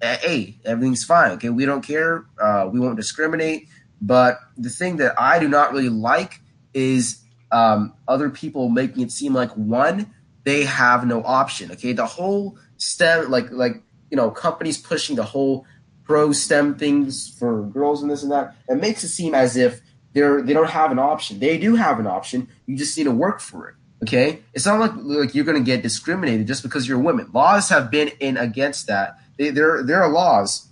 [0.00, 1.32] hey, everything's fine.
[1.32, 2.26] Okay, we don't care.
[2.40, 3.68] Uh, we won't discriminate.
[4.00, 6.40] But the thing that I do not really like
[6.72, 10.14] is um, other people making it seem like one,
[10.44, 11.72] they have no option.
[11.72, 15.66] Okay, the whole STEM, like like you know, companies pushing the whole
[16.08, 19.82] pro STEM things for girls and this and that, it makes it seem as if
[20.14, 21.38] they're they don't have an option.
[21.38, 22.48] They do have an option.
[22.66, 23.74] You just need to work for it.
[24.02, 27.28] Okay, it's not like like you're going to get discriminated just because you're a woman.
[27.32, 29.18] Laws have been in against that.
[29.36, 30.68] They, there there are laws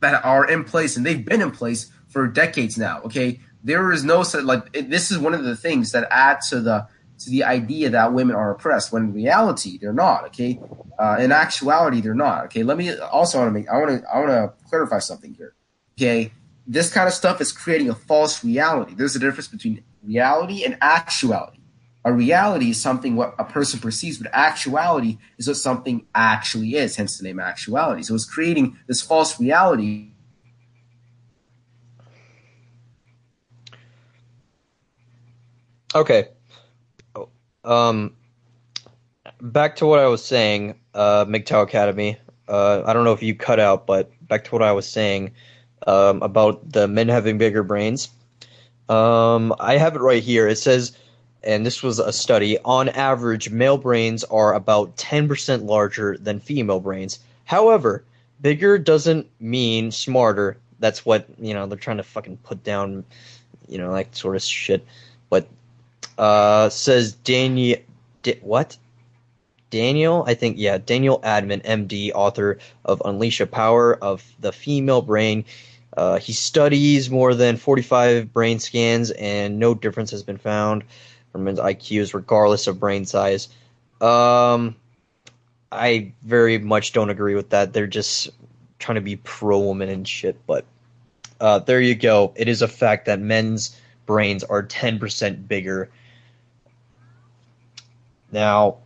[0.00, 3.02] that are in place and they've been in place for decades now.
[3.02, 6.60] Okay, there is no like it, this is one of the things that add to
[6.60, 6.86] the
[7.18, 10.24] to the idea that women are oppressed when in reality they're not.
[10.26, 10.60] Okay,
[10.98, 12.46] uh, in actuality they're not.
[12.46, 15.34] Okay, let me also want to make I want to I want to clarify something
[15.34, 15.54] here.
[15.96, 16.32] Okay,
[16.66, 18.94] this kind of stuff is creating a false reality.
[18.94, 21.58] There's a difference between reality and actuality.
[22.04, 26.96] A reality is something what a person perceives, but actuality is what something actually is,
[26.96, 28.02] hence the name actuality.
[28.02, 30.12] So it's creating this false reality.
[35.94, 36.28] Okay.
[37.68, 38.14] Um,
[39.42, 42.16] back to what I was saying, uh, MGTOW Academy.
[42.48, 45.32] Uh, I don't know if you cut out, but back to what I was saying
[45.86, 48.08] um, about the men having bigger brains.
[48.88, 50.48] Um, I have it right here.
[50.48, 50.96] It says,
[51.44, 52.58] and this was a study.
[52.64, 57.18] On average, male brains are about ten percent larger than female brains.
[57.44, 58.02] However,
[58.40, 60.56] bigger doesn't mean smarter.
[60.80, 61.66] That's what you know.
[61.66, 63.04] They're trying to fucking put down,
[63.68, 64.86] you know, like sort of shit.
[65.28, 65.46] But
[66.18, 67.78] uh, says Daniel,
[68.22, 68.76] Di- what?
[69.70, 75.02] Daniel, I think, yeah, Daniel Amen, MD, author of Unleash a Power of the Female
[75.02, 75.44] Brain.
[75.96, 80.84] Uh, he studies more than 45 brain scans, and no difference has been found
[81.32, 83.48] from men's IQs, regardless of brain size.
[84.00, 84.76] Um,
[85.70, 87.72] I very much don't agree with that.
[87.72, 88.30] They're just
[88.78, 90.38] trying to be pro woman and shit.
[90.46, 90.64] But
[91.40, 92.32] uh, there you go.
[92.36, 95.90] It is a fact that men's brains are 10% bigger.
[98.30, 98.78] Now,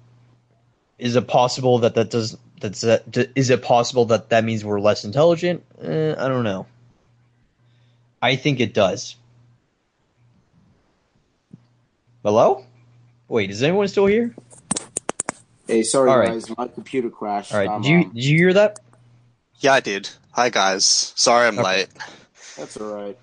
[0.99, 4.65] is it possible that that does that's that d- is it possible that that means
[4.65, 5.65] we're less intelligent?
[5.81, 6.67] Eh, I don't know.
[8.21, 9.17] I think it does.
[12.23, 12.65] Hello?
[13.27, 14.35] Wait, is anyone still here?
[15.67, 16.29] Hey, sorry All right.
[16.33, 17.53] guys, my computer crashed.
[17.53, 18.79] All right, I'm, did you um, did you hear that?
[19.59, 20.09] Yeah, I did.
[20.33, 20.85] Hi guys.
[20.85, 21.65] Sorry I'm Okay.
[21.79, 21.89] late.
[22.57, 23.19] that's all right.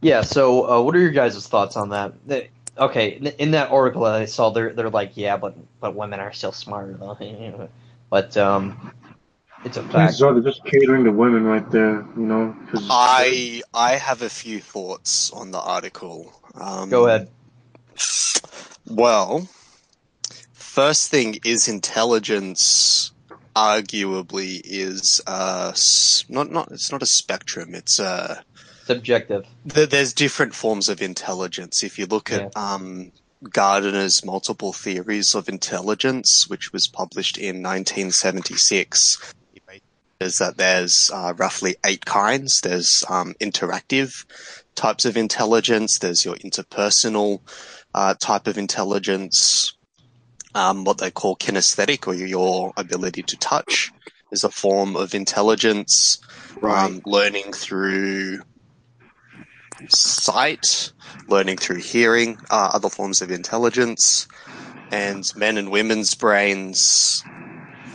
[0.00, 0.22] Yeah.
[0.22, 2.14] So, uh, what are your guys' thoughts on that?
[2.76, 5.94] The- okay, in- in that article that I saw, they're they're like, yeah, but but
[5.94, 7.16] women are still smarter though.
[8.10, 8.92] but um,
[9.64, 9.92] it's a fact.
[9.94, 12.54] Chances are they're just catering to women right there, you know.
[12.70, 16.32] 'cause- I I have a few thoughts on the article.
[16.54, 17.28] Um, Go ahead.
[18.86, 19.48] Well,
[20.52, 23.12] first thing is intelligence.
[23.56, 25.72] Arguably, is uh
[26.28, 27.74] not not it's not a spectrum.
[27.74, 28.42] It's uh
[28.86, 29.46] Subjective.
[29.64, 31.82] there's different forms of intelligence.
[31.82, 33.12] If you look at um
[33.50, 39.80] Gardner's multiple theories of intelligence, which was published in 1976, he
[40.20, 42.60] says that there's uh, roughly eight kinds.
[42.62, 44.24] There's um, interactive
[44.74, 45.98] types of intelligence.
[45.98, 47.40] There's your interpersonal
[47.94, 49.74] uh, type of intelligence.
[50.54, 53.92] Um, what they call kinesthetic, or your ability to touch,
[54.32, 56.18] is a form of intelligence.
[56.60, 56.86] Right.
[56.86, 58.40] Um, learning through
[59.88, 60.92] sight,
[61.28, 64.26] learning through hearing, are other forms of intelligence.
[64.90, 67.24] And men and women's brains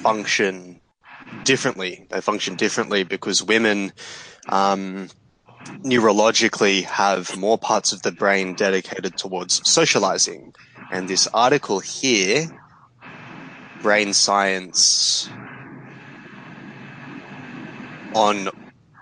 [0.02, 0.82] function
[1.44, 2.06] differently.
[2.10, 3.94] They function differently because women
[4.50, 5.10] um,
[5.84, 10.54] neurologically have more parts of the brain dedicated towards socializing.
[10.92, 12.48] And this article here,
[13.82, 15.30] Brain Science
[18.14, 18.50] on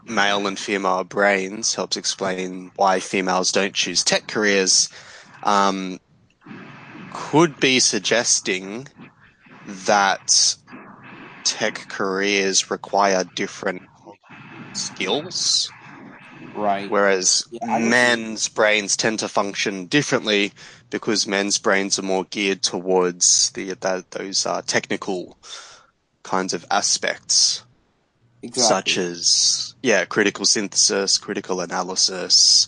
[0.09, 4.89] male and female brains helps explain why females don't choose tech careers
[5.43, 5.99] um,
[7.09, 8.87] could be suggesting
[9.65, 10.55] that
[11.43, 13.89] tech careers require different
[14.73, 15.73] skills.
[16.53, 16.89] Right.
[16.89, 20.53] whereas Yeah, men's brains tend to function differently
[20.89, 25.39] because men's brains are more geared towards the that those uh, technical
[26.23, 27.63] kinds of aspects
[28.43, 28.93] Exactly.
[28.93, 32.67] such as yeah critical synthesis critical analysis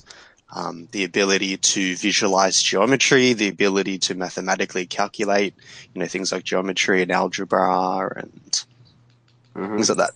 [0.53, 5.55] um, the ability to visualize geometry the ability to mathematically calculate
[5.93, 8.65] you know things like geometry and algebra and
[9.57, 9.77] Mhm.
[9.77, 10.11] things like that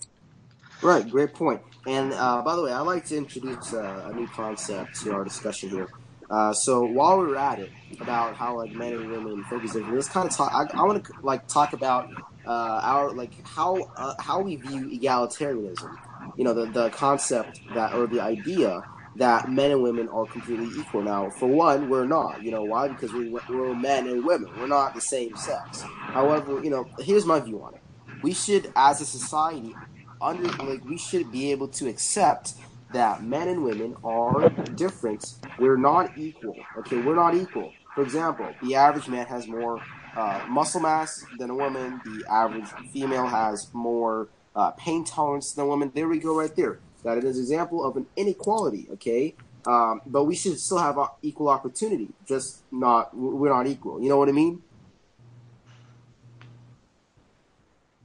[0.82, 1.62] Right, great point.
[1.86, 5.24] And uh, by the way, I'd like to introduce uh, a new concept to our
[5.24, 5.88] discussion here.
[6.30, 10.28] Uh, so while we're at it, about how like men and women focus let's kind
[10.28, 10.52] of talk.
[10.52, 12.06] I, I want to like talk about
[12.46, 15.96] uh, our like how uh, how we view egalitarianism.
[16.36, 18.82] You know, the the concept that or the idea
[19.16, 21.02] that men and women are completely equal.
[21.02, 22.42] Now, for one, we're not.
[22.42, 22.88] You know why?
[22.88, 24.50] Because we, we're men and women.
[24.58, 25.82] We're not the same sex.
[25.82, 27.80] However, you know, here's my view on it.
[28.22, 29.74] We should, as a society,
[30.20, 32.54] under like we should be able to accept
[32.92, 35.34] that men and women are different.
[35.58, 36.56] We're not equal.
[36.78, 37.72] Okay, we're not equal.
[37.94, 39.80] For example, the average man has more
[40.16, 42.00] uh, muscle mass than a woman.
[42.04, 45.92] The average female has more uh, pain tolerance than a woman.
[45.94, 46.78] There we go, right there.
[47.04, 48.88] That is an example of an inequality.
[48.94, 49.34] Okay,
[49.66, 52.08] um, but we should still have uh, equal opportunity.
[52.26, 54.00] Just not we're not equal.
[54.02, 54.62] You know what I mean?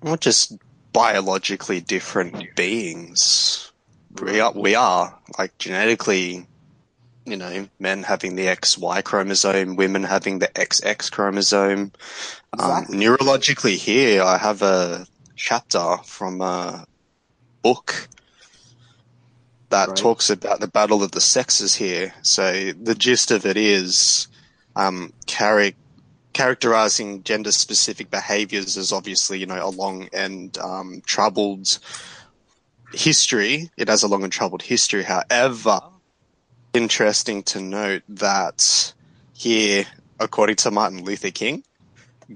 [0.03, 0.57] not just
[0.93, 3.71] biologically different beings.
[4.21, 6.47] We are, we are like genetically,
[7.26, 11.91] you know, men having the XY chromosome, women having the XX chromosome.
[12.53, 12.95] Exactly.
[12.98, 16.85] Um, neurologically, here I have a chapter from a
[17.61, 18.07] book
[19.69, 19.98] that Right.
[19.98, 22.14] talks about the battle of the sexes here.
[22.23, 24.27] So the gist of it is
[24.76, 25.76] um, charac-
[26.34, 31.80] characterizing gender specific behaviors as obviously, you know, a long and um, troubled
[32.93, 33.69] history.
[33.77, 35.03] It has a long and troubled history.
[35.03, 35.80] However,
[36.73, 38.93] interesting to note that
[39.34, 39.85] here,
[40.19, 41.64] according to Martin Luther King,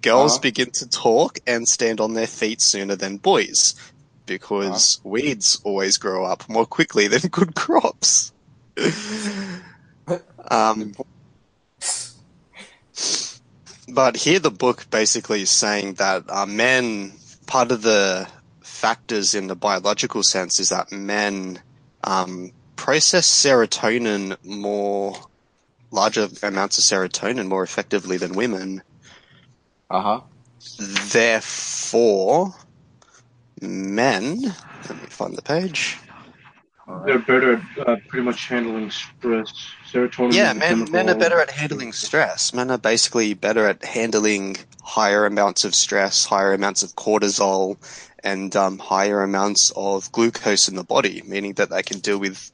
[0.01, 0.41] girls Uh-huh.
[0.41, 3.75] begin to talk and stand on their feet sooner than boys
[4.25, 8.33] because weeds always grow up more quickly than good crops.
[10.49, 10.93] um,
[13.87, 17.13] but here, the book basically is saying that uh, men,
[17.45, 18.27] part of the
[18.61, 21.61] factors in the biological sense is that men
[22.03, 25.15] um, process serotonin more,
[25.91, 28.81] larger amounts of serotonin more effectively than women.
[29.89, 30.21] Uh huh.
[31.11, 32.53] Therefore,
[33.61, 34.41] men.
[34.41, 35.97] Let me find the page.
[37.05, 39.51] They're better at uh, pretty much handling stress.
[39.91, 40.33] Serotonin.
[40.33, 42.53] Yeah, men men are better at handling stress.
[42.53, 47.77] Men are basically better at handling higher amounts of stress, higher amounts of cortisol,
[48.23, 52.33] and um, higher amounts of glucose in the body, meaning that they can deal with
[52.33, 52.51] s-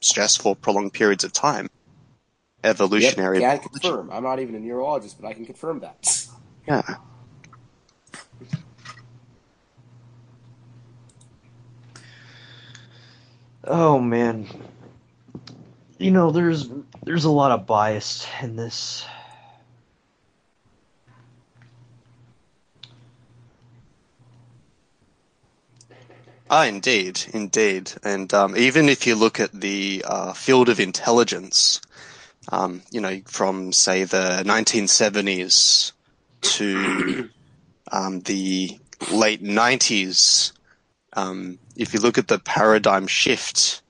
[0.00, 1.68] stress for prolonged periods of time.
[2.64, 3.40] Evolutionary.
[3.40, 4.10] Yep, can confirm.
[4.10, 6.26] I'm not even a neurologist, but I can confirm that.
[6.66, 6.82] Yeah.
[13.64, 14.46] Oh man.
[15.98, 16.68] You know, there's
[17.04, 19.04] there's a lot of bias in this.
[26.50, 27.92] Ah, indeed, indeed.
[28.04, 31.80] And um, even if you look at the uh, field of intelligence,
[32.52, 35.92] um, you know, from say the 1970s
[36.42, 37.30] to
[37.92, 38.78] um, the
[39.12, 40.52] late 90s,
[41.14, 43.82] um, if you look at the paradigm shift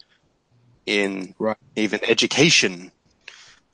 [0.86, 1.56] in Right.
[1.76, 2.92] even education,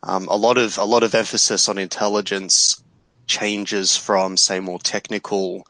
[0.03, 2.83] um, a lot of a lot of emphasis on intelligence
[3.29, 5.67] changes from say more technical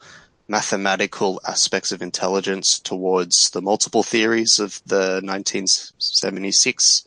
[0.47, 7.05] mathematical aspects of intelligence towards the multiple theories of the 1976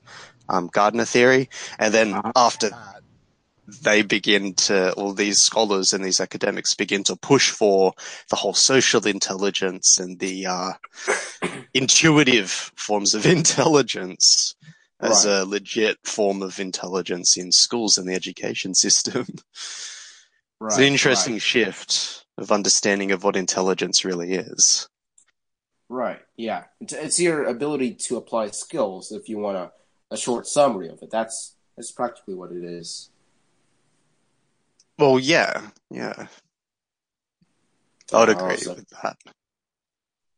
[0.49, 1.49] um, Gardner theory.
[1.79, 2.33] And then Uh-huh.
[2.35, 3.03] after that,
[3.85, 7.93] they begin to, all these scholars and these academics begin to push for
[8.31, 10.73] the whole social intelligence and the uh,
[11.75, 14.57] intuitive forms of intelligence
[15.01, 15.43] as Right.
[15.43, 19.27] a legit form of intelligence in schools and the education system.
[20.61, 20.71] Right.
[20.71, 21.43] It's an interesting Right.
[21.43, 24.89] shift of understanding of what intelligence really is.
[25.89, 26.21] right.
[26.37, 26.65] Yeah.
[26.81, 29.13] It's, it's your ability to apply skills.
[29.13, 29.73] If you want a,
[30.11, 33.11] a short summary of it, that's that's practically what it is.
[34.99, 36.27] Well, yeah, yeah,
[38.13, 39.17] I would agree with that.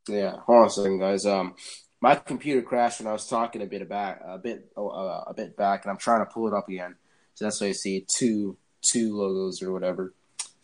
[0.06, 1.24] Yeah, hold on a second, guys.
[1.24, 1.54] Um,
[2.00, 5.34] my computer crashed when I was talking a bit back, a bit, oh, uh, a
[5.34, 6.96] bit back, and I'm trying to pull it up again.
[7.34, 10.12] So that's why you see two, two logos or whatever.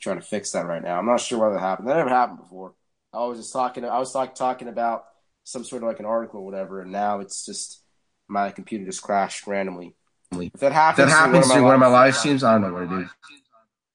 [0.01, 0.99] Trying to fix that right now.
[0.99, 1.89] I'm not sure why that happened.
[1.89, 2.75] That never happened before.
[3.13, 3.85] I was just talking.
[3.85, 5.05] I was like talking about
[5.45, 7.83] some sort of like an article or whatever, and now it's just
[8.29, 9.95] my computer just crashed randomly.
[10.33, 12.73] If that If happens, that happens during one of my live streams, I don't know
[12.73, 13.09] what to do.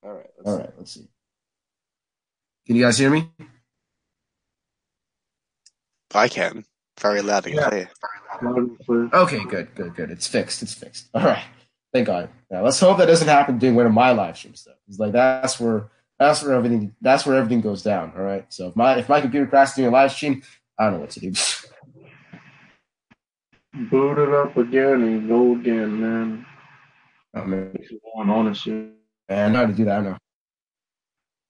[0.03, 0.27] All right.
[0.37, 1.07] Let's All right, let's see.
[2.65, 3.29] Can you guys hear me?
[6.13, 6.65] I can
[6.99, 7.69] very loud and Yeah.
[7.69, 7.89] clear.
[8.41, 9.09] Loud clear.
[9.13, 10.11] Okay, good, good, good.
[10.11, 10.61] It's fixed.
[10.63, 11.09] It's fixed.
[11.13, 11.43] All right.
[11.93, 12.29] Thank God.
[12.49, 14.73] Now let's hope that doesn't happen during one of my live streams though.
[14.87, 15.89] It's like that's where
[16.19, 18.13] that's where everything that's where everything goes down.
[18.15, 18.45] All right.
[18.49, 20.41] So if my if my computer crashes during a live stream,
[20.77, 21.33] I don't know what to do.
[23.89, 26.45] Boot it up again and go again, man.
[27.33, 28.91] Oh man, If you want, honestly.
[29.29, 29.99] I know how to do that.
[29.99, 30.17] I know.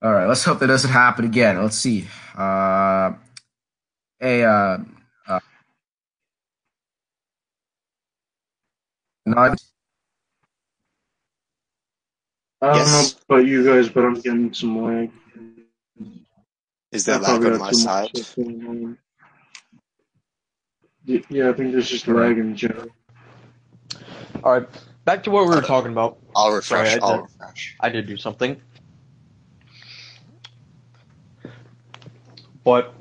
[0.04, 0.28] All right.
[0.28, 1.62] Let's hope that doesn't happen again.
[1.62, 2.08] Let's see.
[2.38, 3.14] Uh,
[4.22, 4.78] a uh,
[5.28, 5.40] uh,
[12.62, 13.16] not I don't Yes.
[13.30, 15.12] know about you guys, but I'm getting some lag.
[16.92, 18.10] Is there I lag on my side?
[18.16, 18.98] stuff going on.
[21.08, 22.28] Y- Yeah, I think there's just Right.
[22.30, 22.90] lag in general.
[24.44, 24.68] All right,
[25.06, 26.18] back to what we were talking about.
[26.36, 26.90] I'll refresh.
[26.90, 27.76] Sorry, I I'll did- refresh.
[27.80, 28.60] I did do something.
[32.64, 32.94] But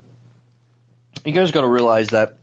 [1.25, 2.37] you guys got to realize that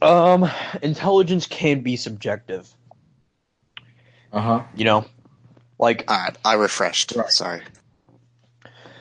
[0.00, 0.48] um,
[0.82, 2.72] intelligence can be subjective.
[4.32, 4.62] uh huh.
[4.74, 5.04] You know,
[5.78, 7.12] like All right, I refreshed.
[7.16, 7.30] Right.
[7.30, 7.62] Sorry.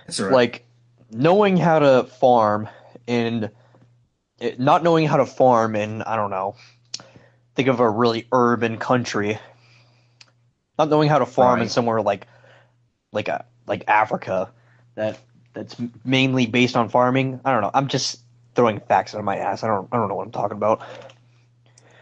[0.05, 0.33] That's all right.
[0.33, 0.65] like
[1.11, 2.69] knowing how to farm
[3.07, 3.49] and
[4.39, 6.55] it, not knowing how to farm in I don't know.
[7.55, 9.39] Think of a really urban country.
[10.77, 12.27] Not knowing how to farm in somewhere like
[13.13, 14.51] like a like Africa
[14.95, 15.19] that
[15.53, 17.39] that's mainly based on farming.
[17.45, 17.71] I don't know.
[17.73, 18.19] I'm just
[18.55, 19.63] throwing facts out of my ass.
[19.63, 20.81] I don't I don't know what I'm talking about.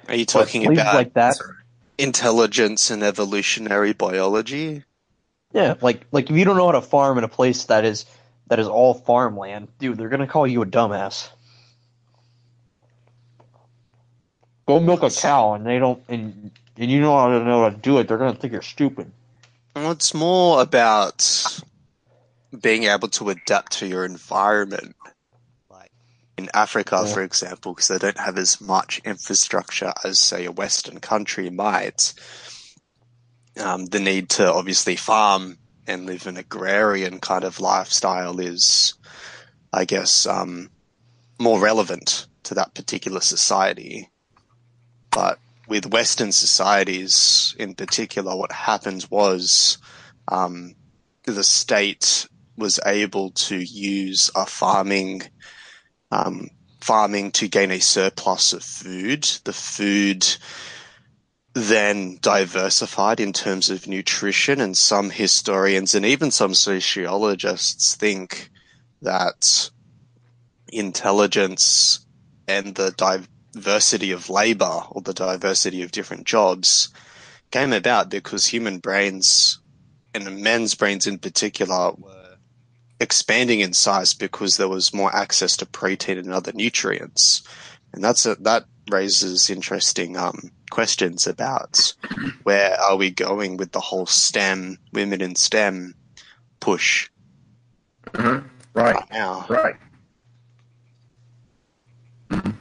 [0.08, 1.38] Are you talking places about like that?
[1.38, 1.62] That's all right.
[1.98, 4.84] Intelligence and evolutionary biology?
[5.53, 8.06] Yeah, like like if you don't know how to farm in a place that is
[8.48, 11.30] that is all farmland, dude, they're gonna call you a dumbass.
[14.65, 17.70] go milk a cow, and they don't, and and you know how to know how
[17.70, 18.07] to do it.
[18.07, 19.11] They're gonna think you're stupid.
[19.76, 21.61] Well, it's more about
[22.61, 24.95] being able to adapt to your environment.
[26.38, 27.14] In Africa, Yeah.
[27.14, 32.14] for example, because they don't have as much infrastructure as, say, a Western country might.
[33.57, 38.95] Um, the need to obviously farm and live an agrarian kind of lifestyle is,
[39.72, 40.72] I guess, um,
[41.39, 44.10] more relevant to that particular society.
[45.11, 45.38] But
[45.68, 49.77] with Western societies in particular, what happened was
[50.30, 50.76] um,
[51.26, 52.27] the state
[52.57, 55.23] was able to use a farming
[56.14, 56.49] um,
[56.81, 59.23] farming to gain a surplus of food.
[59.45, 60.27] The food
[61.53, 68.49] then diversified in terms of nutrition, and some historians and even some sociologists think
[69.02, 69.69] that
[70.72, 72.06] intelligence
[72.48, 72.91] and the
[73.53, 76.90] diversity of labor or the diversity of different jobs
[77.52, 79.60] came about because human brains
[80.15, 81.91] and men's brains in particular
[83.04, 87.44] expanding in size because there was more access to protein and other nutrients.
[87.94, 91.94] And that's a, that raises interesting um, questions about
[92.44, 95.94] where are we going with the whole STEM, women in STEM
[96.60, 97.10] push
[98.14, 98.44] Mhm.
[98.74, 98.96] Right.
[98.96, 99.46] right now.
[99.48, 99.76] Right.
[102.30, 102.56] Mhm.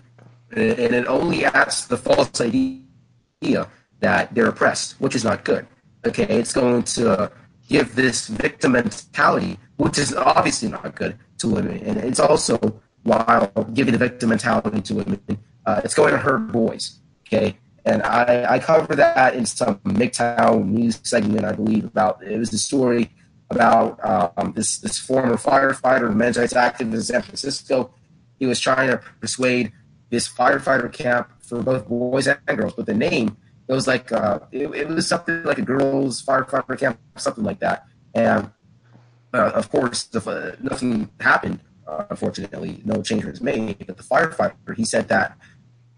[0.52, 3.68] And and it only adds the false idea
[4.00, 5.66] that they're oppressed, which is not good.
[6.04, 7.30] Okay, it's going to
[7.68, 12.56] give this victim mentality, which is obviously not good to women, and it's also
[13.02, 15.20] while giving the victim mentality to women,
[15.66, 17.00] uh, it's going to hurt boys.
[17.26, 22.38] Okay, and I, I cover that in some MGTOW news segment, I believe, about it
[22.38, 23.10] was the story
[23.50, 23.98] about
[24.36, 27.92] um, this this former firefighter, men's rights activist in San Francisco.
[28.38, 29.72] He was trying to persuade
[30.10, 33.36] this firefighter camp for both boys and girls, but the name
[33.66, 37.58] it was like uh, it, it was something like a girls firefighter camp, something like
[37.60, 37.86] that.
[38.14, 38.50] And
[39.34, 41.60] uh, of course, uh, nothing happened.
[41.86, 43.84] Uh, unfortunately, no change was made.
[43.86, 45.36] But the firefighter, he said that,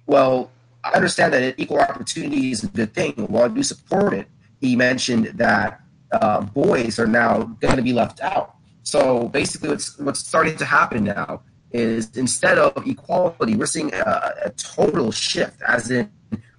[0.07, 0.51] well,
[0.83, 3.13] I understand that equal opportunity is a good thing.
[3.29, 4.29] While I do support it,
[4.61, 5.81] he mentioned that
[6.13, 8.55] uh, boys are now going to be left out.
[8.83, 14.35] So basically, what's what's starting to happen now is instead of equality, we're seeing a,
[14.45, 16.11] a total shift, as in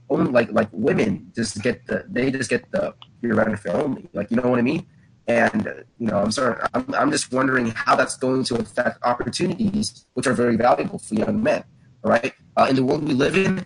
[0.09, 4.09] only like like women just get the they just get the your benefit only.
[4.13, 4.85] Like you know what I mean?
[5.27, 10.05] And you know, I'm sorry, I'm, I'm just wondering how that's going to affect opportunities,
[10.13, 11.63] which are very valuable for young men.
[12.03, 13.65] Right, uh, in the world we live in,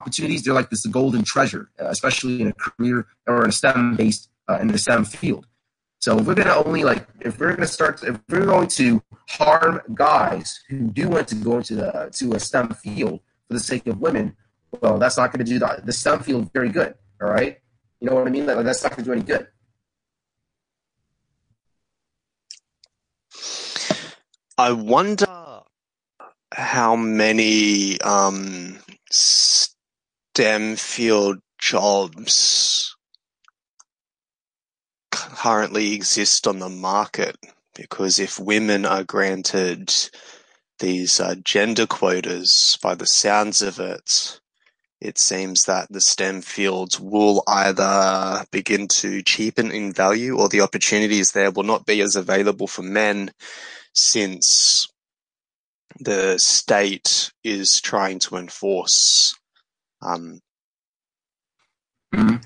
[0.00, 3.96] opportunities they're like this golden treasure, uh, especially in a career or in a STEM
[3.96, 5.46] based uh, in the STEM field.
[5.98, 9.82] So if we're gonna only like if we're gonna start if we're going to harm
[9.94, 13.86] guys who do want to go into the to a STEM field for the sake
[13.86, 14.34] of women,
[14.80, 16.94] well, that's not going to do the, the STEM field very good.
[17.20, 17.58] All right,
[18.00, 18.46] you know what I mean?
[18.46, 19.46] Like, that's not going to do any good.
[24.60, 25.62] I wonder
[26.52, 28.78] how many um,
[29.10, 32.94] STEM field jobs
[35.10, 37.38] currently exist on the market
[37.74, 39.94] because if women are granted
[40.78, 44.40] these uh, gender quotas, by the sounds of it,
[45.00, 50.60] it seems that the STEM fields will either begin to cheapen in value or the
[50.60, 53.30] opportunities there will not be as available for men
[53.92, 54.88] since
[55.98, 59.34] the state is trying to enforce
[60.02, 60.40] um,
[62.14, 62.36] mm-hmm.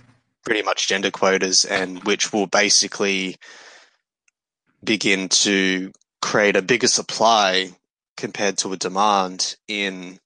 [0.44, 3.36] pretty much gender quotas and which will basically
[4.82, 7.70] begin to create a bigger supply
[8.16, 10.18] compared to a demand in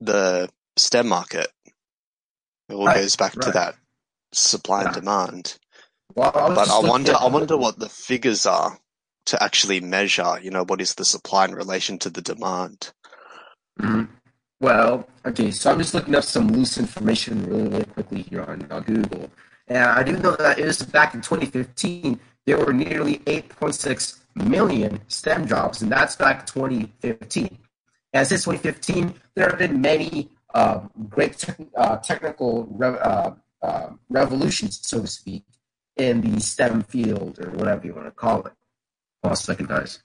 [0.00, 1.48] the STEM market.
[2.68, 3.76] It all Right, goes back to that
[4.32, 5.58] supply and demand.
[6.14, 8.78] Well, I But I wonder, I wonder what the figures are
[9.26, 10.38] to actually measure.
[10.40, 12.92] You know, what is the supply in relation to the demand?
[13.80, 14.08] Mhm.
[14.60, 18.66] Well, okay, so I'm just looking up some loose information really, really quickly here on
[18.70, 19.30] uh, Google.
[19.68, 25.00] And I do know that it was back in 2015, there were nearly 8.6 million
[25.08, 27.58] STEM jobs, and that's back 2015.
[28.12, 30.80] And since 2015, there have been many uh,
[31.10, 33.32] great tech uh, technical rev- uh,
[33.62, 35.44] uh, revolutions, so to speak,
[35.96, 38.52] in the STEM field or whatever you want to call it.
[39.32, 40.02] A second, guys.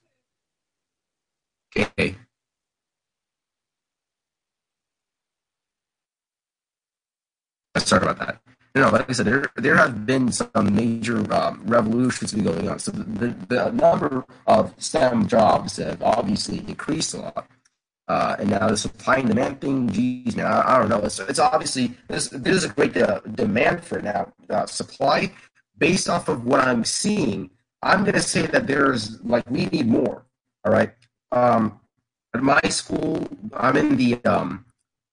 [1.76, 2.16] Okay.
[7.78, 8.40] Sorry about that.
[8.74, 12.78] No, like I said, there there have been some major um, revolutions going on.
[12.78, 17.50] So the, the, number of STEM jobs have obviously increased a lot.
[18.08, 21.00] Uh, and now the supply and demand thing, geez, man, I, I don't know.
[21.00, 24.32] It's, it's obviously there's, there's a great uh, demand for now.
[24.48, 25.32] Uh, supply,
[25.76, 27.50] based off of what I'm seeing,
[27.82, 30.24] I'm going to say that there's like we need more.
[30.64, 30.92] All right.
[31.32, 31.80] Um,
[32.34, 34.64] at my school, I'm in the um,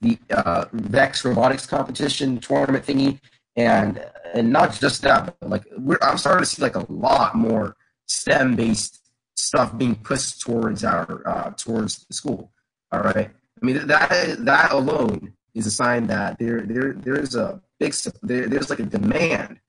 [0.02, 3.20] the uh, Vex robotics competition tournament thingy,
[3.56, 5.64] and and not just that, but like
[6.02, 7.76] I'm starting to see like a lot more
[8.08, 9.00] STEM based
[9.36, 12.52] stuff being pushed towards our uh, towards the school.
[12.92, 13.30] All right.
[13.62, 18.48] I mean that that alone is a sign that there there there's a big there,
[18.48, 19.60] there's like a demand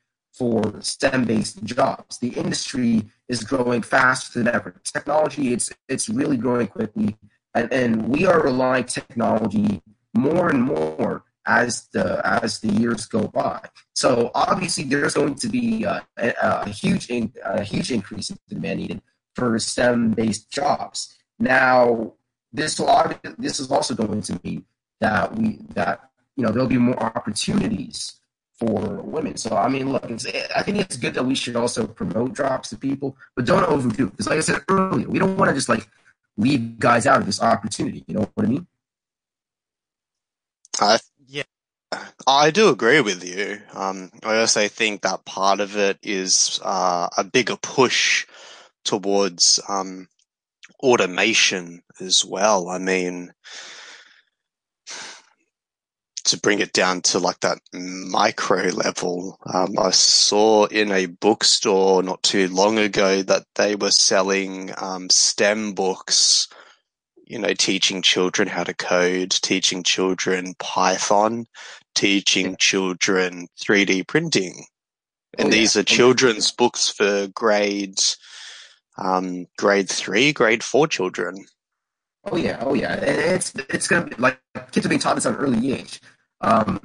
[0.41, 2.17] for STEM based jobs.
[2.17, 4.75] The industry is growing faster than ever.
[4.85, 7.19] Technology it's it's really growing quickly,
[7.55, 9.83] and and we are relying technology
[10.15, 13.61] more and more as the as the years go by.
[13.95, 18.39] So obviously, there's going to be a, a, a huge in, a huge increase in
[18.49, 19.03] demand needed
[19.35, 21.19] for STEM based jobs.
[21.39, 22.15] Now,
[22.51, 24.65] this will this is also going to mean
[25.03, 26.01] that we that
[26.35, 28.20] you know there'll be more opportunities
[28.61, 29.37] for women.
[29.37, 32.77] So I mean, look, I think it's good that we should also promote drops to
[32.77, 35.69] people, but don't overdo it because, like I said earlier, we don't want to just
[35.69, 35.89] like
[36.37, 38.05] leave guys out of this opportunity.
[38.07, 38.67] You know what I mean?
[40.79, 41.45] I yeah,
[42.27, 43.61] I do agree with you.
[43.75, 48.27] Um, I also think that part of it is uh, a bigger push
[48.85, 50.09] towards um,
[50.83, 52.69] automation as well.
[52.69, 53.33] I mean,
[56.31, 62.03] to bring it down to like that micro level, um, I saw in a bookstore
[62.03, 66.49] not too long ago that they were selling um, STEM books
[67.31, 71.47] you know, teaching children how to code, teaching children Python,
[71.95, 74.65] teaching children 3D printing.
[75.39, 75.83] And oh, these yeah.
[75.83, 78.17] are children's books for grades,
[78.99, 81.47] um, grade three, grade four children.
[82.25, 84.41] Oh yeah, oh yeah, it's it's gonna be like
[84.73, 86.01] kids are being taught this at an early age.
[86.41, 86.81] Um,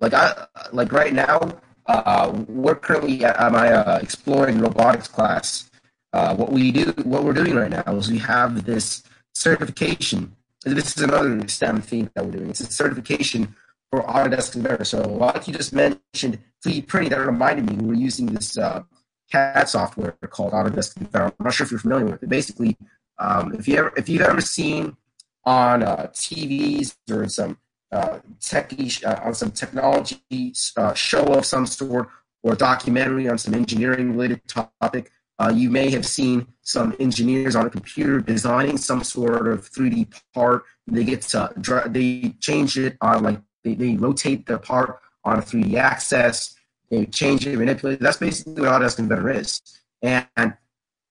[0.00, 5.70] like I like right now, uh, we're currently at my uh, exploring robotics class.
[6.12, 9.02] Uh, what we do, what we're doing right now is we have this
[9.34, 10.34] certification.
[10.64, 12.50] This is another STEM theme that we're doing.
[12.50, 13.54] It's a certification
[13.90, 14.84] for Autodesk Inventor.
[14.84, 18.82] So, like you just mentioned, 3D printing, that reminded me, we are using this uh,
[19.30, 21.34] CAD software called Autodesk Inventor.
[21.38, 22.28] I'm not sure if you're familiar with it.
[22.28, 22.76] Basically,
[23.18, 24.96] um, if you ever if you've ever seen
[25.44, 27.58] on uh, TVs or some
[27.92, 32.08] uh, techie uh, on some technology uh, show of some sort
[32.42, 37.66] or documentary on some engineering related topic, uh, you may have seen some engineers on
[37.66, 40.64] a computer designing some sort of 3D part.
[40.86, 41.52] They get to
[41.88, 46.56] they change it on like they, they rotate the part on a 3D axis.
[46.90, 48.00] They change it, manipulate it.
[48.00, 49.60] That's basically what Autodesk Inventor is.
[50.02, 50.26] And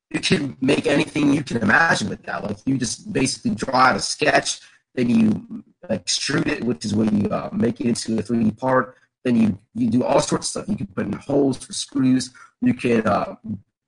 [0.10, 2.44] you can make anything you can imagine with that.
[2.44, 4.62] Like you just basically draw out a sketch,
[4.96, 8.98] then you extrude it, which is when you uh, make it into a 3D part.
[9.24, 10.70] Then you you do all sorts of stuff.
[10.70, 12.32] You can put in holes for screws.
[12.62, 13.36] You can uh,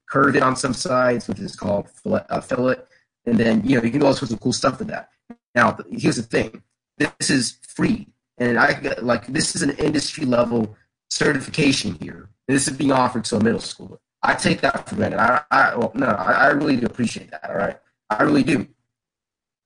[0.10, 2.78] curve it on some sides, which is called fillet, uh, fillet.
[3.26, 5.10] And then, you know, you can do all sorts of cool stuff with that.
[5.54, 6.64] Now, here's the thing.
[6.98, 8.08] This is free.
[8.38, 10.76] And I like this is an industry level
[11.10, 12.30] certification here.
[12.48, 13.98] This is being offered to a middle schooler.
[14.24, 15.20] I take that for granted.
[15.20, 17.50] I, I well, no, I, I, really do appreciate that.
[17.50, 17.78] All right,
[18.10, 18.68] I really do.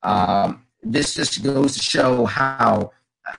[0.04, 2.92] Um, this just goes to show how
[3.28, 3.34] uh,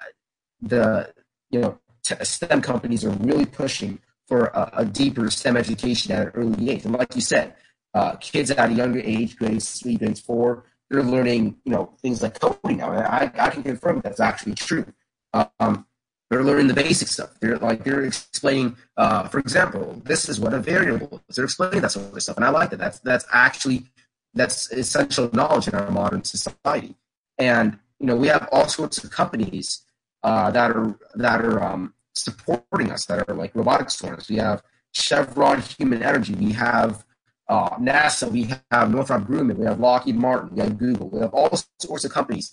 [0.61, 1.13] the
[1.51, 6.33] you know STEM companies are really pushing for a, a, deeper STEM education at an
[6.35, 6.85] early age.
[6.85, 7.55] And like you said,
[7.95, 12.23] uh, kids at a younger age, grades three, grades four, they're learning, you know, things
[12.23, 12.91] like coding now.
[12.91, 14.87] I, I can confirm that's actually true.
[15.33, 15.87] Um,
[16.31, 17.39] they're learning the basic stuff.
[17.41, 21.37] They're like they're explaining, uh, for example, this is what a variable is.
[21.37, 22.79] They're explaining that sort of stuff, and I like that.
[22.79, 23.85] That's that's actually
[24.33, 26.95] that's essential knowledge in our modern society.
[27.43, 29.83] And you know, we have all sorts of companies
[30.23, 34.29] uh, that are that are um, supporting us that are like robotics startups.
[34.29, 34.63] We have
[34.93, 36.35] Chevron Human Energy.
[36.35, 37.05] We have
[37.49, 38.31] uh, NASA.
[38.31, 39.57] We have Northrop Grumman.
[39.57, 40.55] We have Lockheed Martin.
[40.55, 41.09] We have Google.
[41.11, 41.51] We have all
[41.81, 42.53] sorts of companies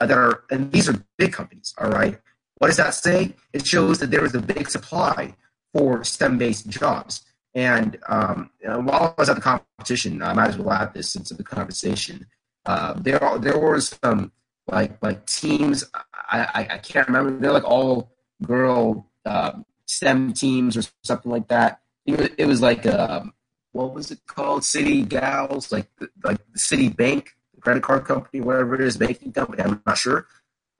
[0.00, 1.72] that are, and these are big companies.
[1.78, 2.18] All right.
[2.58, 3.34] What does that say?
[3.52, 5.34] It shows that there is a big supply
[5.72, 7.22] for STEM-based jobs.
[7.54, 11.34] And um, while I was at the competition, I might as well add this into
[11.34, 12.26] the conversation.
[12.66, 14.32] Uh, there, are, there was some
[14.66, 15.84] like like teams.
[15.94, 17.38] I, I, I can't remember.
[17.38, 18.10] They're like all
[18.42, 19.52] girl uh,
[19.86, 21.80] STEM teams or something like that.
[22.06, 23.34] It was, it was like um,
[23.72, 24.64] what was it called?
[24.64, 25.88] City Gals, like
[26.22, 27.28] like the Citibank,
[27.60, 29.62] credit card company, whatever it is, banking company.
[29.62, 30.26] I'm not sure.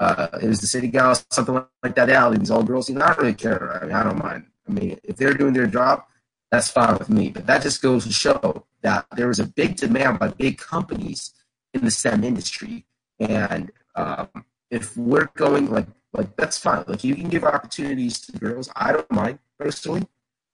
[0.01, 2.09] Uh, it was the City Gals, something like that.
[2.09, 2.91] Yeah, these all girls.
[2.91, 3.83] I don't really care.
[3.83, 4.47] I mean, I don't mind.
[4.69, 6.05] I mean, if they're doing their job,
[6.51, 7.31] that's fine with me.
[7.31, 11.33] But that just goes to show that there was a big demand by big companies
[11.75, 12.87] in the STEM industry,
[13.21, 14.29] and Um,
[14.71, 16.85] if we're going like like that's fine.
[16.87, 18.71] Like you can give opportunities to girls.
[18.77, 20.07] I don't mind personally,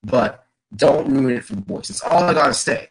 [0.03, 1.89] but don't ruin it for the boys.
[1.89, 2.89] That's all I gotta say.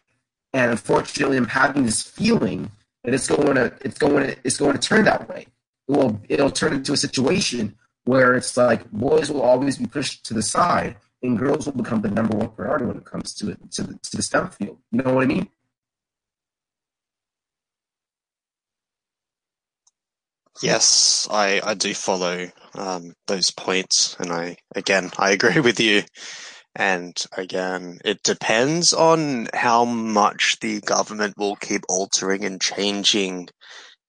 [0.52, 2.70] And unfortunately, I'm having this feeling
[3.04, 5.46] that it's going to it's going to it's going to turn that way.
[5.88, 10.26] It will it'll turn into a situation where it's like boys will always be pushed
[10.26, 13.50] to the side and girls will become the number one priority when it comes to
[13.50, 14.78] it to the, to the STEM field.
[14.90, 15.48] You know what I mean?
[20.62, 26.02] Yes, I, I do follow um, those points, and I again I agree with you.
[26.76, 33.48] And again, it depends on how much the government will keep altering and changing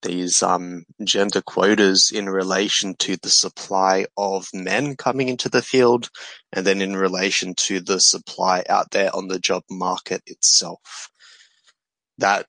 [0.04, 6.10] these um, gender quotas in relation to the supply of men coming into the field,
[6.52, 11.10] and then in relation to the supply out there on the job market itself.
[12.18, 12.46] That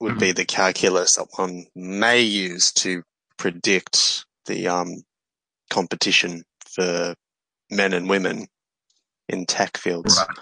[0.00, 3.02] would be the calculus that one may use to
[3.38, 5.02] predict the um,
[5.70, 7.14] competition for
[7.70, 8.46] men and women
[9.28, 10.18] in tech fields.
[10.18, 10.38] Right.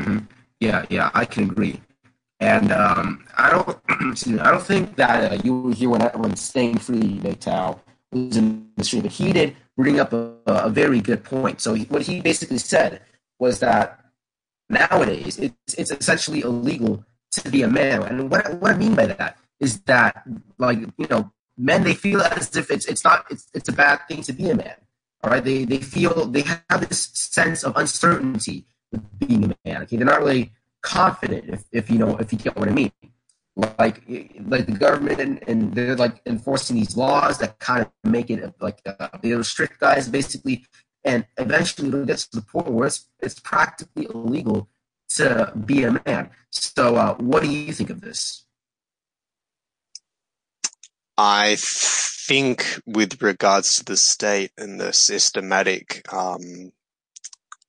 [0.00, 0.18] Mm-hmm.
[0.60, 1.80] Yeah, yeah, I can agree.
[2.40, 6.36] And um, I don't, me, I don't think that uh, you were here when when
[6.36, 7.80] staying free, Tao
[8.12, 11.60] was in the stream, but he did bring up a, a very good point.
[11.60, 13.02] So he, what he basically said
[13.38, 14.04] was that
[14.68, 18.02] nowadays it's it's essentially illegal to be a man.
[18.02, 20.24] And what what I mean by that is that
[20.58, 24.00] like you know men they feel as if it's it's not it's it's a bad
[24.08, 24.76] thing to be a man.
[25.22, 29.82] All right, they they feel they have this sense of uncertainty with being a man.
[29.82, 32.92] Okay, they're not really confident if, if you know if you get what I mean.
[33.56, 34.04] Like
[34.46, 38.54] like the government and, and they're like enforcing these laws that kind of make it
[38.60, 40.64] like uh, they restrict guys basically,
[41.04, 44.68] and eventually it gets to the point where it's it's practically illegal
[45.08, 46.30] to be a man.
[46.50, 48.44] So, uh, what do you think of this?
[51.20, 56.72] I think, with regards to the state and the systematic, um,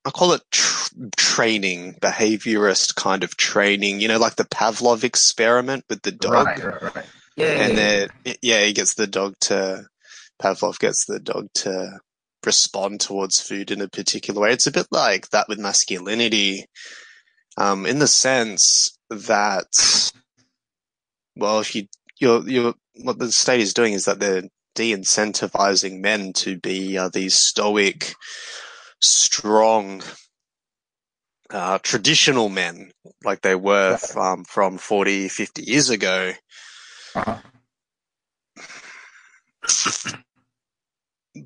[0.05, 4.01] I call it tr- training, behaviorist kind of training.
[4.01, 6.45] You know, like the Pavlov experiment with the dog.
[6.45, 7.05] Right, right, right.
[7.35, 9.87] Yeah, and yeah, then, yeah, he gets the dog to,
[10.41, 11.99] Pavlov gets the dog to
[12.45, 14.51] respond towards food in a particular way.
[14.51, 16.65] It's a bit like that with masculinity,
[17.57, 20.11] um, in the sense that,
[21.35, 21.87] well, if you,
[22.19, 24.43] you're, you're, what the state is doing is that they're
[24.75, 28.13] de-incentivizing men to be uh, these stoic,
[28.99, 30.03] strong,
[31.49, 32.91] uh, traditional men
[33.23, 36.33] like they were um, from 40, 50 years ago.
[37.15, 37.37] Uh-huh.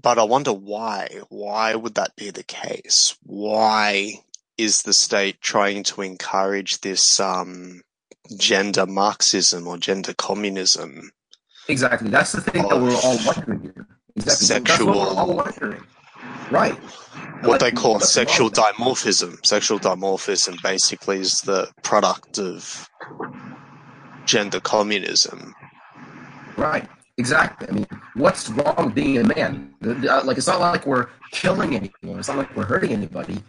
[0.02, 1.10] But I wonder why.
[1.30, 3.16] Why would that be the case?
[3.24, 4.20] Why
[4.58, 7.82] is the state trying to encourage this um,
[8.38, 11.12] gender Marxism or gender communism?
[11.68, 12.10] Exactly.
[12.10, 13.88] That's the thing that we're all wondering here.
[14.16, 14.46] Exactly.
[14.48, 14.94] Sexual.
[14.94, 15.84] That's what we're all wondering.
[16.52, 16.76] Right.
[17.44, 19.46] What they call sexual dimorphism.
[19.46, 22.90] Sexual dimorphism basically is the product of
[24.26, 25.54] gender communism.
[26.58, 26.88] Right.
[27.18, 27.68] Exactly.
[27.70, 29.74] I mean, what's wrong with being a man?
[29.86, 32.20] Uh, Like, it's not like we're killing anyone.
[32.20, 33.44] It's not like we're hurting anybody.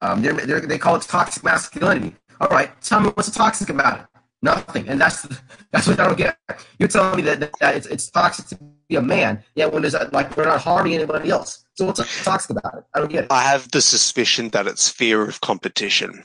[0.00, 2.14] Um, they're, they're, they call it toxic masculinity.
[2.40, 4.06] All right, tell me what's toxic about it?
[4.42, 4.88] Nothing.
[4.88, 5.26] And that's
[5.72, 6.38] that's what I don't get.
[6.78, 8.58] You're telling me that, that it's, it's toxic to
[8.88, 11.64] be a man, yet when there's a, like we're not harming anybody else.
[11.74, 12.84] So what's toxic about it?
[12.94, 13.32] I don't get it.
[13.32, 16.22] I have the suspicion that it's fear of competition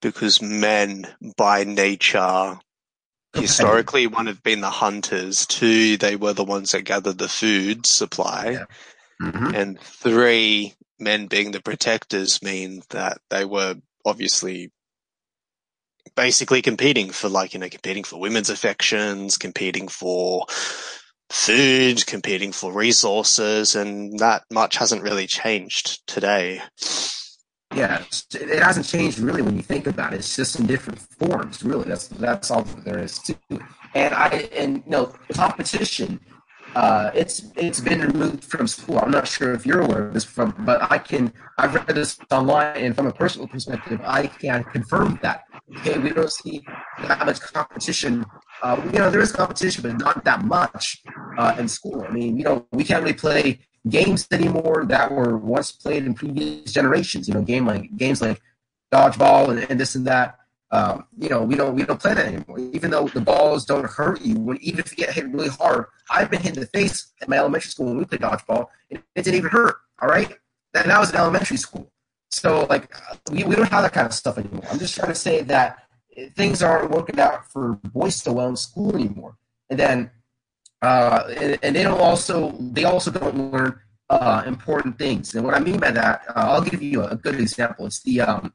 [0.00, 1.06] because men
[1.36, 2.58] by nature
[3.34, 7.84] historically one have been the hunters two they were the ones that gathered the food
[7.84, 8.64] supply Yeah.
[9.30, 9.54] Mhm.
[9.54, 13.76] and three men being the protectors mean that they were
[14.06, 14.70] obviously
[16.16, 20.46] basically competing for like you know competing for women's affections competing for
[21.30, 26.60] food competing for resources and that much hasn't really changed today
[27.74, 28.02] Yeah,
[28.32, 30.20] it hasn't changed really when you think about it.
[30.20, 31.84] It's just in different forms, really.
[31.84, 33.60] That's that's all there is to it.
[33.94, 36.18] And I and you know, competition.
[36.74, 38.98] Uh, it's it's been removed from school.
[38.98, 41.32] I'm not sure if you're aware of this, from but I can.
[41.56, 45.44] I've read this online, and from a personal perspective, I can confirm that.
[45.78, 46.62] Okay, we don't see
[47.02, 48.24] that much competition.
[48.62, 51.02] Uh, you know, there is competition, but not that much
[51.38, 52.04] uh, in school.
[52.06, 56.14] I mean, you know, we can't really play games anymore that were once played in
[56.14, 57.28] previous generations.
[57.28, 58.40] You know, game like games like
[58.92, 60.37] dodgeball and, and this and that.
[60.70, 62.58] Um, you know, we don't we don't play that anymore.
[62.58, 65.86] Even though the balls don't hurt you, when even if you get hit really hard,
[66.10, 69.02] I've been hit in the face at my elementary school when we played dodgeball, and
[69.14, 69.76] it didn't even hurt.
[70.00, 70.28] All right,
[70.74, 71.90] that, that was in elementary school.
[72.30, 72.94] So like
[73.30, 74.64] we, we don't have that kind of stuff anymore.
[74.70, 75.84] I'm just trying to say that
[76.36, 79.36] things aren't working out for boys so well in school anymore.
[79.70, 80.10] And then
[80.82, 83.80] uh, and, and they don't also they also don't learn
[84.10, 85.34] uh, important things.
[85.34, 87.86] And what I mean by that, uh, I'll give you a, a good example.
[87.86, 88.52] It's the um,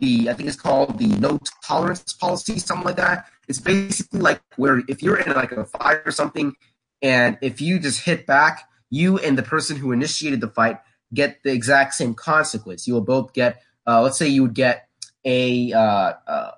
[0.00, 3.26] the I think it's called the no tolerance policy, something like that.
[3.48, 6.54] It's basically like where if you're in like a fight or something,
[7.02, 10.78] and if you just hit back, you and the person who initiated the fight
[11.14, 12.86] get the exact same consequence.
[12.86, 14.88] You will both get, uh, let's say, you would get
[15.24, 16.50] a, uh, uh,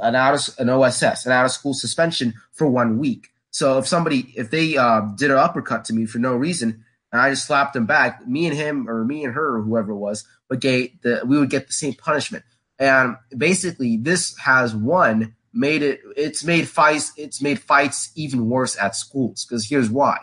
[0.00, 3.30] an out of an OSS, an out of school suspension for one week.
[3.50, 7.20] So if somebody, if they uh, did an uppercut to me for no reason, and
[7.20, 9.96] I just slapped them back, me and him or me and her or whoever it
[9.96, 12.44] was would get the we would get the same punishment.
[12.82, 16.00] And basically, this has one made it.
[16.16, 17.12] It's made fights.
[17.16, 20.18] It's made fights even worse at schools because here's why: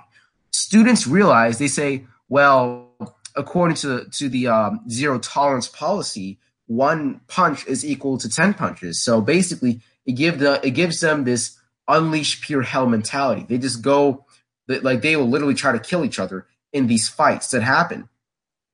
[0.52, 2.92] students realize they say, well,
[3.34, 6.38] according to to the um, zero tolerance policy,
[6.68, 9.02] one punch is equal to ten punches.
[9.02, 11.58] So basically, it give the it gives them this
[11.88, 13.46] unleash pure hell mentality.
[13.48, 14.26] They just go
[14.68, 18.10] like they will literally try to kill each other in these fights that happen.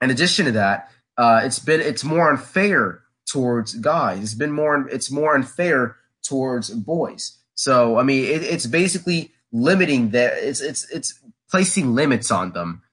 [0.02, 0.90] In addition to that,
[1.20, 4.22] uh, it's been it's more unfair towards guys.
[4.23, 7.38] It's been more it's more unfair towards boys.
[7.56, 10.34] So I mean, it, it's basically limiting that.
[10.38, 11.19] It's it's it's
[11.49, 12.84] placing limits on them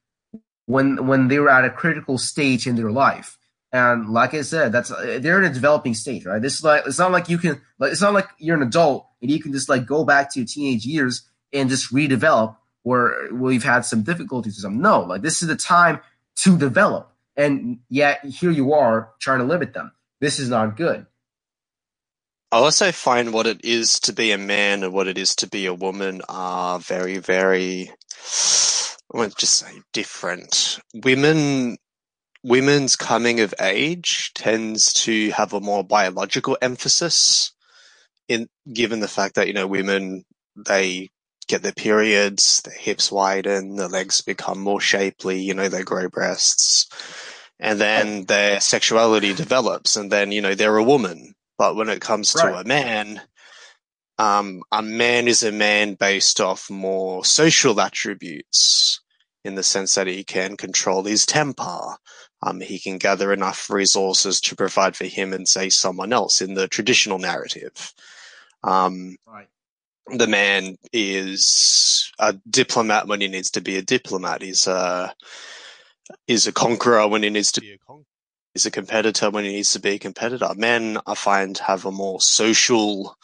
[0.67, 3.39] when when they're at a critical stage in their life.
[3.75, 6.43] And like I said, that's they're in a developing stage, right?
[6.43, 9.07] This is like it's not like you can like it's not like you're an adult
[9.21, 11.23] and you can just like go back to your teenage years
[11.53, 14.83] and just redevelop where we've had some difficulties or something.
[14.83, 16.01] No, like this is the time
[16.37, 17.11] to develop.
[17.35, 19.93] And yet here you are trying to limit them.
[20.23, 21.05] This is not good.
[22.53, 25.49] I also find what it is to be a man and what it is to
[25.49, 27.91] be a woman are very, very,
[29.13, 30.79] I won't just say different.
[30.95, 31.77] Women,
[32.45, 37.53] women's coming of age tends to have a more biological emphasis
[38.29, 40.25] in, given the fact that, you know, women,
[40.55, 41.11] they
[41.49, 46.09] get their periods, their hips widen, their legs become more shapely, you know, they grow
[46.09, 46.87] breasts.
[47.63, 51.37] And then their sexuality develops, and then, you know, they're a woman.
[51.57, 52.67] But when it comes to Right.
[52.67, 53.23] a man,
[54.19, 59.01] um, a man is a man based off more social attributes
[59.45, 61.97] in the sense that he can control his temper.
[62.43, 66.55] Um, he can gather enough resources to provide for him and say someone else in
[66.55, 67.95] the traditional narrative.
[68.65, 69.49] Um, Right.
[70.19, 74.43] the man is a diplomat when he needs to be a diplomat.
[74.43, 75.15] He's a
[76.27, 78.05] is a conqueror when he needs to be a conqueror.
[78.55, 80.51] He's a competitor when he needs to be a competitor.
[80.55, 83.17] Men, I find, have a more social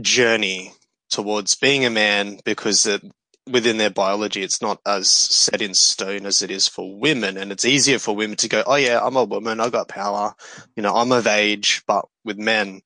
[0.00, 0.72] journey
[1.10, 3.02] towards being a man because it,
[3.46, 7.36] within their biology, it's not as set in stone as it is for women.
[7.36, 10.34] And it's easier for women to go, oh, yeah, I'm a woman, I've got power,
[10.74, 11.82] you know, I'm of age.
[11.86, 12.80] But with men,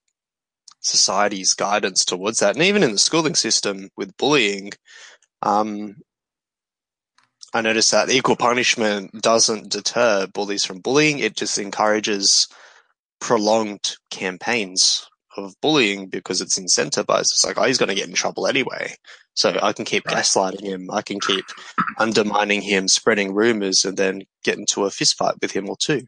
[0.81, 2.57] society's guidance towards that.
[2.57, 4.73] And even in the schooling system with bullying,
[5.43, 5.97] um,
[7.55, 11.21] I noticed that equal punishment doesn't deter bullies from bullying.
[11.21, 12.49] It just encourages
[13.21, 17.33] prolonged campaigns of bullying because it's incentivized.
[17.33, 18.95] It's like, oh, he's going to get in trouble anyway.
[19.35, 20.17] So I can keep Right.
[20.17, 20.91] gaslighting him.
[20.91, 21.45] I can keep
[21.99, 26.07] undermining him, spreading rumors, and then get into a fist fight with him or two.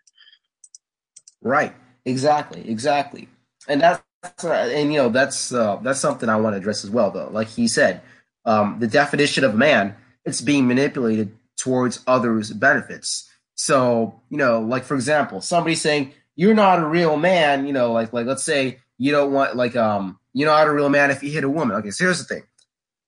[1.43, 1.75] Right.
[2.05, 2.69] Exactly.
[2.69, 3.29] Exactly.
[3.69, 4.03] And that's
[4.45, 7.11] and you know that's uh, that's something I want to address as well.
[7.11, 8.01] Though, like he said,
[8.45, 9.95] um, the definition of man
[10.27, 13.31] it's being manipulated towards others' benefits.
[13.55, 17.67] So you know, like for example, somebody saying you're not a real man.
[17.67, 20.91] You know, like like let's say you don't want like um you're not a real
[20.91, 21.77] man if you hit a woman.
[21.79, 22.43] Okay, so here's the thing.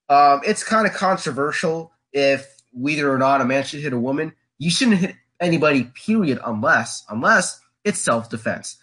[0.09, 4.32] Um, it's kind of controversial if whether or not a man should hit a woman.
[4.59, 8.78] You shouldn't hit anybody, period, unless unless it's self defense.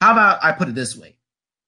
[0.00, 1.16] How about I put it this way?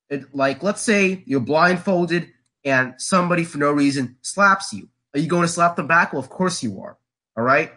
[0.08, 2.30] It, like, let's say you're blindfolded
[2.64, 4.88] and somebody for no reason slaps you.
[5.14, 6.12] Are you going to slap them back?
[6.12, 6.96] Well, of course you are.
[7.36, 7.72] All right.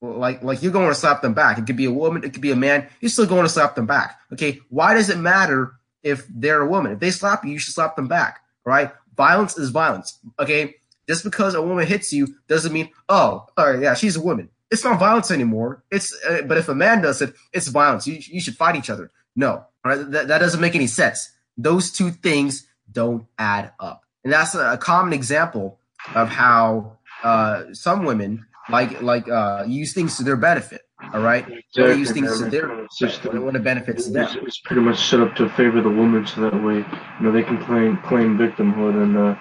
[0.00, 1.58] Like, like you're going to slap them back.
[1.58, 2.24] It could be a woman.
[2.24, 2.88] It could be a man.
[3.00, 4.18] You're still going to slap them back.
[4.32, 4.60] Okay.
[4.68, 6.92] Why does it matter if they're a woman?
[6.92, 8.40] If they slap you, you should slap them back.
[8.66, 8.90] All right.
[9.16, 10.18] Violence is violence.
[10.38, 10.76] Okay.
[11.08, 14.48] Just because a woman hits you doesn't mean, oh, all right, yeah, she's a woman.
[14.70, 15.82] It's not violence anymore.
[15.90, 18.06] It's, uh, but if a man does it, it's violence.
[18.06, 19.10] You, you should fight each other.
[19.34, 20.10] No, all right.
[20.10, 21.30] That, that doesn't make any sense.
[21.58, 24.04] Those two things don't add up.
[24.24, 25.80] And that's a common example
[26.14, 30.82] of how uh, some women like like uh, use things to their benefit.
[31.12, 34.22] All right, they use things to their It's benefit when, when it benefits them.
[34.24, 37.32] it's, it's pretty much set up to favor the woman, so that way, you know,
[37.32, 39.34] they can claim claim victimhood and, uh,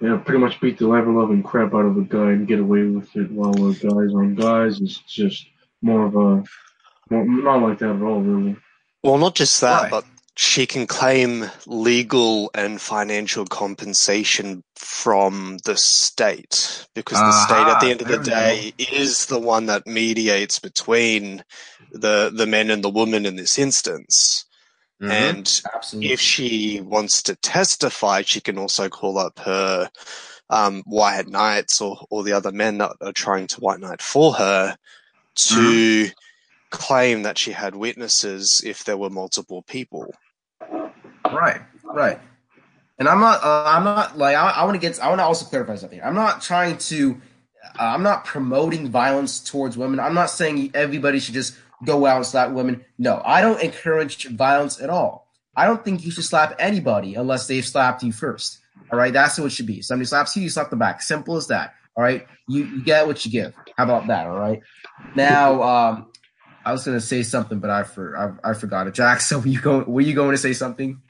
[0.00, 2.60] you know, pretty much beat the ever loving crap out of a guy and get
[2.60, 3.32] away with it.
[3.32, 5.44] While uh, guys on guys, is just
[5.82, 6.44] more of a,
[7.10, 8.56] more, not like that at all, really.
[9.02, 9.90] Well, not just that, Right.
[9.90, 10.04] but
[10.40, 17.90] she can claim legal and financial compensation from the state because the state at the
[17.90, 21.42] end of the day is the one that mediates between
[21.90, 24.44] the the men and the woman in this instance
[25.02, 25.10] Mhm.
[25.10, 26.12] and Absolutely.
[26.12, 29.90] if she wants to testify she can also call up her
[30.50, 34.34] um, white knights or, or the other men that are trying to white knight for
[34.34, 34.76] her
[35.34, 36.10] to
[36.70, 40.14] claim that she had witnesses if there were multiple people
[41.32, 42.20] Right, right.
[42.98, 43.42] And I'm not.
[43.42, 44.36] Uh, I'm not like.
[44.36, 45.00] I, I want to get.
[45.00, 46.00] I want to also clarify something.
[46.02, 47.20] I'm not trying to.
[47.78, 50.00] Uh, I'm not promoting violence towards women.
[50.00, 52.84] I'm not saying everybody should just go out and slap women.
[52.98, 55.28] No, I don't encourage violence at all.
[55.56, 58.58] I don't think you should slap anybody unless they've slapped you first.
[58.92, 59.82] All right, that's what it should be.
[59.82, 61.02] Somebody slaps you, you slap them back.
[61.02, 61.74] Simple as that.
[61.96, 63.54] All right, you, you get what you give.
[63.76, 64.26] How about that?
[64.26, 64.60] All right.
[65.14, 66.06] Now, um,
[66.64, 68.94] I was gonna say something, but I for I, I forgot it.
[68.94, 69.86] Jackson, were you going?
[69.86, 71.00] Were you going to say something?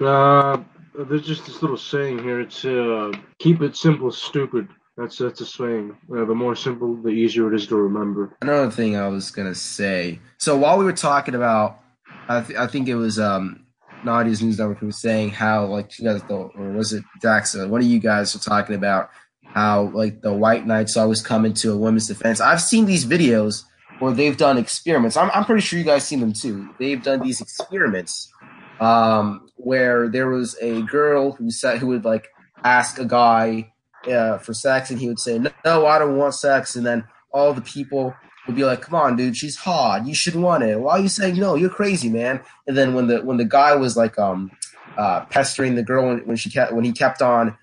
[0.00, 0.58] Uh,
[0.94, 2.40] there's just this little saying here.
[2.40, 4.68] It's uh, keep it simple, stupid.
[4.96, 5.96] That's that's a saying.
[6.10, 8.36] Uh, the more simple, the easier it is to remember.
[8.42, 10.18] Another thing I was gonna say.
[10.38, 11.80] So while we were talking about,
[12.28, 13.64] I, th- I think it was um
[14.04, 17.70] Nadia's news network was saying how like you guys thought, or was it Jackson?
[17.70, 19.10] One of you guys were talking about
[19.44, 22.40] how like the white knights always come into a women's defense.
[22.40, 23.64] I've seen these videos
[24.00, 25.16] where they've done experiments.
[25.16, 26.70] I'm I'm pretty sure you guys seen them too.
[26.78, 28.32] They've done these experiments
[28.80, 32.28] um, where there was a girl who said who would like
[32.64, 33.72] ask a guy
[34.06, 37.52] uh, for sex, and he would say, "No, I don't want sex," and then all
[37.52, 38.14] the people
[38.46, 40.06] would be like, "Come on, dude, she's hot.
[40.06, 40.80] You should want it.
[40.80, 41.54] Why are you saying no?
[41.54, 44.50] You're crazy, man." And then when the when the guy was like um
[44.96, 47.56] uh, pestering the girl when, when she kept when he kept on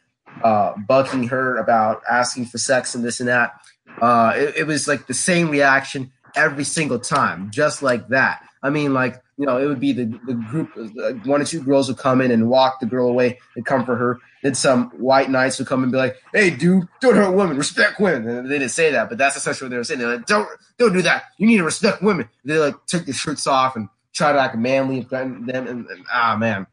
[0.43, 3.53] uh, bugging her about asking for sex and this and that,
[4.01, 8.43] uh, it, it was like the same reaction every single time, just like that.
[8.65, 11.61] I mean, like you know, it would be the the group, uh, one or two
[11.61, 14.19] girls would come in and walk the girl away and comfort her.
[14.41, 17.99] Then some white knights would come and be like, "Hey, dude, don't hurt women, respect
[17.99, 19.99] women." And they didn't say that, but that's essentially what they were saying.
[19.99, 21.25] They're like, "Don't don't do that.
[21.37, 24.57] You need to respect women." They like took their shirts off and tried to act
[24.57, 25.67] manly and threaten them.
[25.67, 26.65] And, and ah, man,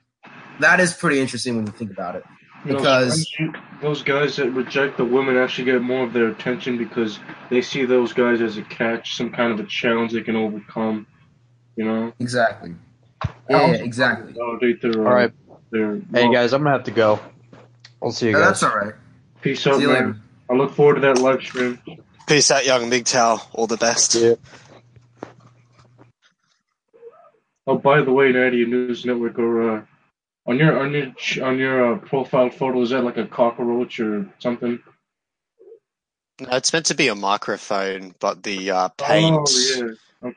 [0.60, 2.24] that is pretty interesting when you think about it.
[2.64, 7.18] Because those, those guys that reject the women actually get more of their attention because
[7.50, 11.06] they see those guys as a catch, some kind of a challenge they can overcome.
[11.76, 12.74] You know, exactly,
[13.48, 14.32] yeah, yeah, exactly.
[14.32, 14.92] validate their.
[14.92, 15.32] uh, All right.
[15.70, 17.18] Their Hey guys, I'm gonna have to go.
[18.02, 18.48] I'll see you No, guys.
[18.60, 18.94] that's all right.
[19.40, 19.94] Peace out, you man.
[19.96, 20.16] later.
[20.50, 21.78] I look forward to that live stream.
[22.26, 24.34] peace out young MGTOW all the best Yeah.
[27.66, 29.82] Oh, by the way, Nadia News Network, or uh,
[30.46, 34.28] on your on your on your uh, profile photo, is that like a cockroach or
[34.40, 34.80] something?
[36.42, 39.92] No, it's meant to be a microphone but the uh, paint Oh yeah.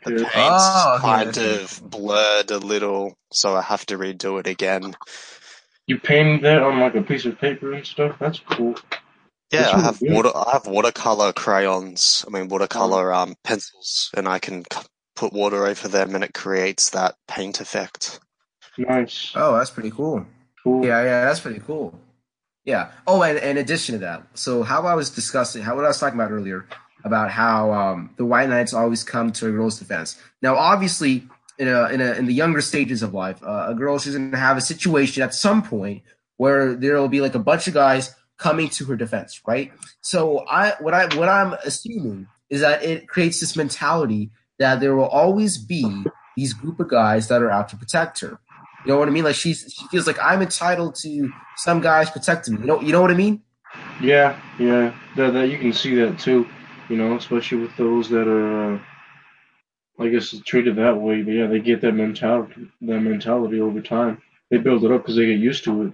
[0.05, 0.25] the Okay.
[0.33, 1.37] paint's Oh, kind okay.
[1.37, 4.93] of blurred a little so I have to redo it again
[5.87, 8.17] You painted that on like a piece of paper and stuff.
[8.19, 8.75] That's cool.
[9.51, 10.09] Yeah, That's I have good.
[10.09, 10.31] water.
[10.35, 12.25] I have watercolor crayons.
[12.27, 14.81] I mean, watercolor um pencils, and I can c-
[15.15, 18.19] put water over them, and it creates that paint effect.
[18.77, 19.33] Nice.
[19.35, 20.25] Oh, that's pretty cool.
[20.63, 20.85] Cool.
[20.85, 21.93] Yeah, yeah, that's pretty cool.
[22.65, 22.91] Yeah.
[23.05, 25.99] Oh, and in addition to that, so how I was discussing, how what I was
[25.99, 26.67] talking about earlier
[27.03, 30.19] about how um, the white knights always come to a girl's defense.
[30.41, 31.27] Now, obviously,
[31.59, 34.31] in a in a in the younger stages of life, uh, a girl she's going
[34.31, 36.01] to have a situation at some point
[36.37, 39.71] where there will be like a bunch of guys coming to her defense, right?
[40.01, 44.95] So I what I what I'm assuming is that it creates this mentality that there
[44.95, 46.03] will always be
[46.35, 48.39] these group of guys that are out to protect her.
[48.85, 49.23] You know what I mean?
[49.23, 52.61] Like she's she feels like I'm entitled to some guys protecting me.
[52.61, 53.41] You know you know what I mean?
[53.99, 54.93] Yeah, yeah.
[55.15, 56.47] That, that you can see that too.
[56.87, 58.79] You know, especially with those that are, uh,
[59.99, 61.23] I guess, treated that way.
[61.23, 62.69] But yeah, they get that mentality.
[62.81, 64.21] That mentality over time.
[64.51, 65.93] They build it up because they get used to it.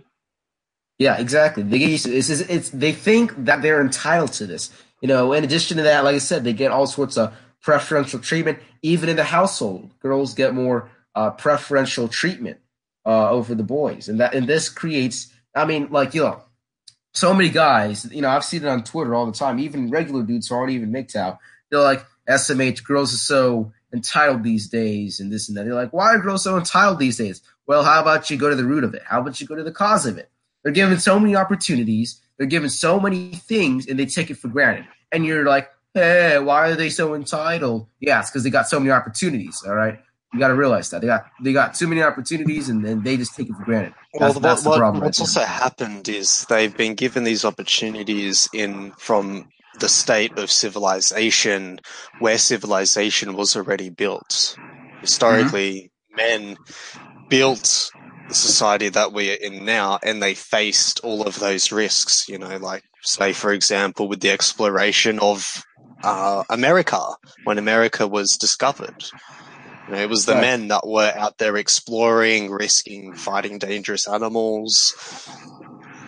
[1.00, 1.64] Yeah, exactly.
[1.64, 4.70] They get used to it's, it's, it's they think that they're entitled to this.
[5.00, 8.20] You know, in addition to that, like I said, they get all sorts of preferential
[8.20, 8.60] treatment.
[8.82, 12.58] Even in the household, girls get more uh, preferential treatment
[13.06, 15.32] uh, over the boys, and that and this creates.
[15.56, 16.42] I mean, like you know,
[17.14, 18.10] so many guys.
[18.12, 19.60] You know, I've seen it on Twitter all the time.
[19.60, 21.38] Even regular dudes who aren't even MGTOW,
[21.70, 25.66] they're like, "SMH girls are so entitled these days," and this and that.
[25.66, 28.56] They're like, "Why are girls so entitled these days?" Well, how about you go to
[28.56, 29.04] the root of it?
[29.06, 30.30] How about you go to the cause of it?
[30.64, 32.22] They're given so many opportunities.
[32.38, 34.86] They're given so many things, and they take it for granted.
[35.12, 37.88] And you're like, hey, why are they so entitled?
[38.00, 39.64] Yeah, it's because they got so many opportunities.
[39.66, 40.00] All right,
[40.34, 43.18] you got to realize that they got they got too many opportunities, and then they
[43.18, 43.94] just take it for granted.
[44.14, 45.02] That's, Well, that's what, the problem.
[45.02, 49.50] what, what's right also happened is they've been given these opportunities in from
[49.80, 51.80] the state of civilization
[52.20, 54.56] where civilization was already built.
[55.02, 56.56] Historically, men
[57.30, 57.92] built
[58.30, 62.30] the society that we are in now, and they faced all of those risks.
[62.30, 65.62] You know, like say for example, with the exploration of
[66.04, 67.02] uh, America
[67.44, 69.04] when America was discovered.
[69.92, 70.42] You know, it was the Right.
[70.42, 74.94] men that were out there exploring, risking fighting dangerous animals,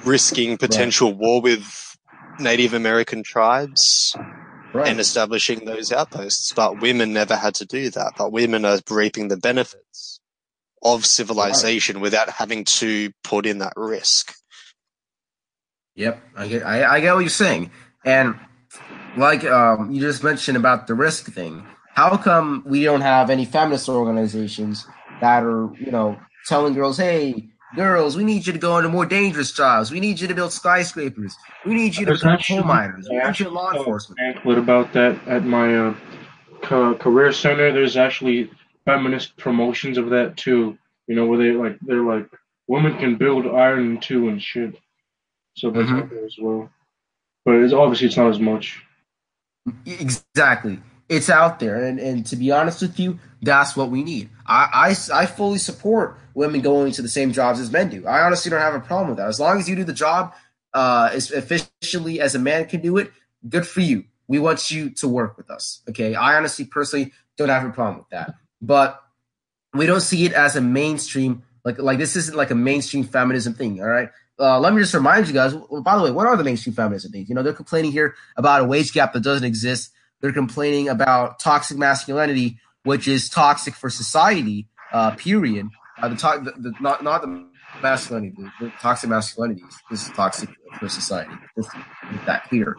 [0.05, 1.97] risking potential war with
[2.39, 4.15] Native American tribes
[4.73, 4.88] Right.
[4.88, 6.53] and establishing those outposts.
[6.55, 8.14] But women never had to do that.
[8.18, 10.22] But women are reaping the benefits
[10.81, 14.34] of civilization without having to put in that risk.
[15.95, 17.69] Yep, I get I, I get what you're saying,
[18.05, 18.39] and
[19.18, 21.68] like um, you just mentioned about the risk thing.
[21.95, 24.88] How come we don't have any feminist organizations
[25.22, 26.18] that are you know
[26.48, 29.91] telling girls, hey, girls, we need you to go into more dangerous jobs.
[29.91, 31.36] We need you to build skyscrapers.
[31.65, 33.07] We need you to become coal miners.
[33.10, 34.20] We need you law actually saw a enforcement.
[34.20, 35.95] pamphlet about that at my uh,
[36.61, 37.72] ca- career center.
[37.72, 38.49] There's actually
[38.86, 40.78] feminist promotions of that too.
[41.07, 42.28] You know, where they like they're like
[42.68, 44.78] women can build iron too and shit.
[45.57, 46.03] So that's Mhm.
[46.03, 46.70] out there as well.
[47.45, 48.82] But it's obviously it's not as much.
[49.86, 50.80] Exactly.
[51.09, 51.84] It's out there.
[51.84, 54.30] And, and to be honest with you, that's what we need.
[54.45, 58.07] I, I, I fully support women going to the same jobs as men do.
[58.07, 59.27] I honestly don't have a problem with that.
[59.27, 60.34] As long as you do the job
[60.73, 63.11] uh, as efficiently as a man can do it,
[63.47, 64.05] good for you.
[64.27, 65.81] We want you to work with us.
[65.89, 66.15] Okay.
[66.15, 68.35] I honestly, personally, don't have a problem with that.
[68.61, 69.03] But
[69.73, 73.53] we don't see it as a mainstream, like, like this isn't like a mainstream feminism
[73.53, 73.81] thing.
[73.81, 74.09] All right.
[74.39, 75.53] Uh, let me just remind you guys.
[75.53, 77.30] Well, by the way, what are the mainstream feminism things?
[77.30, 79.91] You know, they're complaining here about a wage gap that doesn't exist.
[80.24, 84.70] They're complaining about toxic masculinity, which is toxic for society.
[84.94, 85.68] Uh, period.
[86.02, 87.45] Uh, the, to- the, the not not the
[87.82, 91.34] masculinity, the, the toxic masculinity is, toxic for society.
[91.58, 91.72] Just
[92.26, 92.78] that clear.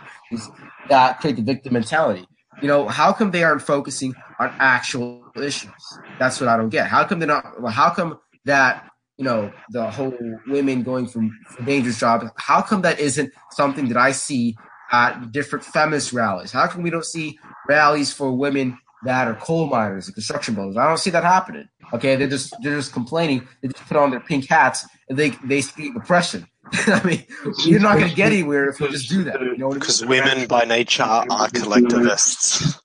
[0.88, 2.26] That create the victim mentality?
[2.62, 5.70] You know, how come they aren't focusing on actual issues?
[6.18, 6.86] That's what I don't get.
[6.86, 7.44] How come they're not?
[7.70, 8.88] How come that
[9.18, 10.16] you know the whole
[10.46, 12.30] women going from, from dangerous jobs?
[12.36, 14.56] How come that isn't something that I see
[14.94, 16.52] at different feminist rallies?
[16.52, 17.38] How come we don't see
[17.68, 20.76] rallies for women that are coal miners and construction builders?
[20.76, 21.68] I don't see that happening.
[21.92, 23.46] Okay, they're just they're just complaining.
[23.60, 26.46] They just put on their pink hats and they they speak oppression.
[26.72, 27.24] I mean,
[27.64, 29.40] you're not going to get anywhere if you just do that.
[29.40, 29.78] You know I mean?
[29.80, 32.80] Because women by nature are collectivists.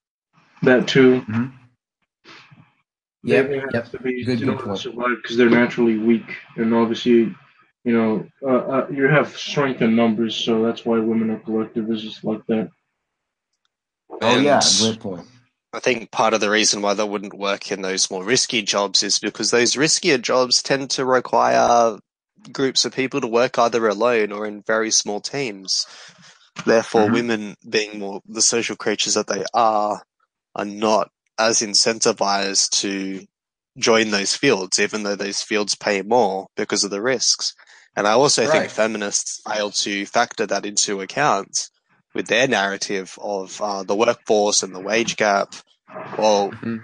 [0.63, 1.21] That too.
[1.21, 1.45] Mm-hmm.
[3.23, 3.91] Yep, they have yep.
[3.91, 4.77] to be Good, in good order point.
[4.77, 7.35] to survive because they're naturally weak, and obviously,
[7.89, 12.03] you know, uh, uh, you have strength in numbers, so that's why women are collectivists
[12.05, 12.69] just like that.
[14.21, 15.27] Oh yeah, And- great point.
[15.73, 19.01] I think part of the reason why they wouldn't work in those more risky jobs
[19.03, 21.97] is because those riskier jobs tend to require
[22.51, 25.85] groups of people to work either alone or in very small teams.
[26.65, 27.13] Therefore, Mhm.
[27.13, 30.01] women, being more the social creatures that they are,
[30.55, 31.09] are not
[31.39, 33.25] as incentivized to
[33.77, 37.53] join those fields, even though those fields pay more because of the risks.
[37.99, 38.61] And I also Right.
[38.61, 41.69] think feminists fail to factor that into account
[42.15, 45.53] with their narrative of uh, the workforce and the wage gap.
[46.17, 46.79] Well, Mhm.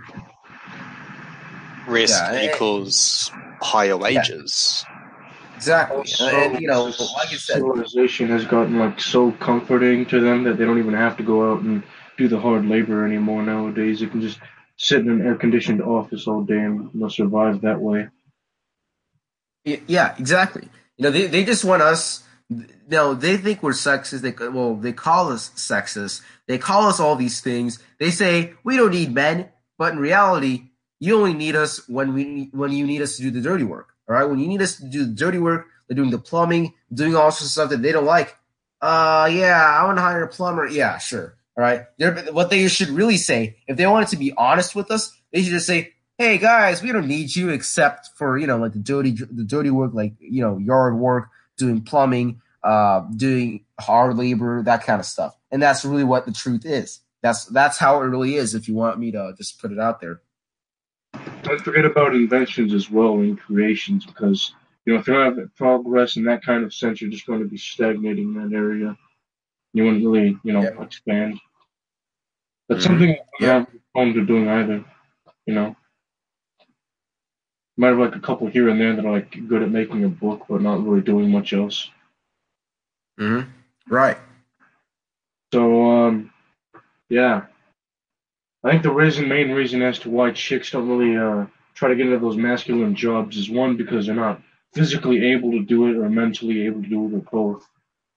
[1.88, 3.32] risk Yeah, and- equals
[3.62, 4.84] higher wages.
[5.56, 6.00] Exactly.
[6.00, 10.44] Also, and you know, like you said, civilization has gotten like so comforting to them
[10.44, 11.82] that they don't even have to go out and
[12.18, 14.02] do the hard labor anymore nowadays.
[14.02, 14.40] You can just
[14.76, 18.10] sit in an air conditioned office all day and they'll survive that way.
[19.64, 20.68] Yeah, exactly.
[20.98, 22.24] You know, they, they just want us.
[22.88, 24.22] No, they think we're sexist.
[24.22, 26.22] They well, they call us sexist.
[26.48, 27.80] They call us all these things.
[28.00, 30.66] They say we don't need men, but in reality,
[31.00, 33.90] you only need us when we when you need us to do the dirty work.
[34.08, 36.74] All right, when you need us to do the dirty work, they're doing the plumbing,
[36.94, 38.36] doing all sorts of stuff that they don't like.
[38.82, 40.68] Uh, yeah, I want to hire a plumber.
[40.68, 41.36] Yeah, sure.
[41.58, 41.86] All right.
[41.98, 45.42] They're, what they should really say, if they wanted to be honest with us, they
[45.42, 48.80] should just say, hey guys, we don't need you except for you know like the
[48.80, 54.64] dirty the dirty work, like you know yard work, doing plumbing, uh, doing hard labor,
[54.64, 55.36] that kind of stuff.
[55.52, 57.00] And that's really what the truth is.
[57.22, 58.56] That's that's how it really is.
[58.56, 60.22] If you want me to just put it out there.
[61.44, 64.54] Don't forget about inventions as well and creations because
[64.86, 67.40] you know if you don't have progress in that kind of sense, you're just going
[67.40, 68.98] to be stagnating in that area.
[69.74, 70.82] You wouldn't really, you know, Yeah.
[70.82, 71.40] expand.
[72.70, 72.88] That's Mhm.
[72.88, 73.58] something I'm Yeah.
[73.60, 74.84] not prone to doing either.
[75.46, 75.76] You know,
[77.78, 80.10] might have like a couple here and there that are like good at making a
[80.10, 81.90] book, but not really doing much else.
[83.20, 83.50] Mm-hmm.
[83.94, 84.18] Right.
[85.54, 86.32] So, um,
[87.10, 87.46] yeah,
[88.64, 91.46] I think the reason, main reason as to why chicks don't really uh,
[91.76, 94.42] try to get into those masculine jobs is one because they're not
[94.74, 97.68] physically able to do it or mentally able to do it or both.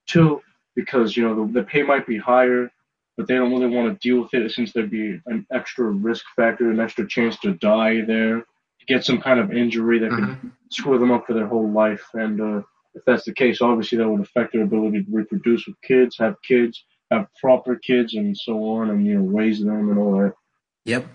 [0.07, 0.41] Two,
[0.75, 2.71] because you know the, the pay might be higher,
[3.17, 6.25] but they don't really want to deal with it since there'd be an extra risk
[6.35, 8.45] factor, an extra chance to die there
[8.89, 10.40] get some kind of injury that Mhm.
[10.40, 12.05] could screw them up for their whole life.
[12.15, 12.62] And uh,
[12.94, 16.35] if that's the case, obviously that would affect their ability to reproduce with kids, have
[16.47, 20.32] kids, have proper kids, and so on, and you know raise them and all that.
[20.86, 21.06] Yep.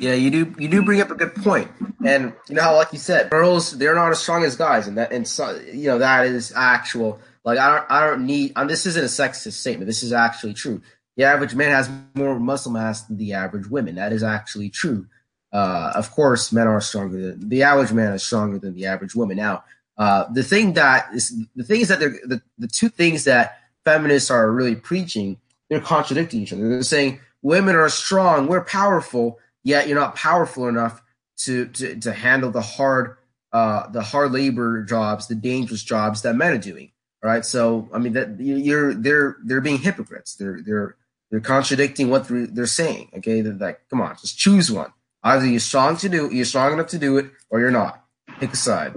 [0.00, 0.54] Yeah, you do.
[0.58, 1.68] You do bring up a good point,
[2.04, 4.96] and you know how, like you said, girls they're not as strong as guys, and
[4.96, 7.18] that and so, you know that is actual.
[7.44, 8.52] Like I don't, I don't need.
[8.54, 9.88] Um, this isn't a sexist statement.
[9.88, 10.80] This is actually true.
[11.16, 13.96] The average man has more muscle mass than the average woman.
[13.96, 15.06] That is actually true.
[15.52, 19.14] Uh, of course, men are stronger than the average man is stronger than the average
[19.14, 19.36] woman.
[19.36, 19.64] Now,
[19.98, 24.30] uh, the thing that is the thing is that the, the two things that feminists
[24.30, 25.38] are really preaching,
[25.68, 26.68] they're contradicting each other.
[26.68, 31.02] They're saying women are strong, we're powerful, yet you're not powerful enough
[31.38, 33.16] to to, to handle the hard
[33.52, 36.90] uh, the hard labor jobs, the dangerous jobs that men are doing.
[37.22, 40.34] All right, so I mean that you're they're they're being hypocrites.
[40.36, 40.96] They're they're
[41.30, 43.10] they're contradicting what they're, they're saying.
[43.18, 44.92] Okay, they're like, come on, just choose one.
[45.22, 48.04] Either you're strong to do, you're strong enough to do it, or you're not.
[48.40, 48.94] Pick a side.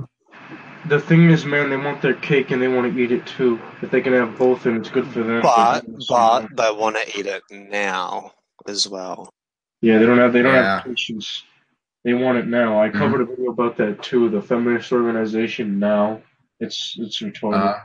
[0.88, 3.60] The thing is, man, they want their cake and they want to eat it too.
[3.82, 5.42] If they can have both, and it's good for them.
[5.42, 8.32] But but they want to eat it NOW
[8.68, 9.30] as well.
[9.82, 10.76] yeah, they don't have they don't Yeah.
[10.78, 11.44] have patience.
[12.04, 12.80] They want it now.
[12.82, 14.30] I covered a video about that too.
[14.30, 16.22] The feminist organization now.
[16.60, 17.76] It's it's retarded.
[17.76, 17.80] Uh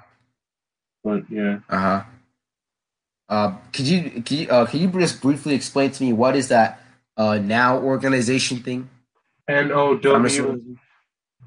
[1.03, 2.03] but yeah, Uh-huh.
[3.31, 6.49] Uh, could you could you uh, could you just briefly explain to me what is
[6.49, 6.81] that
[7.21, 8.89] uh, NOW organization thing?
[9.49, 10.01] NOW.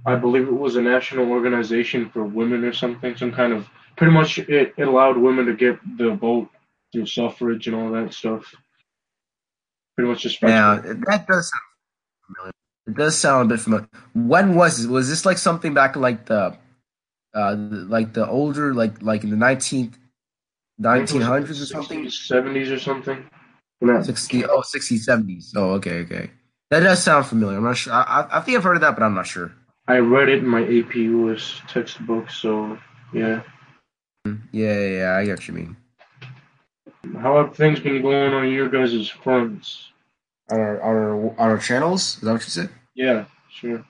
[0.06, 3.18] I believe it was a national organization for women or something.
[3.18, 6.50] Some kind of pretty much it, it allowed women to get the vote
[6.92, 8.54] through suffrage and all that stuff.
[9.96, 11.62] Pretty much just Yeah, that does sound
[12.28, 12.52] familiar.
[12.86, 13.88] It does sound a bit familiar.
[14.14, 14.88] When was this?
[14.88, 16.56] Was this like something back in like the,
[17.34, 19.98] uh, like the older, like like in the nineteenth,
[20.78, 22.06] nineteen hundreds or something?
[22.06, 23.26] 70s or something.
[23.80, 25.52] When that- 60, oh, 60s, 70s.
[25.56, 26.32] Oh, okay, okay.
[26.70, 27.58] That does sound familiar.
[27.58, 27.94] I'm not sure.
[27.94, 29.52] I, I, I think I've heard of that, but I'm not sure.
[29.88, 32.78] I read it in my AP US textbook, so
[33.14, 33.44] yeah.
[34.26, 35.78] Mm, yeah, yeah, yeah, I get what you mean.
[37.20, 39.90] How have things been going on your guys' fronts?
[40.52, 42.16] On our, on our, on our channels?
[42.16, 42.70] Is that what you said?
[42.96, 43.86] Yeah, sure.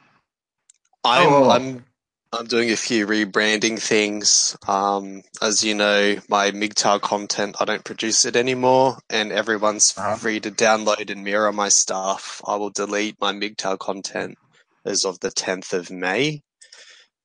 [1.03, 1.49] I'm Oh.
[1.51, 1.85] I'm
[2.33, 4.57] I'm doing a few rebranding things.
[4.67, 10.15] Um, as you know, my MGTOW content I don't produce it anymore, and everyone's Uh-huh.
[10.17, 12.41] free to download and mirror my stuff.
[12.47, 14.35] I will delete my MGTOW content
[14.83, 16.41] as of the 10th of May,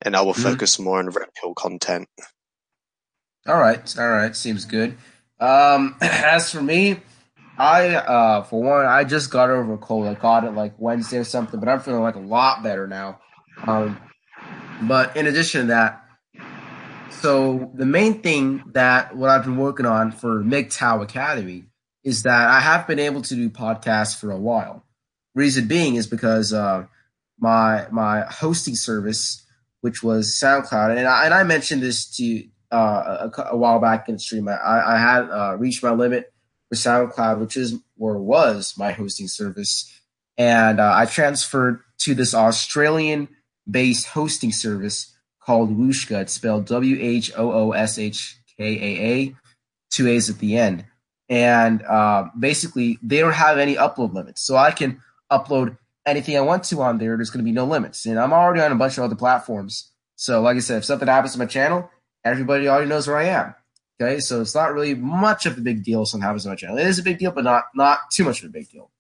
[0.03, 0.43] and I will Mhm.
[0.43, 2.09] focus more on Red Pill content.
[3.47, 4.99] All right, all right, seems good.
[5.41, 7.01] Um, as for me,
[7.57, 10.07] I uh, for one, I just got over a cold.
[10.07, 13.21] I caught it like Wednesday or something, but I'm feeling like a lot better now.
[13.67, 13.99] Um,
[14.83, 16.05] but in addition to that,
[17.11, 21.65] so the main thing that what I've been working on for MGTOW Academy
[22.05, 24.85] is that I have been able to do podcasts for a while.
[25.35, 26.87] Reason being is because uh,
[27.39, 29.45] my my hosting service,
[29.81, 34.09] which was SoundCloud, and I, and I mentioned this to uh, a, a while back
[34.09, 34.49] in the stream.
[34.49, 36.33] I, I had uh, reached my limit
[36.69, 39.93] for SoundCloud, which is or was my hosting service,
[40.37, 42.33] and uh, I transferred to this
[43.69, 46.23] Australian-based hosting service called Whooshkaa.
[46.23, 49.36] It's spelled W H O O S H K A A,
[49.90, 50.85] two A's at the end,
[51.28, 55.01] and uh, basically they don't have any upload limits, so I can
[55.31, 55.77] upload
[56.07, 57.16] anything I want to on there.
[57.16, 59.93] There's going to be no limits, and I'm already on a bunch of other platforms.
[60.16, 61.90] So, like I said, if something happens to my channel,
[62.24, 63.55] everybody already knows where I am.
[64.01, 66.03] Okay, so it's not really much of a big deal.
[66.03, 66.78] if Something happens to my channel.
[66.78, 68.90] It is a big deal, but not not too much of a big deal.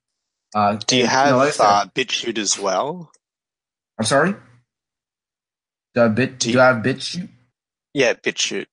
[0.54, 3.12] Uh, Do you have know, like uh, BitChute as well?
[3.98, 4.34] I'm sorry.
[5.98, 6.38] Do I have bit?
[6.38, 7.28] Do Do, you- I have BitChute?
[7.92, 8.66] Yeah, BitChute.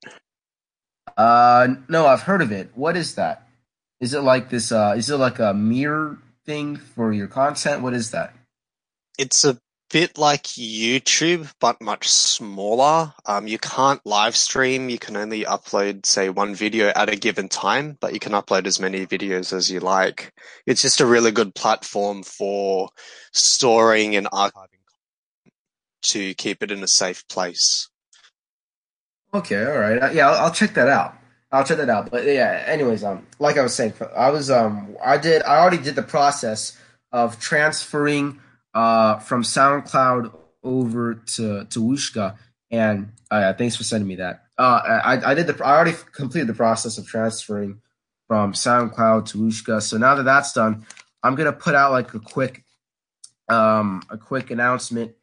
[1.18, 2.70] Uh, no, I've heard of it.
[2.76, 3.48] What is that?
[4.00, 4.72] Is it like this?
[4.72, 7.82] Uh, is it like a mirror thing for your content?
[7.82, 8.36] What is that?
[9.18, 9.58] It's a
[9.90, 13.14] bit like YouTube, but much smaller.
[13.26, 14.90] Um, you can't live stream.
[14.90, 18.68] You can only upload, say, one video at a given time, but you can upload
[18.68, 20.32] as many videos as you like.
[20.68, 22.90] It's just a really good platform for
[23.34, 24.75] storing and archiving
[26.10, 27.90] to keep it in a safe place.
[29.34, 30.02] Okay, all right.
[30.02, 31.16] Uh, Yeah, I'll, I'll check that out.
[31.52, 32.10] I'll check that out.
[32.12, 35.78] But yeah, anyways, um, like I was saying, I was um, I did, I already
[35.78, 36.78] did the process
[37.12, 38.40] of transferring
[38.74, 42.38] uh from SoundCloud over to to Whooshkaa,
[42.72, 44.44] and uh, thanks for sending me that.
[44.58, 47.82] Uh, I I did the I already completed the process of transferring
[48.28, 49.82] from SoundCloud to Whooshkaa.
[49.82, 50.86] So now that that's done,
[51.24, 52.64] I'm gonna put out like a quick
[53.48, 55.14] um a quick announcement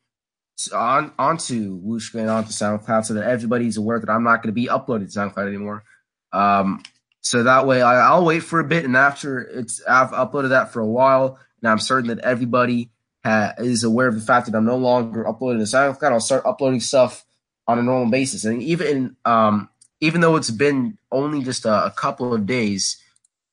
[0.68, 4.60] on onto Whooshkaa and onto SoundCloud so that everybody's aware that I'm not going to
[4.60, 5.84] be uploading SoundCloud anymore.
[6.32, 6.82] Um,
[7.20, 10.72] so that way I, I'll wait for a bit, and after it's I've uploaded that
[10.72, 12.90] for a while, and I'm certain that everybody
[13.24, 16.46] ha- is aware of the fact that I'm no longer uploading to SoundCloud, I'll start
[16.46, 17.24] uploading stuff
[17.66, 18.44] on a normal basis.
[18.44, 19.68] And even um,
[20.00, 22.98] even though it's been only just a, a couple of days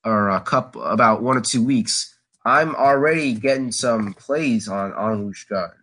[0.03, 2.15] or a couple about one or two weeks,
[2.45, 5.73] I'm already getting some plays on on Whooshkaa.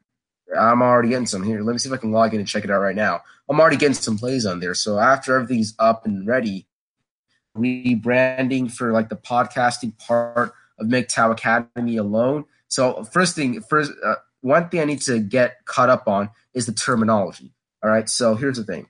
[0.58, 1.62] I'm already getting some here.
[1.62, 3.22] Let me see if I can log in and check it out right now.
[3.48, 4.74] I'm already getting some plays on there.
[4.74, 6.66] So after everything's up and ready,
[7.56, 12.44] rebranding for like the podcasting part of MGTOW Academy alone.
[12.68, 16.66] So first thing, first uh, one thing I need to get caught up on is
[16.66, 17.52] the terminology.
[17.82, 18.08] All right.
[18.08, 18.88] So here's the thing: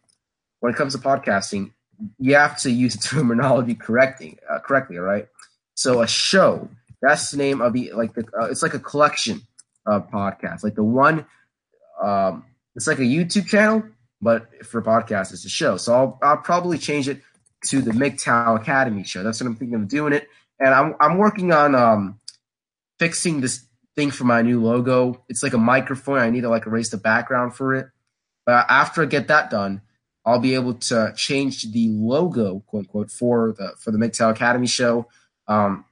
[0.60, 1.72] when it comes to podcasting,
[2.18, 4.38] you have to use the terminology correctly.
[4.50, 4.98] Uh, correctly.
[4.98, 5.28] All right.
[5.74, 6.68] So a show
[7.02, 9.42] that's the name of the like the uh, it's like a collection
[9.86, 10.64] of podcasts.
[10.64, 11.26] Like the one,
[12.02, 12.44] um,
[12.74, 13.82] it's like a YouTube channel,
[14.20, 15.76] but for podcasts, it's a show.
[15.76, 17.22] So I'll I'll probably change it
[17.66, 19.22] to the MGTOW Academy show.
[19.22, 20.28] That's what I'm thinking of doing it.
[20.58, 22.20] And I'm I'm working on um
[22.98, 25.24] fixing this thing for my new logo.
[25.28, 26.18] It's like a microphone.
[26.18, 27.88] I need to like erase the background for it.
[28.44, 29.80] But after I get that done,
[30.24, 34.66] I'll be able to change the logo, quote unquote, for the for the MGTOW Academy
[34.66, 35.08] show.
[35.48, 35.84] Um,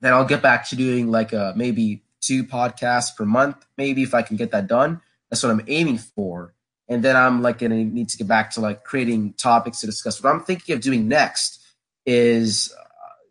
[0.00, 4.14] then I'll get back to doing like a maybe two podcasts per month, maybe if
[4.14, 5.00] I can get that done.
[5.32, 6.52] That's what I'm aiming for.
[6.88, 10.22] And then I'm like gonna need to get back to like creating topics to discuss.
[10.22, 11.64] What I'm thinking of doing next
[12.04, 12.82] is uh,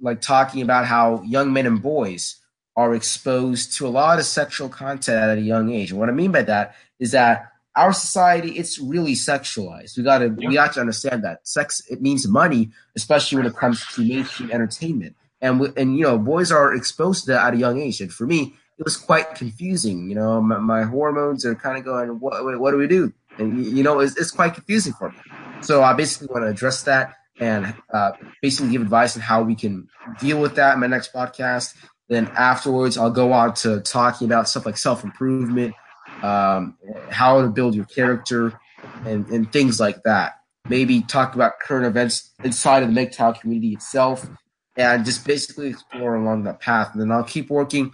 [0.02, 2.38] like talking about how young men and boys
[2.76, 5.91] are exposed to a lot of sexual content at a young age.
[5.91, 9.95] And what I mean by that is that our society it's really sexualized.
[9.95, 13.86] We gotta we got to understand that sex it means money, especially when it comes
[13.94, 15.15] to mainstream entertainment.
[15.40, 18.02] And and you know boys are exposed to that at a young age.
[18.02, 20.10] And for me, it was quite confusing.
[20.10, 23.14] You know, my, my hormones are kind of going, what what do we do?
[23.38, 25.18] And you know, it's, it's quite confusing for me.
[25.62, 29.53] So I basically want to address that and uh, basically give advice on how we
[29.53, 29.88] can
[30.20, 31.76] deal with that in my next podcast.
[32.10, 35.76] Then afterwards, I'll go on to talking about stuff like self improvement,
[36.24, 36.76] um,
[37.12, 38.60] how to build your character,
[39.06, 40.40] and, and things like that.
[40.68, 44.28] Maybe talk about current events inside of the MGTOW community itself,
[44.76, 46.90] and just basically explore along that path.
[46.94, 47.91] And then I'll keep working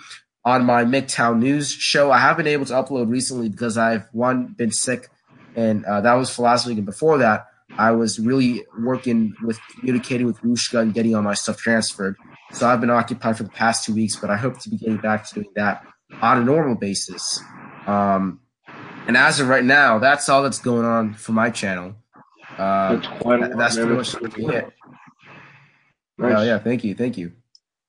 [0.47, 2.09] on my MGTOW news show.
[2.09, 5.09] I haven't been able to upload recently because I've one been sick,
[5.57, 6.77] and uh, that was for last week.
[6.77, 7.47] And before that,
[7.77, 12.15] I was really working with communicating with Whooshkaa and getting all my stuff transferred.
[12.53, 14.97] So I've been occupied for the past two weeks, but I hope to be getting
[14.97, 15.85] back to doing that
[16.21, 17.41] on a normal basis.
[17.85, 18.39] Um,
[19.05, 21.95] and as of right now, that's all that's going on for my channel.
[22.57, 24.73] Uh, That's quite a that- that's pretty much it.
[26.17, 26.35] Nice.
[26.37, 27.33] Oh, yeah, thank you, thank you.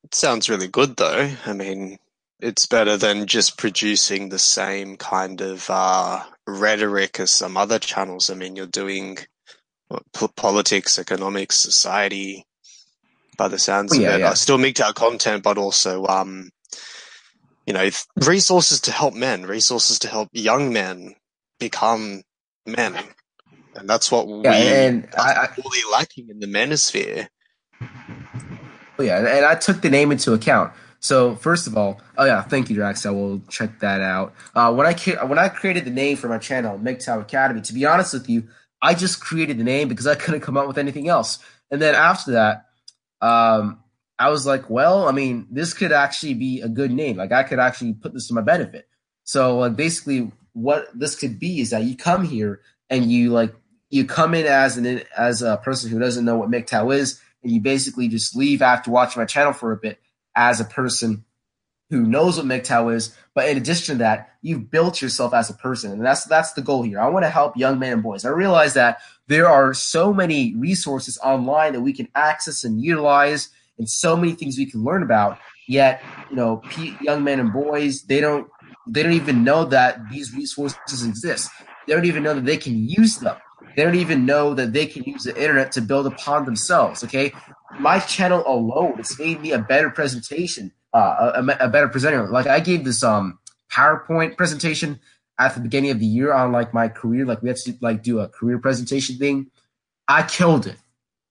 [0.05, 1.31] It sounds really good, though.
[1.47, 1.99] I mean,
[2.41, 8.31] it's better than just producing the same kind of uh, rhetoric as some other channels.
[8.31, 9.19] I mean, you're doing
[10.37, 12.47] politics, economics, society,
[13.37, 14.21] by the sounds Oh, yeah, of it.
[14.21, 14.31] yeah.
[14.31, 16.51] Uh, still MGTOW content, but also, um,
[17.67, 17.89] you know,
[18.25, 21.15] resources to help men, resources to help young men
[21.59, 22.23] become
[22.67, 22.95] men.
[23.75, 27.29] And that's what we and are I, I lacking in the manosphere.
[28.99, 30.73] Oh yeah, and I took the name into account.
[31.01, 33.07] So first of all, oh yeah, thank you, Drax.
[33.07, 34.35] I will check that out.
[34.55, 34.95] Uh, when I
[35.25, 38.49] when I created the name for my channel, MGTOW Academy, to be honest with you,
[38.83, 41.39] I just created the name because I couldn't come up with anything else.
[41.71, 42.67] And then after that,
[43.21, 43.81] um,
[44.19, 47.17] I was like, well, I mean, this could actually be a good name.
[47.17, 48.89] Like I could actually put this to my benefit.
[49.25, 52.61] So like basically, what this could be is that you come here
[52.91, 53.55] and you like
[53.91, 57.53] you come in as an as a person who doesn't know what MGTOW is, and
[57.53, 60.01] you basically just leave after watching my channel for a bit
[60.39, 61.25] as a person
[61.91, 63.17] who knows what MGTOW is.
[63.35, 66.63] But in addition to that, you've built yourself as a person, and that's that's the
[66.63, 67.01] goal here.
[67.01, 68.25] I want to help young men and boys.
[68.25, 73.51] I realize that there are so many resources online that we can access and utilize,
[73.79, 75.39] and so many things we can learn about.
[75.67, 76.63] Yet, you know,
[77.03, 78.49] young men and boys they don't
[78.87, 81.51] they don't even know that these resources exist.
[81.87, 83.37] They don't even know that they can use them.
[83.77, 87.05] They don't even know that they can use the internet to build upon themselves.
[87.05, 87.33] Okay,
[87.79, 92.29] my channel alone has made me a better presentation, uh, a, a better presenter.
[92.29, 93.39] Like I gave this um
[93.73, 95.01] PowerPoint presentation
[95.39, 97.25] at the beginning of the year on like my career.
[97.27, 99.51] Like we had to like do a career presentation thing.
[100.07, 100.77] I killed it,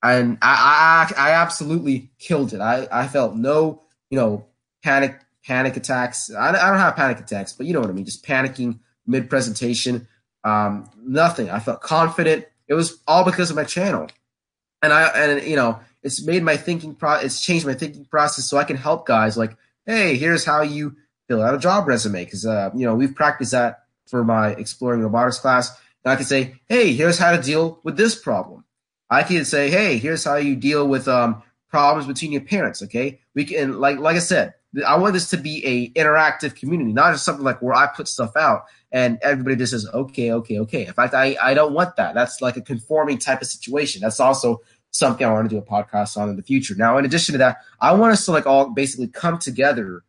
[0.04, 2.62] and I I, I absolutely killed it.
[2.62, 4.46] I I felt no you know
[4.84, 6.32] panic panic attacks.
[6.34, 8.06] I, I don't have panic attacks, but you know what I mean.
[8.06, 10.08] Just panicking mid presentation.
[10.44, 11.50] Um, nothing.
[11.50, 12.46] I felt confident.
[12.68, 14.08] It was all because of my channel,
[14.82, 17.16] and I and you know it's made my thinking pro.
[17.16, 19.38] It's changed my thinking process, so I can help guys.
[19.38, 20.96] Like, hey, here's how you
[21.28, 25.02] fill out a job resume, because uh, you know we've practiced that for my exploring
[25.02, 25.78] robotics class.
[26.06, 28.64] And I can say, hey, here's how to deal with this problem.
[29.10, 32.82] I can say, hey, here's how you deal with um, problems between your parents.
[32.82, 34.54] Okay, we can like like I said,
[34.88, 38.08] I want this to be a interactive community, not just something like where I put
[38.08, 40.86] stuff out and everybody just says, okay, okay, okay.
[40.86, 42.14] In fact, I, I don't want that.
[42.14, 44.02] That's like a conforming type of situation.
[44.02, 44.62] That's also
[44.98, 46.76] something I want to do a podcast on in the future.
[46.76, 50.04] Now, in addition to that, I want us to like all basically come together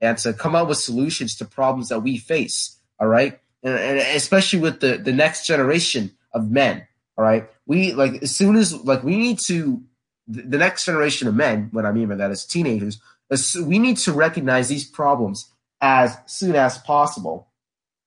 [0.00, 2.78] and to come up with solutions to problems that we face.
[3.00, 3.40] All right.
[3.62, 6.86] And, and especially with the, the next generation of men.
[7.16, 7.48] All right.
[7.66, 9.82] We like as soon as like we need to
[10.26, 13.00] the next generation of men, what I mean by that is teenagers,
[13.62, 15.50] we need to recognize these problems
[15.80, 17.48] as soon as possible.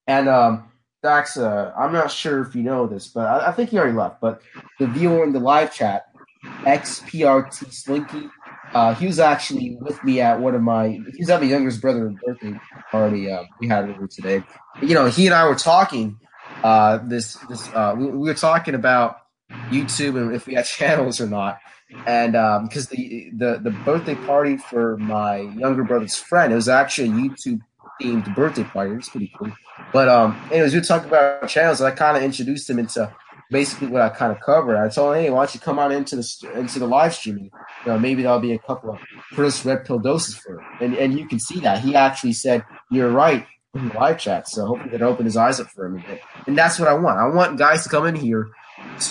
[0.08, 0.70] And um,
[1.04, 3.96] Dax, uh, I'm not sure if you know this, but I, I, think he already
[3.96, 4.20] left.
[4.20, 4.42] But
[4.80, 6.07] the viewer in the live chat,
[6.64, 8.30] XPRT Slinky,
[8.74, 10.90] uh, he was actually with me at one of my.
[10.90, 12.60] He was at my youngest brother's birthday
[12.92, 13.32] party.
[13.32, 14.44] Uh, we had over today.
[14.82, 16.20] You know, he and I were talking.
[16.64, 19.18] Uh, this this uh, we, we were talking about
[19.70, 21.60] YouTube and if we had channels or not
[22.06, 26.56] and um because um, the, the the birthday party for my younger brother's friend, it
[26.56, 27.62] was actually a YouTube
[28.02, 28.92] themed birthday party.
[28.92, 29.52] It was pretty cool.
[29.94, 31.82] But um, anyways, we were talking about channels.
[31.82, 33.12] And I kind of introduced him into
[33.52, 34.78] basically what I kind of covered.
[34.78, 37.52] I told him, hey, why don't you come on into the into the live streaming?
[37.86, 39.00] You know, maybe there'll be a couple of
[39.34, 40.66] first red pill doses for him.
[40.82, 43.46] And and you can see that he actually said, "You're right."
[43.76, 46.22] in the live chat, so hopefully that open his eyes up for him a bit.
[46.48, 47.20] And that's what I want.
[47.20, 48.48] I want guys to come in here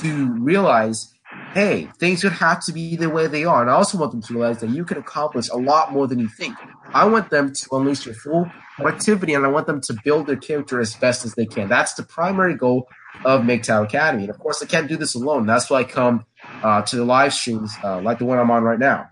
[0.01, 1.15] to realize
[1.53, 3.63] hey, things would have to be the way they are.
[3.63, 6.19] And I also want them to realize that you can accomplish a lot more than
[6.19, 6.57] you think.
[6.93, 10.37] I want them to unleash their full productivity and I want them to build their
[10.37, 11.69] character as best as they can.
[11.69, 12.89] That's the primary goal
[13.25, 14.25] of MGTOW Academy.
[14.25, 15.47] And of course, I can't do this alone.
[15.47, 16.27] That's why I come
[16.63, 19.09] uh, to the live streams uh, like the one I'm on right now.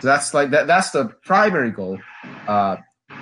[0.00, 0.66] So that's like that.
[0.66, 1.98] That's the primary goal
[2.46, 2.76] uh,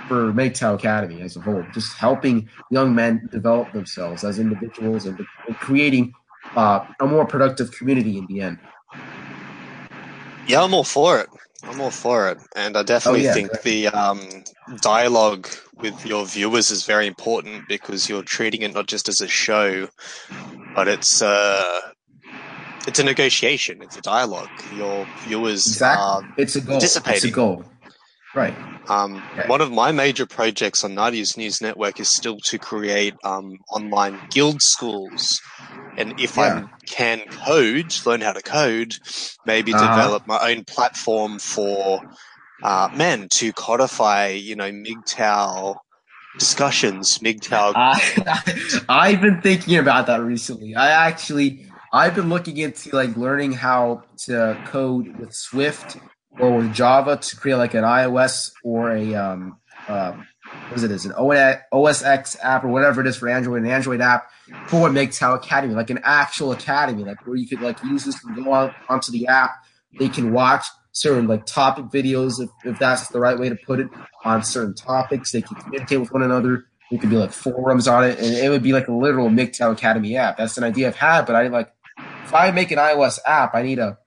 [0.07, 5.19] for MGTOW Academy as a whole, just helping young men develop themselves as individuals and,
[5.47, 6.13] and creating
[6.55, 8.59] uh, a more productive community in the end.
[10.47, 11.29] Yeah, I'm all for it.
[11.63, 14.43] I'm all for it, and I definitely oh, yeah, think the um,
[14.81, 19.27] dialogue with your viewers is very important because you're treating it not just as a
[19.27, 19.87] show,
[20.75, 21.81] but it's uh,
[22.87, 23.81] it's a negotiation.
[23.81, 24.49] It's a dialogue.
[24.75, 26.03] Your viewers exactly.
[26.03, 26.71] are it's a goal.
[26.71, 27.15] participating.
[27.15, 27.65] It's a goal.
[28.37, 28.55] Right.
[28.87, 33.57] Um, One of my major projects on Nadia's News Network is still to create um,
[33.71, 35.41] online guild schools.
[35.97, 36.67] And if yeah.
[36.67, 38.93] I can code, learn how to code,
[39.47, 39.87] maybe uh-huh.
[39.87, 41.99] develop my own platform for
[42.61, 45.77] uh, men to codify, you know, MGTOW
[46.37, 47.73] discussions, MGTOW.
[47.75, 50.75] I, I've been thinking about that recently.
[50.75, 55.97] I actually, I've been looking into like learning how to code with Swift
[56.39, 59.57] or with Java to create like an iOS or a um,
[59.87, 60.27] um,
[60.69, 60.91] what is it?
[60.91, 64.29] Is an OS X app or whatever it is for Android, an Android app
[64.67, 68.23] for what MGTOW Academy, like an actual academy, like where you could like use this
[68.23, 69.51] and go on onto the app.
[69.99, 73.79] They can watch certain like topic videos if, if that's the right way to put
[73.79, 73.87] it
[74.23, 75.31] on certain topics.
[75.31, 76.65] They can communicate with one another.
[76.89, 79.73] There could be like forums on it, and it would be like a literal MGTOW
[79.73, 80.37] Academy app.
[80.37, 81.71] That's an idea I've had, but I like
[82.23, 83.97] if I make an iOS app, I need a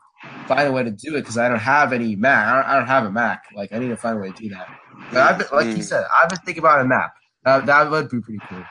[0.51, 2.47] find a way to do it because I don't have any Mac.
[2.49, 3.45] I don't, I don't, have a Mac.
[3.55, 4.69] Like I need to find a way to do that.
[5.13, 5.77] But I've been, like mm.
[5.77, 7.15] you said, I've been thinking about a map.
[7.45, 8.65] That, that would be pretty cool.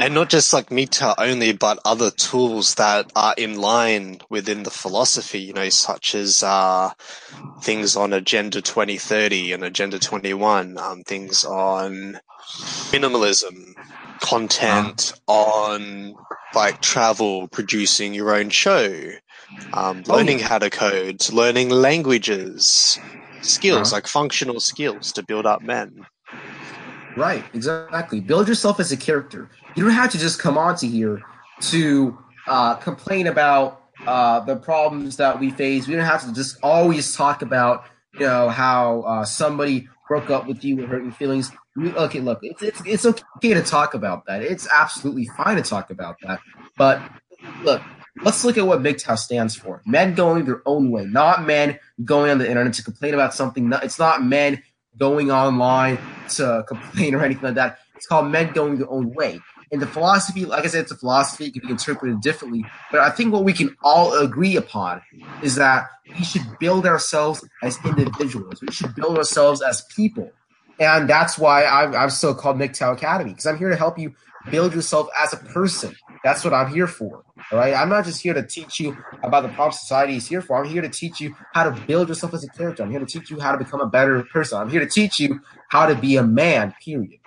[0.00, 4.70] And not just like MGTOW only, but other tools that are in line within the
[4.70, 6.90] philosophy, you know, such as uh,
[7.62, 12.18] things on Agenda 2030 and Agenda 21, um, things on
[12.90, 13.74] minimalism,
[14.20, 16.14] content uh on
[16.54, 19.12] like travel, producing your own show,
[19.72, 20.44] um, oh, learning oh.
[20.44, 22.98] how to code, learning languages,
[23.42, 23.96] skills uh-huh.
[23.96, 26.06] like functional skills to build up men.
[27.16, 28.20] Right, exactly.
[28.20, 29.50] Build yourself as a character.
[29.74, 31.20] You don't have to just come onto here
[31.62, 32.16] to
[32.46, 35.86] uh, complain about uh, the problems that we face.
[35.86, 40.46] We don't have to just always talk about, you know, how uh, somebody broke up
[40.46, 41.50] with you and hurt your feelings.
[41.78, 44.42] okay, look, it's, it's it's okay to talk about that.
[44.42, 46.40] It's absolutely fine to talk about that.
[46.76, 47.00] But
[47.62, 47.82] look,
[48.22, 49.82] let's look at what MGTOW stands for.
[49.86, 53.72] Men going their own way, not men going on the internet to complain about something.
[53.82, 54.62] It's not men
[54.96, 55.98] going online
[56.30, 57.78] to complain or anything like that.
[57.96, 59.40] It's called men going their own way.
[59.72, 61.46] And the philosophy, like I said, it's a philosophy.
[61.46, 62.64] It can be interpreted differently.
[62.90, 65.00] But I think what we can all agree upon
[65.42, 68.60] is that we should build ourselves as individuals.
[68.60, 70.32] We should build ourselves as people.
[70.80, 74.14] And that's why I'm, I'm still called MGTOW Academy, because I'm here to help you
[74.50, 75.94] build yourself as a person.
[76.24, 77.24] That's what I'm here for.
[77.50, 77.74] All right.
[77.74, 80.56] I'm not just here to teach you about the problem society is here for.
[80.56, 82.82] I'm here to teach you how to build yourself as a character.
[82.82, 84.58] I'm here to teach you how to become a better person.
[84.58, 87.20] I'm here to teach you how to be a man, period.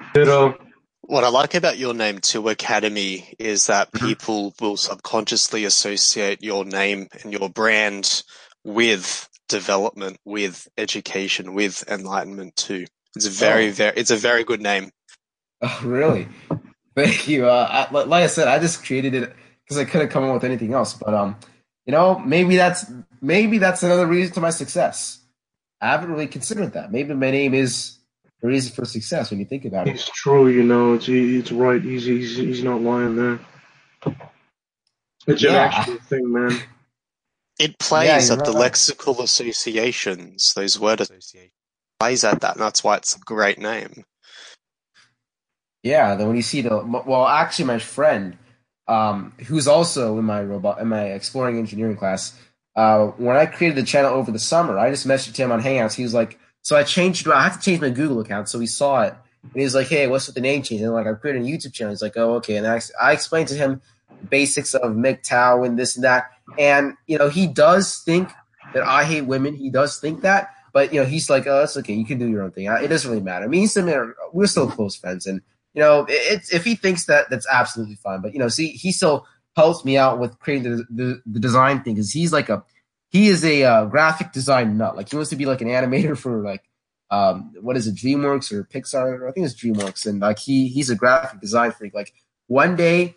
[1.06, 4.07] What I like about your name too, Academy, is that mm-hmm.
[4.07, 8.23] people will subconsciously associate your name and your brand
[8.64, 12.85] with development, with education, with enlightenment too.
[13.15, 13.72] It's a very, Oh.
[13.72, 13.98] very.
[13.98, 14.91] It's a very good name.
[15.65, 16.27] Oh, really?
[16.95, 17.48] Thank you.
[17.48, 19.34] Uh, I, like I said, I just created it
[19.64, 20.94] because I couldn't come up with anything else.
[20.94, 21.36] But um,
[21.86, 22.86] you know, maybe that's
[23.22, 25.20] maybe that's another reason to my success.
[25.82, 26.91] I haven't really considered that.
[26.91, 27.98] Maybe my name is
[28.41, 29.95] the reason for success when you think about it.
[29.95, 30.94] It's true, you know.
[30.94, 31.82] It's it's right.
[31.82, 33.40] He's he's he's not lying there.
[35.26, 36.60] It's an actual thing, man.
[37.60, 38.72] It plays you're at the right.
[38.72, 40.53] lexical associations.
[40.53, 41.53] Those word associations
[41.99, 44.03] plays at that, and that's why it's a great name.
[45.84, 48.38] Yeah, then when you see the well, actually, my friend,
[48.88, 52.34] um, who's also in my robot in my exploring engineering class,
[52.76, 55.93] uh, when I created the channel over the summer, I just messaged him on Hangouts.
[55.93, 57.27] He was like, "So I changed.
[57.27, 59.88] I have to change my Google account." So he saw it, and he was like,
[59.88, 61.91] "Hey, what's with the name change?" And like, I created a YouTube channel.
[61.91, 63.81] He's like, "Oh, okay." And I, I explained to him
[64.30, 68.30] basics of MGTOW and this and that, and you know, he does think
[68.73, 69.53] that I hate women.
[69.53, 71.93] He does think that, but you know, he's like, "Oh, that's okay.
[71.93, 72.68] You can do your own thing.
[72.68, 73.77] It doesn't really matter." I mean, he's
[74.31, 75.41] we're still close friends, and
[75.74, 78.22] you know, it's if he thinks that, that's absolutely fine.
[78.22, 79.26] But you know, see, he still
[79.56, 82.64] helps me out with creating the the, the design thing because he's like a
[83.10, 84.95] he is a uh, graphic design nut.
[84.95, 86.64] Like he wants to be like an animator for like
[87.10, 89.28] um what is it, DreamWorks or Pixar?
[89.28, 91.94] I think it's DreamWorks, and like he he's a graphic design freak.
[91.94, 92.14] Like
[92.48, 93.16] one day,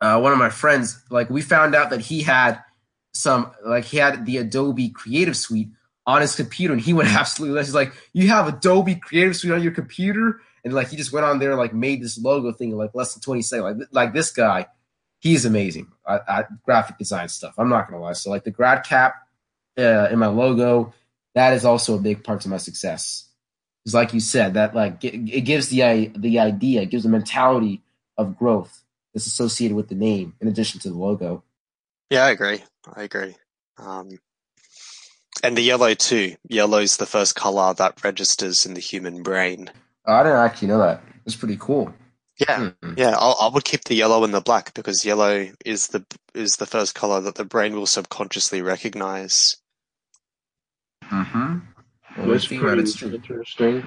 [0.00, 2.62] uh, one of my friends like we found out that he had
[3.12, 5.68] some like he had the Adobe Creative Suite
[6.06, 7.60] on his computer, and he went absolutely.
[7.60, 11.24] He's like, "You have Adobe Creative Suite on your computer?" And like he just went
[11.24, 13.78] on there like made this logo thing in like less than 20 seconds.
[13.78, 14.66] Like, like this guy,
[15.20, 15.92] he's amazing
[16.64, 17.54] graphic design stuff.
[17.56, 18.14] I'm not gonna lie.
[18.14, 19.14] So like the grad cap
[19.78, 20.92] uh, in my logo,
[21.36, 23.28] that is also a big part of my success.
[23.84, 27.10] Because like you said, that like it, it gives the the idea, it gives the
[27.10, 27.84] mentality
[28.18, 28.82] of growth
[29.14, 31.44] that's associated with the name, in addition to the logo.
[32.10, 32.64] Yeah, I agree.
[32.92, 33.36] I agree.
[33.78, 34.18] Um,
[35.44, 36.34] and the yellow too.
[36.48, 39.70] Yellow's the first color that registers in the human brain.
[40.06, 41.02] Oh, I didn't actually know that.
[41.24, 41.92] It's pretty cool.
[42.38, 42.94] Yeah, Hmm.
[42.96, 43.14] yeah.
[43.18, 46.04] I'll, I would keep the yellow and the black because yellow is the
[46.34, 49.56] is the first color that the brain will subconsciously recognize.
[51.04, 51.58] Mm-hmm.
[52.18, 53.84] Well, That's think about it, pretty it's interesting.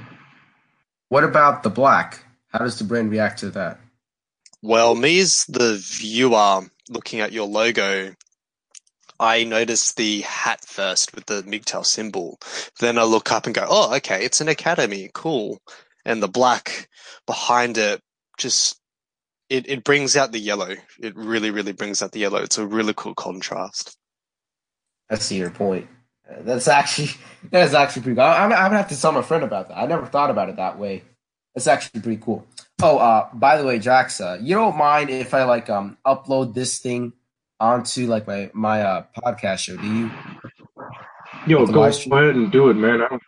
[1.09, 2.23] What about the black?
[2.49, 3.79] How does the brain react to that?
[4.61, 8.13] Well, me as the viewer looking at your logo,
[9.19, 12.39] I notice the hat first with the MGTOW symbol.
[12.79, 15.09] Then I look up and go, oh, okay, it's an academy.
[15.13, 15.59] Cool.
[16.09, 16.89] And the black
[17.27, 18.01] behind it
[18.39, 18.81] just,
[19.47, 20.73] it, it brings out the yellow.
[20.99, 22.39] It really, really brings out the yellow.
[22.39, 23.95] It's a really cool contrast.
[25.11, 25.87] I see your point.
[26.27, 27.09] Uh, That's actually
[27.51, 28.23] that is actually pretty cool.
[28.23, 29.77] I- I'm, I'm gonna have to tell my friend about that.
[29.77, 31.03] I never thought about it that way.
[31.53, 32.43] That's actually pretty cool.
[32.81, 36.55] Oh, uh, by the way, Jax, uh, you don't mind if I like um upload
[36.55, 37.13] this thing
[37.59, 40.11] onto like my my uh podcast show, do you?
[41.45, 43.01] Yo, go ahead and do it, man.
[43.01, 43.21] I don't,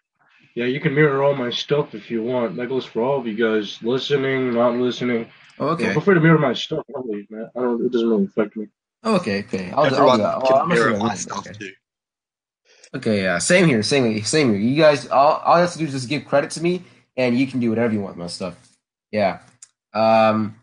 [0.56, 2.56] yeah, you can mirror all my stuff if you want.
[2.58, 5.30] That goes for all of you guys, listening, not listening.
[5.60, 5.94] Oh, I okay.
[5.94, 6.84] prefer to mirror my stuff.
[6.90, 7.50] I don't man.
[7.56, 7.86] I don't.
[7.86, 8.68] It doesn't really affect me.
[9.04, 9.72] Oh, okay, okay.
[9.72, 10.34] I'll, I'll do Everyone that.
[10.44, 11.54] Can I'm gonna mirror my stuff Okay.
[11.58, 11.72] too.
[12.94, 14.60] Okay, yeah, same here, same here, same here.
[14.60, 16.84] You guys, all, all you have to do is just give credit to me,
[17.16, 18.56] and you can do whatever you want with my stuff.
[19.12, 19.40] Yeah.
[19.94, 20.56] Um.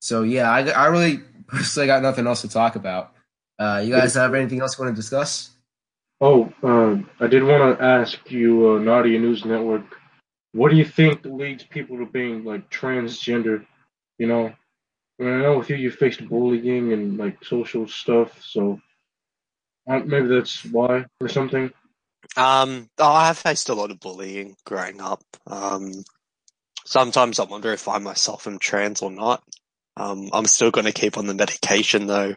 [0.00, 3.12] So yeah, I, I really personally got nothing else to talk about.
[3.58, 5.50] Uh, you guys have anything else you want to discuss?
[6.20, 9.84] Oh, uh, I did want to ask you, uh, Nadia's News Network,
[10.52, 13.64] what do you think leads people to being like transgender?
[14.18, 14.52] You know,
[15.18, 18.80] I, mean, I know with you, you faced bullying and like social stuff, so
[19.88, 21.72] uh, maybe that's why or something.
[22.36, 25.22] Um, oh, I have faced a lot of bullying growing up.
[25.46, 26.04] Um,
[26.84, 29.42] sometimes I wonder if I myself am trans or not.
[29.96, 32.34] Um, I'm still going to keep on the medication though,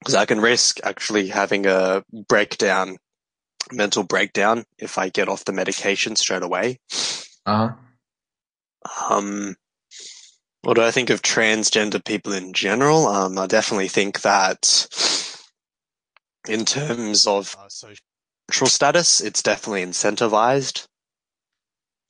[0.00, 2.96] because I can risk actually having a breakdown,
[3.70, 6.78] mental breakdown, if I get off the medication straight away.
[7.46, 7.70] Uh
[8.86, 9.14] huh.
[9.14, 9.56] Um,
[10.62, 13.06] what do I think of transgender people in general?
[13.06, 14.86] Um, I definitely think that
[16.48, 20.86] in terms of uh, social status, it's definitely incentivized.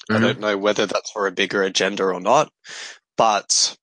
[0.09, 0.21] I Mhm.
[0.21, 2.53] don't know whether that's for a bigger agenda or not,
[3.17, 3.77] but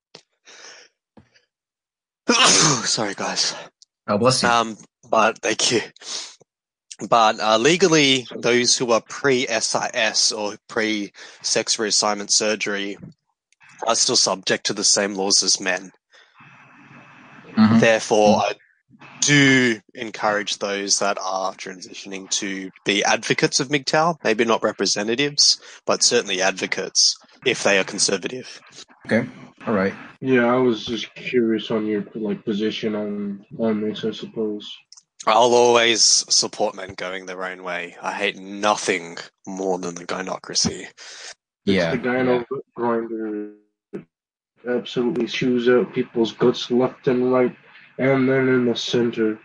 [2.85, 3.53] sorry, guys.
[4.07, 4.49] Oh, bless you.
[4.49, 4.77] Um,
[5.09, 5.81] but thank you.
[7.07, 12.97] But uh, legally, those who are pre-SIS or pre-sex reassignment surgery
[13.85, 15.91] are still subject to the same laws as men.
[17.55, 17.79] Mhm.
[17.79, 18.53] Therefore, I
[19.21, 26.01] do encourage those that are transitioning to be advocates of MGTOW, maybe not representatives, but
[26.01, 28.59] certainly advocates if they are conservative.
[29.05, 29.27] Okay.
[29.65, 29.93] All right.
[30.21, 34.71] Yeah, I was just curious on your like position on on this, I suppose.
[35.25, 37.97] I'll always support men going their own way.
[38.01, 40.87] I hate nothing more than the gynocracy.
[41.65, 41.93] Yeah.
[41.93, 42.45] It's the gyno
[42.75, 43.51] grinder.
[44.67, 47.55] Absolutely chews out people's guts left and right,
[47.97, 49.39] and then in the center.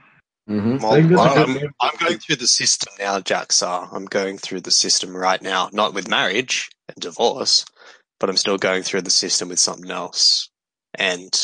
[0.46, 1.90] hmm Well, I think that's a well, good I'm.
[1.90, 3.88] I'm going through the system now, Jaxa.
[3.92, 7.64] I'm going through the system right now, not with marriage and divorce,
[8.22, 10.48] but I'm still going through the system with something else.
[10.94, 11.34] And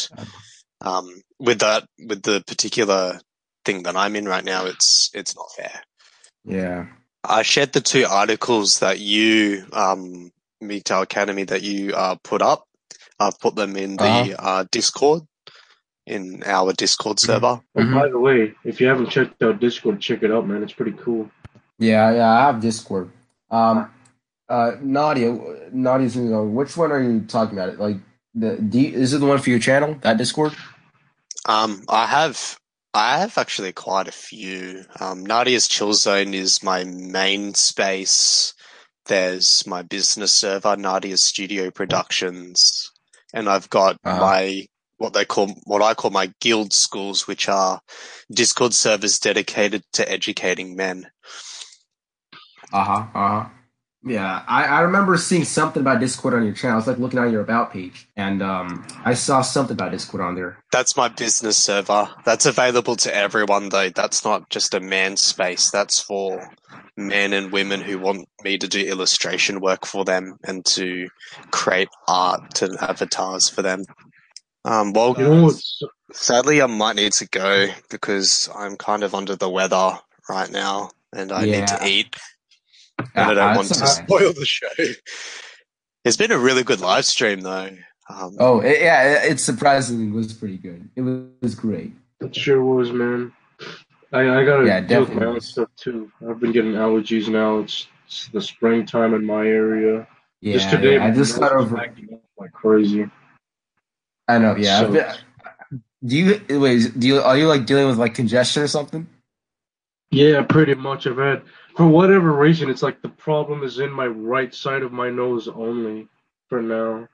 [0.81, 1.09] um,
[1.41, 3.21] with that, with the particular
[3.65, 5.81] thing that I'm in right now, it's it's not fair.
[6.45, 6.87] Yeah.
[7.25, 10.31] I shared the two articles that you, um,
[10.63, 12.63] MGTOW Academy, that you uh, put up.
[13.19, 14.35] I've put them in the Uh-huh.
[14.39, 15.23] uh, Discord,
[16.07, 17.61] in our Discord server.
[17.75, 17.93] Oh, Mhm.
[18.01, 20.63] by the way, if you haven't checked out Discord, check it out, man.
[20.63, 21.29] It's pretty cool.
[21.81, 23.11] Yeah, yeah, I have Discord.
[23.51, 23.91] Um,
[24.49, 25.37] uh, Nadia,
[25.73, 26.45] Nadia's gonna.
[26.45, 27.79] Which one are you talking about?
[27.79, 27.97] Like
[28.35, 28.95] the D?
[28.95, 29.97] Is it the one for your channel?
[30.03, 30.55] That Discord?
[31.47, 32.59] Um, I have,
[32.95, 34.85] I have actually quite a few.
[35.01, 38.55] Um, Nadia's Chill Zone is my main space.
[39.07, 42.91] There's my business server, Nadia's Studio Productions,
[43.33, 44.21] and I've got Uh-huh.
[44.21, 44.67] my
[44.99, 47.81] what they call what I call my guild schools, which are
[48.31, 51.07] Discord servers dedicated to educating men.
[52.73, 53.07] Uh huh.
[53.15, 53.49] Uh huh.
[54.09, 56.75] Yeah, I, I remember seeing something about Discord on your channel.
[56.75, 60.23] I was like looking on your about page, and um, I saw something about Discord
[60.23, 60.59] on there.
[60.73, 62.09] That's my business server.
[62.25, 63.91] That's available to everyone though.
[63.91, 65.71] That's not just a man space.
[65.71, 66.51] That's for
[66.97, 71.09] men and women who want me to do illustration work for them and to
[71.51, 73.85] create art and avatars for them.
[74.65, 75.53] Um, well, You know
[76.13, 80.91] sadly, I might need to go because I'm kind of under the weather right now
[81.13, 82.17] and I need to eat.
[82.99, 83.89] And I don't Ah, want to alright.
[84.07, 84.67] spoil the show.
[86.05, 87.71] It's been a really good live stream though.
[88.11, 90.89] Um, Oh, it, yeah, it, it surprisingly was pretty good.
[90.97, 91.93] It was, it was great.
[92.21, 93.33] It sure was, man.
[94.13, 96.11] I, I gotta Yeah, deal with my own stuff too.
[96.29, 97.59] I've been getting allergies now.
[97.59, 100.07] It's, it's the springtime in my area.
[100.41, 101.77] Yeah, Just today, yeah, I just got is over.
[102.39, 103.07] like crazy.
[104.29, 104.57] I know.
[104.57, 104.81] Yeah.
[104.81, 106.99] So- been- do you wait?
[106.99, 109.07] Do you are you like dealing with like congestion or something?
[110.13, 111.09] Yeah, pretty much.
[111.09, 111.43] I've had,
[111.79, 115.47] for whatever reason, it's like the problem is in my right side of my nose
[115.47, 116.09] only
[116.49, 117.07] for now.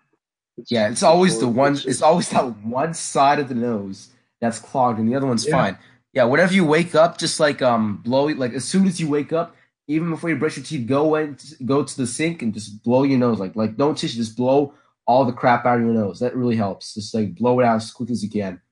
[0.57, 1.75] It's, Yeah, it's always the one.
[1.85, 4.09] It's always that one side of the nose
[4.41, 5.53] that's clogged, and the other one's Yeah.
[5.53, 5.79] fine.
[6.15, 8.39] Yeah, whenever you wake up, just like um, blow it.
[8.39, 9.55] Like as soon as you wake up,
[9.87, 13.03] even before you brush your teeth, go and go to the sink and just blow
[13.03, 13.39] your nose.
[13.39, 14.73] Like like don't tissue, just blow
[15.07, 16.21] all the crap out of your nose.
[16.21, 16.95] That really helps.
[16.95, 18.63] Just like blow it out as quick as you can.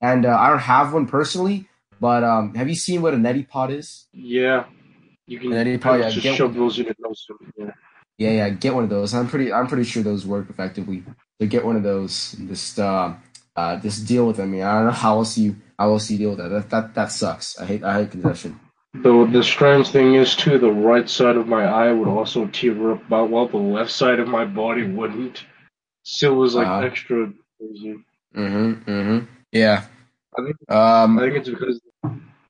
[0.00, 1.68] And uh, I don't have one personally,
[2.00, 4.08] but um, have you seen what a neti pot is?
[4.12, 4.64] Yeah,
[5.26, 7.26] you can And then you probably, just uh, get shove those in your nose.
[7.58, 7.70] Yeah.
[8.18, 9.12] Yeah, yeah, get one of those.
[9.12, 11.04] I'm pretty I'm pretty sure those work effectively.
[11.40, 12.34] So get one of those.
[12.38, 13.14] And just uh,
[13.56, 14.48] uh, just deal with them.
[14.48, 16.48] I mean, I don't know how else you how else you deal with that.
[16.48, 17.58] That that, that sucks.
[17.58, 18.58] I hate I hate congestion.
[18.94, 22.92] The the strange thing is too, the right side of my eye would also tear
[22.92, 25.44] up, but while the left side of my body wouldn't.
[26.04, 26.86] Still was like Uh-huh.
[26.86, 27.96] extra crazy.
[28.34, 28.90] Mm-hmm.
[28.90, 29.26] Mm-hmm.
[29.52, 29.84] Yeah.
[30.38, 31.18] I think Um.
[31.18, 31.80] I think it's because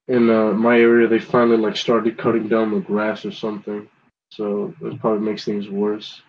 [0.09, 3.89] in uh, my area they finally like started cutting down the grass or something,
[4.31, 6.21] so that probably makes things worse.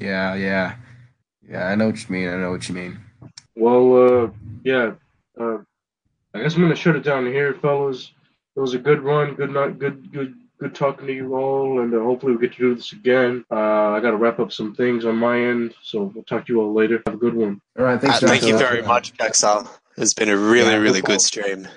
[0.00, 0.34] Yeah.
[0.34, 0.76] Yeah.
[1.48, 1.66] Yeah.
[1.66, 2.28] I know what you mean.
[2.28, 2.98] I know what you mean.
[3.56, 4.30] Well, uh,
[4.64, 4.92] yeah,
[5.40, 5.58] uh,
[6.34, 8.10] I guess I'm gonna shut it down here, fellas.
[8.56, 11.94] It was a good run, good night, good, good, good talking to you all, and
[11.94, 13.44] uh, hopefully we get to do this again.
[13.50, 16.60] Uh, I gotta wrap up some things on my end, so we'll talk to you
[16.60, 17.02] all later.
[17.06, 17.60] Have a good one.
[17.78, 17.94] All right.
[17.96, 18.20] uh, Thanks.
[18.20, 19.68] thank you very much, Jaxa.
[19.96, 21.14] It's been a really, Yeah, really problem.
[21.18, 21.68] good stream.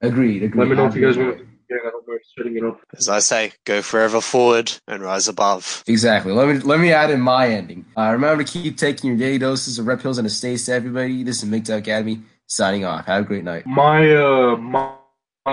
[0.00, 0.42] Agreed.
[0.42, 0.58] Agreed.
[0.58, 1.36] Let me know if you guys want.
[1.38, 1.46] night.
[1.68, 2.04] Yeah, I don't
[2.36, 2.80] setting it up.
[2.96, 5.84] As I say, go forever forward and rise above.
[5.86, 6.32] Exactly.
[6.32, 7.84] Let me let me add in my ending.
[7.96, 10.76] Uh, remember to keep taking your daily doses of red pills and to stay safe,
[10.76, 11.22] everybody.
[11.22, 13.06] This is MGTOW Academy signing off.
[13.06, 13.66] Have a great night.
[13.66, 14.94] My uh my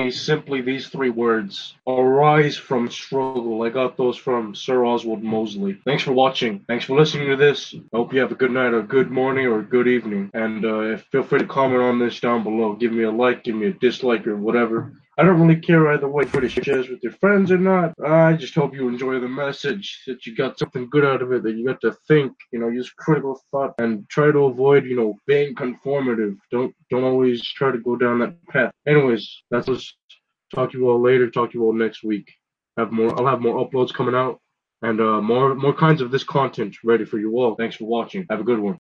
[0.10, 1.76] simply these three words.
[1.88, 3.64] Arise from struggle.
[3.64, 5.80] I got those from Sir Oswald Mosley.
[5.86, 6.64] Thanks for watching.
[6.68, 7.74] Thanks for listening to this.
[7.76, 10.30] I hope you have a good night, or a good morning, or a good evening.
[10.34, 12.74] And uh, feel free to comment on this down below.
[12.74, 14.94] Give me a like, give me a dislike, or whatever.
[15.18, 16.26] I don't really care either way.
[16.26, 17.94] Free to share with your friends or not.
[18.06, 20.04] I just hope you enjoy the message.
[20.06, 21.44] That you got something good out of it.
[21.44, 22.34] That you got to think.
[22.52, 24.86] You know, use critical thought and try to avoid.
[24.86, 26.38] You know, being conformative.
[26.52, 28.72] Don't don't always try to go down that path.
[28.86, 29.94] Anyways, that's us
[30.54, 31.30] Talk to you all later.
[31.30, 32.32] Talk to you all next week.
[32.78, 33.18] Have more.
[33.20, 34.40] I'll have more uploads coming out
[34.82, 37.56] and uh, more more kinds of this content ready for you all.
[37.56, 38.26] Thanks for watching.
[38.30, 38.76] Have a good one.